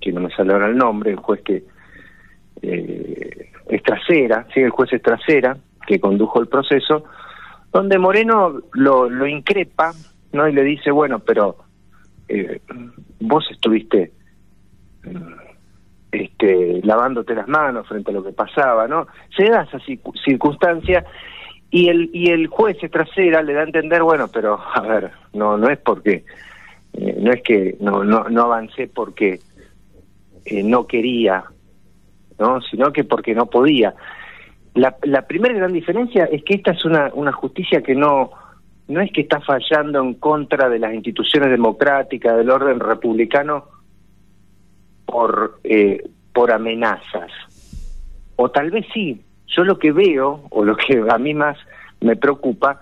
[0.00, 1.64] que no me sale ahora el nombre, el juez que
[2.62, 5.56] eh, es trasera, sí, el juez es trasera,
[5.86, 7.04] que condujo el proceso,
[7.72, 9.92] donde Moreno lo, lo increpa,
[10.32, 10.48] ¿no?
[10.48, 11.56] Y le dice, bueno, pero
[12.28, 12.60] eh,
[13.20, 14.12] vos estuviste
[15.04, 15.20] eh,
[16.12, 19.06] este, lavándote las manos frente a lo que pasaba, ¿no?
[19.36, 21.04] Se da esa circu- circunstancia
[21.70, 25.58] y el y el juez trasera le da a entender, bueno, pero a ver, no
[25.58, 26.24] no es porque
[26.94, 29.40] eh, no es que no no no avancé porque
[30.46, 31.44] eh, no quería,
[32.38, 32.60] ¿no?
[32.62, 33.94] Sino que porque no podía.
[34.74, 38.30] La, la primera gran diferencia es que esta es una, una justicia que no,
[38.86, 43.64] no es que está fallando en contra de las instituciones democráticas, del orden republicano,
[45.08, 47.32] por, eh, por amenazas.
[48.36, 49.20] O tal vez sí.
[49.48, 51.56] Yo lo que veo, o lo que a mí más
[52.00, 52.80] me preocupa,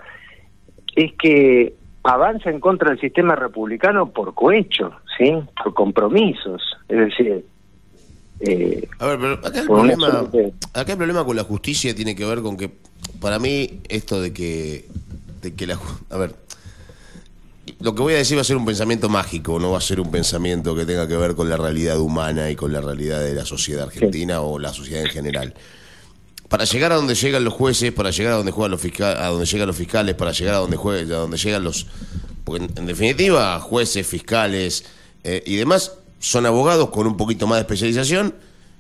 [0.97, 5.32] es que avanza en contra del sistema republicano por cohecho, ¿sí?
[5.62, 6.62] Por compromisos.
[6.89, 7.44] Es decir,
[8.40, 10.28] eh, A ver, pero acá el, problema,
[10.74, 12.70] acá el problema con la justicia tiene que ver con que,
[13.20, 14.85] para mí, esto de que,
[15.43, 15.78] de que la...
[16.11, 16.35] A ver,
[17.80, 20.01] lo que voy a decir va a ser un pensamiento mágico, no va a ser
[20.01, 23.34] un pensamiento que tenga que ver con la realidad humana y con la realidad de
[23.34, 25.55] la sociedad argentina o la sociedad en general.
[26.48, 29.26] Para llegar a donde llegan los jueces, para llegar a donde juegan los fiscales, a
[29.28, 31.86] donde llegan los fiscales, para llegar a donde jue- a donde llegan los,
[32.44, 34.84] porque en, en definitiva jueces, fiscales
[35.24, 38.34] eh, y demás son abogados con un poquito más de especialización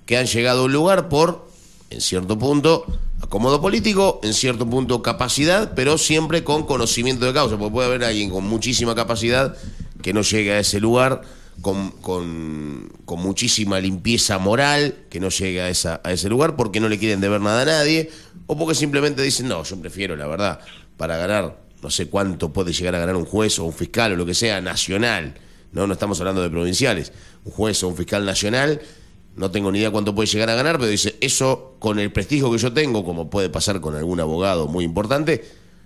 [0.06, 1.48] que han llegado a un lugar por,
[1.90, 2.86] en cierto punto,
[3.26, 8.04] acomodo político, en cierto punto capacidad, pero siempre con conocimiento de causa, porque puede haber
[8.04, 9.56] alguien con muchísima capacidad
[10.00, 11.22] que no llegue a ese lugar,
[11.60, 12.88] con, con,
[13.18, 17.20] muchísima limpieza moral, que no llegue a, esa, a ese lugar porque no le quieren
[17.20, 18.10] deber nada a nadie,
[18.46, 20.60] o porque simplemente dicen, no, yo prefiero, la verdad,
[20.96, 24.16] para ganar, no sé cuánto puede llegar a ganar un juez o un fiscal o
[24.16, 25.34] lo que sea, nacional,
[25.72, 27.12] no, no estamos hablando de provinciales,
[27.44, 28.80] un juez o un fiscal nacional,
[29.36, 32.50] no tengo ni idea cuánto puede llegar a ganar, pero dice, eso con el prestigio
[32.50, 35.44] que yo tengo, como puede pasar con algún abogado muy importante,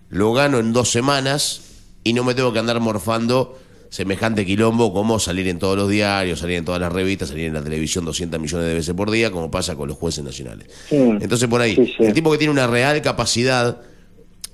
[0.09, 1.63] lo gano en dos semanas
[2.05, 3.59] y no me tengo que andar morfando
[3.91, 7.55] semejante quilombo como salir en todos los diarios, salir en todas las revistas, salir en
[7.55, 10.69] la televisión 200 millones de veces por día, como pasa con los jueces nacionales.
[10.91, 13.81] Entonces por ahí, el tipo que tiene una real capacidad,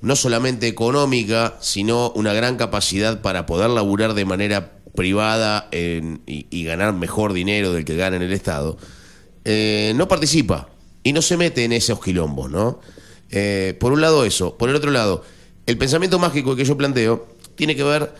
[0.01, 6.91] no solamente económica, sino una gran capacidad para poder laburar de manera privada y ganar
[6.91, 8.79] mejor dinero del que gana en el Estado,
[9.45, 10.69] eh, no participa
[11.03, 12.79] y no se mete en esos quilombos, ¿no?
[13.29, 15.23] Eh, por un lado eso, por el otro lado,
[15.67, 18.11] el pensamiento mágico que yo planteo tiene que ver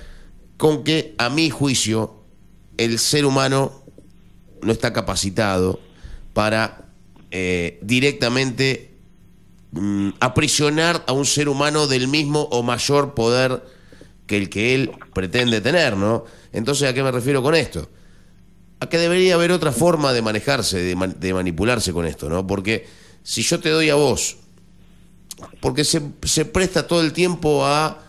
[0.58, 2.14] con que, a mi juicio,
[2.78, 3.84] el ser humano
[4.62, 5.80] no está capacitado
[6.34, 6.86] para
[7.32, 8.92] eh, directamente
[9.72, 13.64] mm, aprisionar a un ser humano del mismo o mayor poder
[14.28, 16.26] que el que él pretende tener, ¿no?
[16.54, 17.90] Entonces, ¿a qué me refiero con esto?
[18.80, 22.46] A que debería haber otra forma de manejarse, de, man- de manipularse con esto, ¿no?
[22.46, 22.86] Porque
[23.24, 24.38] si yo te doy a vos,
[25.62, 28.04] porque se, se presta todo el tiempo a,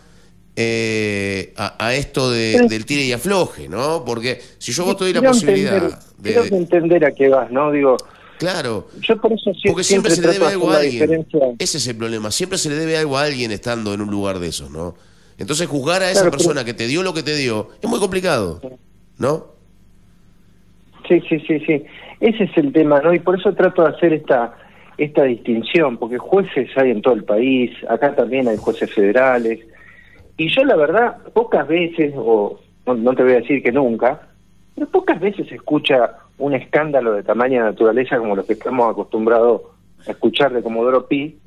[0.55, 4.03] eh, a, a esto de- del tire y afloje, ¿no?
[4.05, 7.49] Porque si yo vos te doy la posibilidad entender- de, Quiero entender a qué vas,
[7.51, 7.71] ¿no?
[7.71, 7.97] Digo,
[8.37, 8.87] Claro.
[9.01, 10.93] Yo por eso sie- Porque siempre, se le debe de algo a alguien.
[10.93, 11.39] diferencia.
[11.59, 12.31] Ese es el problema.
[12.31, 14.95] Siempre se le debe algo a alguien estando en un lugar de esos, ¿no?
[15.39, 17.89] Entonces juzgar a esa Claro, pero- persona que te dio lo que te dio es
[17.89, 18.61] muy complicado,
[19.17, 19.45] ¿no?
[21.07, 21.83] Sí, sí, sí, sí.
[22.19, 23.13] Ese es el tema, ¿no?
[23.13, 24.55] Y por eso trato de hacer esta
[24.97, 29.59] esta distinción, porque jueces hay en todo el país, acá también hay jueces federales,
[30.35, 34.27] y yo la verdad, pocas veces, o no, no te voy a decir que nunca,
[34.75, 39.61] pero pocas veces se escucha un escándalo de tamaña naturaleza como los que estamos acostumbrados
[40.05, 41.37] a escuchar de Comodoro Pi,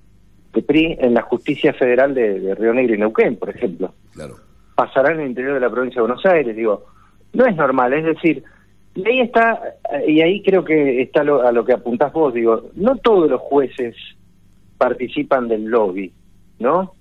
[0.53, 3.95] de PRI, en la justicia federal de, de Río Negro y Neuquén, por ejemplo.
[4.13, 4.37] Claro.
[4.75, 6.85] Pasará en el interior de la provincia de Buenos Aires, digo,
[7.33, 8.43] no es normal, es decir,
[8.95, 9.61] y ahí está,
[10.07, 13.41] y ahí creo que está lo- a lo que apuntás vos, digo, no todos los
[13.41, 13.97] jueces
[14.77, 16.13] participan del lobby,
[16.59, 16.95] ¿no?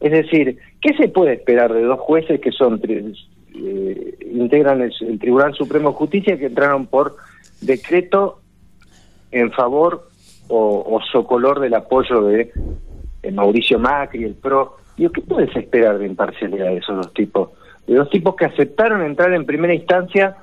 [0.00, 5.18] Es decir, ¿qué se puede esperar de dos jueces que son eh, integran el, el
[5.18, 7.16] Tribunal Supremo de Justicia que entraron por
[7.60, 8.40] decreto
[9.32, 10.09] en favor
[10.50, 12.52] o, o socolor del apoyo de,
[13.22, 14.76] de Mauricio Macri, el PRO?
[14.96, 17.50] Digo, ¿qué puedes esperar de imparcialidad de esos dos tipos?
[17.86, 20.36] De dos tipos que aceptaron entrar en primera instancia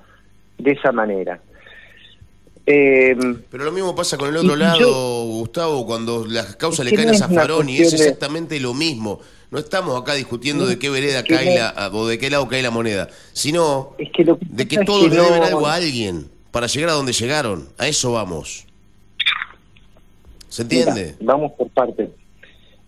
[0.58, 1.40] de esa manera.
[2.70, 3.16] Eh,
[3.50, 7.10] Pero lo mismo pasa con el otro lado, yo- Gustavo, cuando las causas le caen
[7.10, 9.22] a Zaffaroni, es de- exactamente lo mismo.
[9.52, 12.46] No estamos acá discutiendo de qué vereda que cae no- la, o de qué lado
[12.50, 15.76] cae la moneda, sino es que lo de que todos le deben no- algo a
[15.76, 17.70] alguien para llegar a donde llegaron.
[17.78, 18.67] A eso vamos.
[20.50, 21.16] ¿Se entiende?
[21.22, 22.10] Vamos por parte.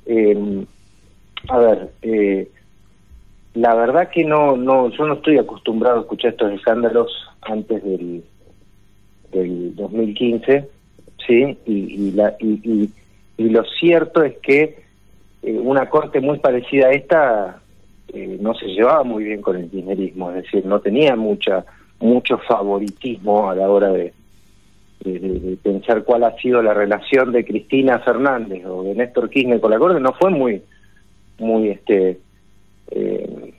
[0.05, 0.65] Eh,
[1.47, 2.49] a ver, eh,
[3.53, 7.11] la verdad que no, no, yo no estoy acostumbrado a escuchar estos escándalos
[7.41, 8.23] antes del,
[9.31, 10.69] del 2015,
[11.27, 11.73] sí, y,
[12.07, 12.89] y, la, y, y-
[13.37, 14.83] y lo cierto es que
[15.43, 17.61] eh, una corte muy parecida a esta
[18.13, 21.65] eh, no se llevaba muy bien con el kirchnerismo, es decir, no tenía mucha
[22.01, 24.13] mucho favoritismo a la hora de,
[25.01, 29.29] de, de- de pensar cuál ha sido la relación de Cristina Fernández o de Néstor
[29.29, 30.61] Kirchner con la Corte, no fue muy,
[31.37, 32.19] muy este
[32.91, 33.53] eh,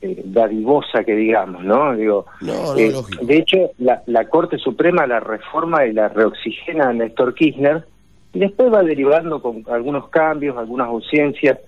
[0.00, 1.94] eh, dadivosa que digamos, ¿no?
[1.96, 2.92] Digo, No, no, eh,
[3.22, 7.84] de hecho, la, la Corte Suprema la reforma y la reoxigena a Néstor Kirchner
[8.32, 11.58] y después va derivando con algunos cambios, algunas ausencias,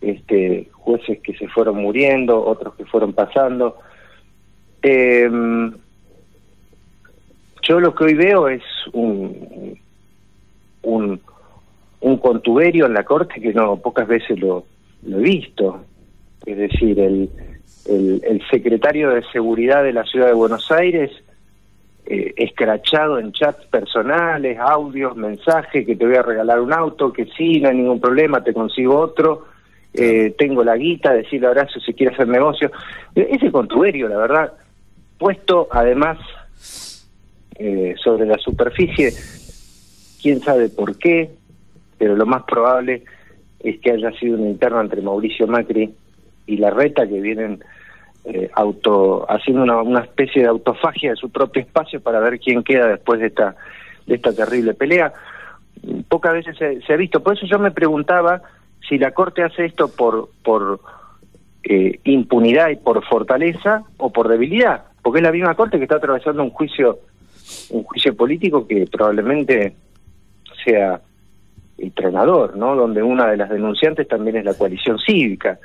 [0.00, 3.76] este, jueces que se fueron muriendo, otros que fueron pasando.
[4.82, 5.30] Eh,
[7.62, 8.62] yo lo que hoy veo es
[8.92, 9.78] un,
[10.82, 11.20] un,
[12.00, 14.64] un contuberio en la Corte que no pocas veces lo,
[15.02, 15.84] lo he visto.
[16.44, 17.30] Es decir, el,
[17.86, 21.10] el, el secretario de Seguridad de la Ciudad de Buenos Aires,
[22.04, 27.26] eh, escrachado en chats personales, audios, mensajes, que te voy a regalar un auto, que
[27.26, 29.46] sí, no hay ningún problema, te consigo otro,
[29.94, 32.72] eh, tengo la guita, decirle a Horacio si quiere hacer negocio.
[33.14, 34.52] Eh, Ese contuberio, la verdad,
[35.16, 36.18] puesto además
[37.58, 39.12] eh, sobre la superficie,
[40.20, 41.30] quién sabe por qué,
[41.98, 43.04] pero lo más probable
[43.60, 45.94] es que haya sido una interna entre Mauricio Macri
[46.46, 47.62] y la reta que vienen
[48.24, 52.62] eh, auto haciendo una, una especie de autofagia de su propio espacio para ver quién
[52.62, 53.56] queda después de esta
[54.06, 55.12] de esta terrible pelea.
[56.08, 57.22] Pocas veces se, se ha visto.
[57.22, 58.42] Por eso yo me preguntaba
[58.88, 60.80] si la corte hace esto por por
[61.64, 65.96] eh, impunidad y por fortaleza o por debilidad porque es la misma corte que está
[65.96, 67.00] atravesando un juicio
[67.70, 69.74] un juicio político que probablemente
[70.64, 71.00] sea
[71.90, 72.76] tronador, ¿no?
[72.76, 75.58] Donde una de las denunciantes también es la coalición cívica.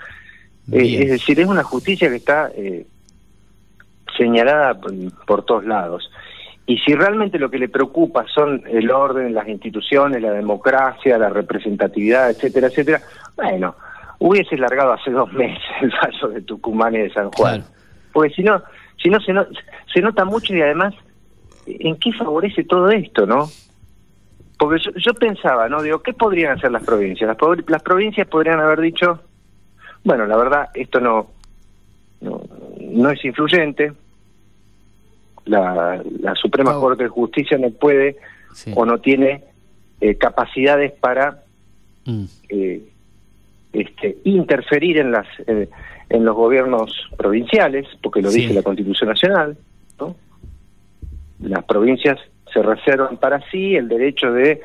[0.71, 2.85] Eh, es decir, es una justicia que está eh,
[4.17, 4.93] señalada por,
[5.25, 6.09] por todos lados.
[6.65, 11.29] Y si realmente lo que le preocupa son el orden, las instituciones, la democracia, la
[11.29, 13.01] representatividad, etcétera, etcétera,
[13.35, 13.75] bueno,
[14.19, 17.63] hubiese largado hace dos meses el fallo de Tucumán y de San Juan.
[18.11, 18.61] Porque si no,
[19.01, 19.45] si no se, no
[19.93, 20.93] se nota mucho y además,
[21.67, 23.49] ¿en qué favorece todo esto, no?
[24.57, 25.81] Porque yo, yo pensaba, ¿no?
[25.83, 27.27] Digo, ¿qué podrían hacer las provincias?
[27.27, 29.21] Las, pro- las provincias podrían haber dicho,
[30.03, 31.27] bueno, la verdad, esto no,
[32.21, 32.41] no,
[32.79, 33.93] no es influyente.
[35.45, 38.17] La, la Suprema Corte de Justicia no puede
[38.75, 39.43] o no tiene
[40.01, 41.43] eh, capacidades para
[42.49, 42.81] eh,
[43.73, 45.69] este, interferir en las eh,
[46.09, 48.41] en los gobiernos provinciales, porque lo Sí.
[48.41, 49.57] dice la Constitución Nacional.
[49.99, 50.15] ¿no?
[51.41, 52.19] Las provincias
[52.53, 54.61] se reservan para sí el derecho de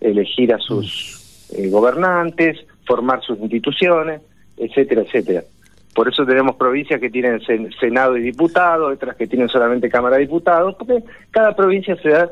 [0.00, 4.20] elegir a sus eh, gobernantes, formar sus instituciones,
[4.56, 5.42] etcétera, etcétera.
[5.94, 10.16] Por eso tenemos provincias que tienen sen- Senado y diputados, otras que tienen solamente Cámara
[10.16, 12.30] de Diputados, porque cada provincia se da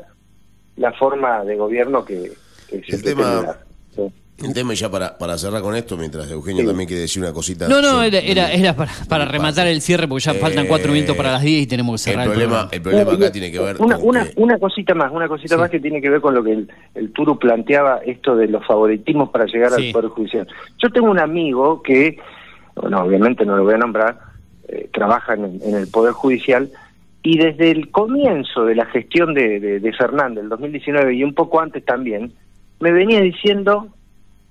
[0.77, 2.31] la forma de gobierno que,
[2.69, 3.59] que se El tema, dar,
[3.95, 4.01] ¿sí?
[4.43, 7.31] El tema, y ya para, para cerrar con esto, mientras Eugenio también quiere decir una
[7.31, 7.69] cosita.
[7.69, 10.93] No, no, era, era, era para, para rematar el cierre porque ya faltan cuatro Eh,
[10.95, 13.49] minutos para las 10 y tenemos que El cerrar el, problema, el problema acá tiene
[13.49, 16.09] que ver Una, con una, que- una cosita más, una cosita más que tiene que
[16.09, 19.87] ver con lo que el, el Turu planteaba, esto de los favoritismos para llegar Sí.
[19.87, 20.47] al Poder Judicial.
[20.79, 22.17] Yo tengo un amigo que,
[22.75, 24.19] bueno, obviamente no lo voy a nombrar,
[24.67, 26.69] eh, trabaja en, en el Poder Judicial
[27.23, 31.33] y desde el comienzo de la gestión de, de, de Fernández, el 2019 y un
[31.33, 32.33] poco antes también,
[32.81, 33.87] me venía diciendo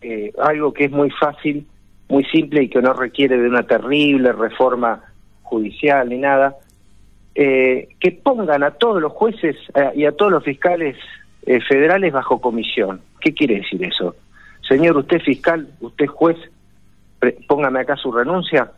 [0.06, 1.66] eh, algo que es muy fácil,
[2.10, 5.02] muy simple y que no requiere de una terrible reforma
[5.43, 6.56] judicial ni nada,
[7.35, 10.97] eh, que pongan a todos los jueces eh, y a todos los fiscales
[11.68, 13.01] federales bajo comisión.
[13.20, 14.14] ¿Qué quiere decir eso?
[14.66, 16.36] Señor, usted fiscal, usted juez,
[17.48, 18.70] póngame acá su renuncia,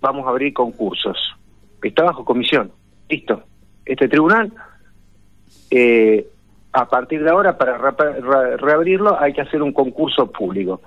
[0.00, 1.16] vamos a abrir concursos.
[1.82, 2.72] Está bajo comisión.
[3.08, 3.42] Listo.
[3.84, 4.52] Este tribunal,
[5.70, 6.26] eh,
[6.76, 7.78] a partir de ahora, para
[8.58, 10.80] reabrirlo, hay que hacer un concurso público.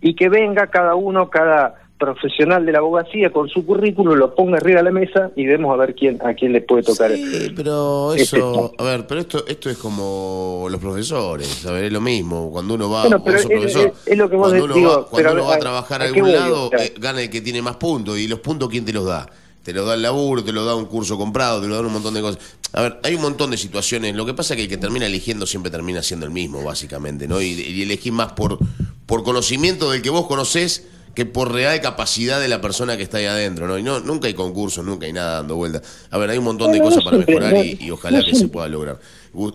[0.00, 4.56] Y que venga cada uno, cada profesional de la abogacía con su currículum, lo ponga
[4.56, 7.12] arriba de la mesa y vemos a ver quién a quién le puede tocar.
[7.12, 11.84] Sí, pero este eso, a ver, pero esto esto es como los profesores, a ver,
[11.84, 12.50] es lo mismo.
[12.50, 14.64] Cuando uno va, Bueno, vos pero sos es- profesor, es- es lo que vos cuando
[14.64, 16.70] uno digo, va, cuando pero uno a- va a trabajar a ¿a qué algún lado,
[16.76, 18.18] eh, gana el que tiene más puntos.
[18.18, 19.28] ¿Y los puntos quién te los da?
[19.62, 21.92] Te los da el laburo, te los da un curso comprado, te los dan un
[21.92, 22.40] montón de cosas.
[22.72, 24.14] A ver, hay un montón de situaciones.
[24.16, 27.28] Lo que pasa es que el que termina eligiendo siempre termina siendo el mismo, básicamente,
[27.28, 27.40] ¿no?
[27.40, 28.58] Y, y elegís más por,
[29.06, 30.84] por conocimiento del que vos conocés
[31.14, 33.76] que por real capacidad de la persona que está ahí adentro, ¿no?
[33.76, 35.82] Y no, nunca hay concursos, nunca hay nada dando vuelta.
[36.10, 38.24] A ver, hay un montón de No, cosas para mejorar no, y, y ojalá no
[38.24, 38.98] que se pueda lograr.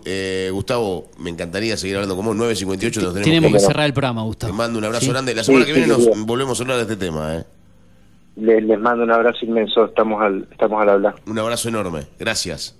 [0.04, 2.36] Eh, Gustavo, me encantaría seguir hablando con vos.
[2.36, 4.52] 9.58 nos tenemos, Tenemos que cerrar el programa, Gustavo.
[4.52, 5.10] Te mando un abrazo Sí.
[5.10, 5.34] grande.
[5.34, 6.22] La semana Sí, que viene sí, nos sí.
[6.24, 7.44] volvemos a hablar de este tema, ¿eh?
[8.38, 11.14] Les, les mando un abrazo inmenso, estamos al, estamos al hablar.
[11.26, 12.02] Un abrazo enorme.
[12.18, 12.78] Gracias.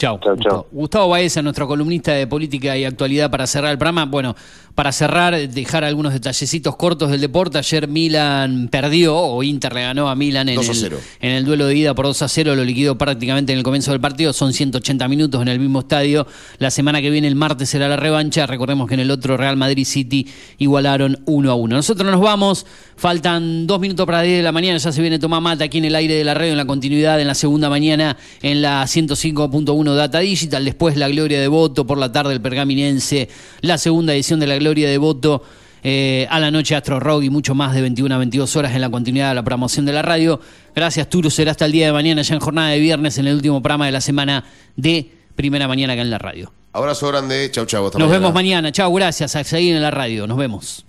[0.00, 0.18] Chao.
[0.18, 0.66] Gustavo.
[0.72, 4.06] Gustavo Baeza, nuestro columnista de política y actualidad para cerrar el programa.
[4.06, 4.34] Bueno,
[4.74, 7.58] para cerrar, dejar algunos detallecitos cortos del deporte.
[7.58, 11.00] Ayer Milan perdió, o Inter le ganó a Milan en, 2 a el, 0.
[11.20, 12.56] en el duelo de ida por 2 a 0.
[12.56, 14.32] Lo liquidó prácticamente en el comienzo del partido.
[14.32, 16.26] Son 180 minutos en el mismo estadio.
[16.58, 18.46] La semana que viene, el martes, será la revancha.
[18.46, 20.26] Recordemos que en el otro Real Madrid City
[20.58, 21.76] igualaron 1 a 1.
[21.76, 22.64] Nosotros nos vamos.
[22.96, 24.78] Faltan dos minutos para las 10 de la mañana.
[24.78, 27.20] Ya se viene Tomás Mata aquí en el aire de la radio, en la continuidad,
[27.20, 30.64] en la segunda mañana, en la 105.1 Data Digital.
[30.64, 33.28] Después la Gloria de Voto por la tarde, el Pergaminense.
[33.62, 35.42] La segunda edición de la Gloria de Voto.
[35.82, 38.82] eh, a la noche Astro Rock y mucho más de 21 a 22 horas en
[38.82, 40.38] la continuidad de la promoción de la radio.
[40.76, 41.30] Gracias, Turo.
[41.30, 43.86] Será hasta el día de mañana, ya en jornada de viernes, en el último programa
[43.86, 44.44] de la semana
[44.76, 46.52] de Primera Mañana acá en la radio.
[46.74, 47.50] Abrazo grande.
[47.50, 47.86] Chau, chau.
[47.86, 48.18] Hasta Nos mañana.
[48.20, 48.72] vemos mañana.
[48.72, 49.34] Chao, gracias.
[49.36, 50.26] A seguir en la radio.
[50.26, 50.84] Nos vemos.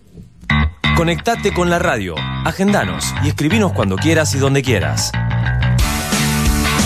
[0.97, 5.11] Conectate con la radio, agendanos y escribinos cuando quieras y donde quieras.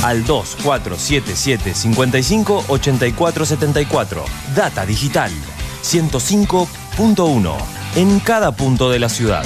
[0.04, 4.26] Al 2477 55 84 74.
[4.56, 5.32] Data Digital
[5.86, 7.56] 105.1.
[7.96, 9.46] En cada punto de la ciudad.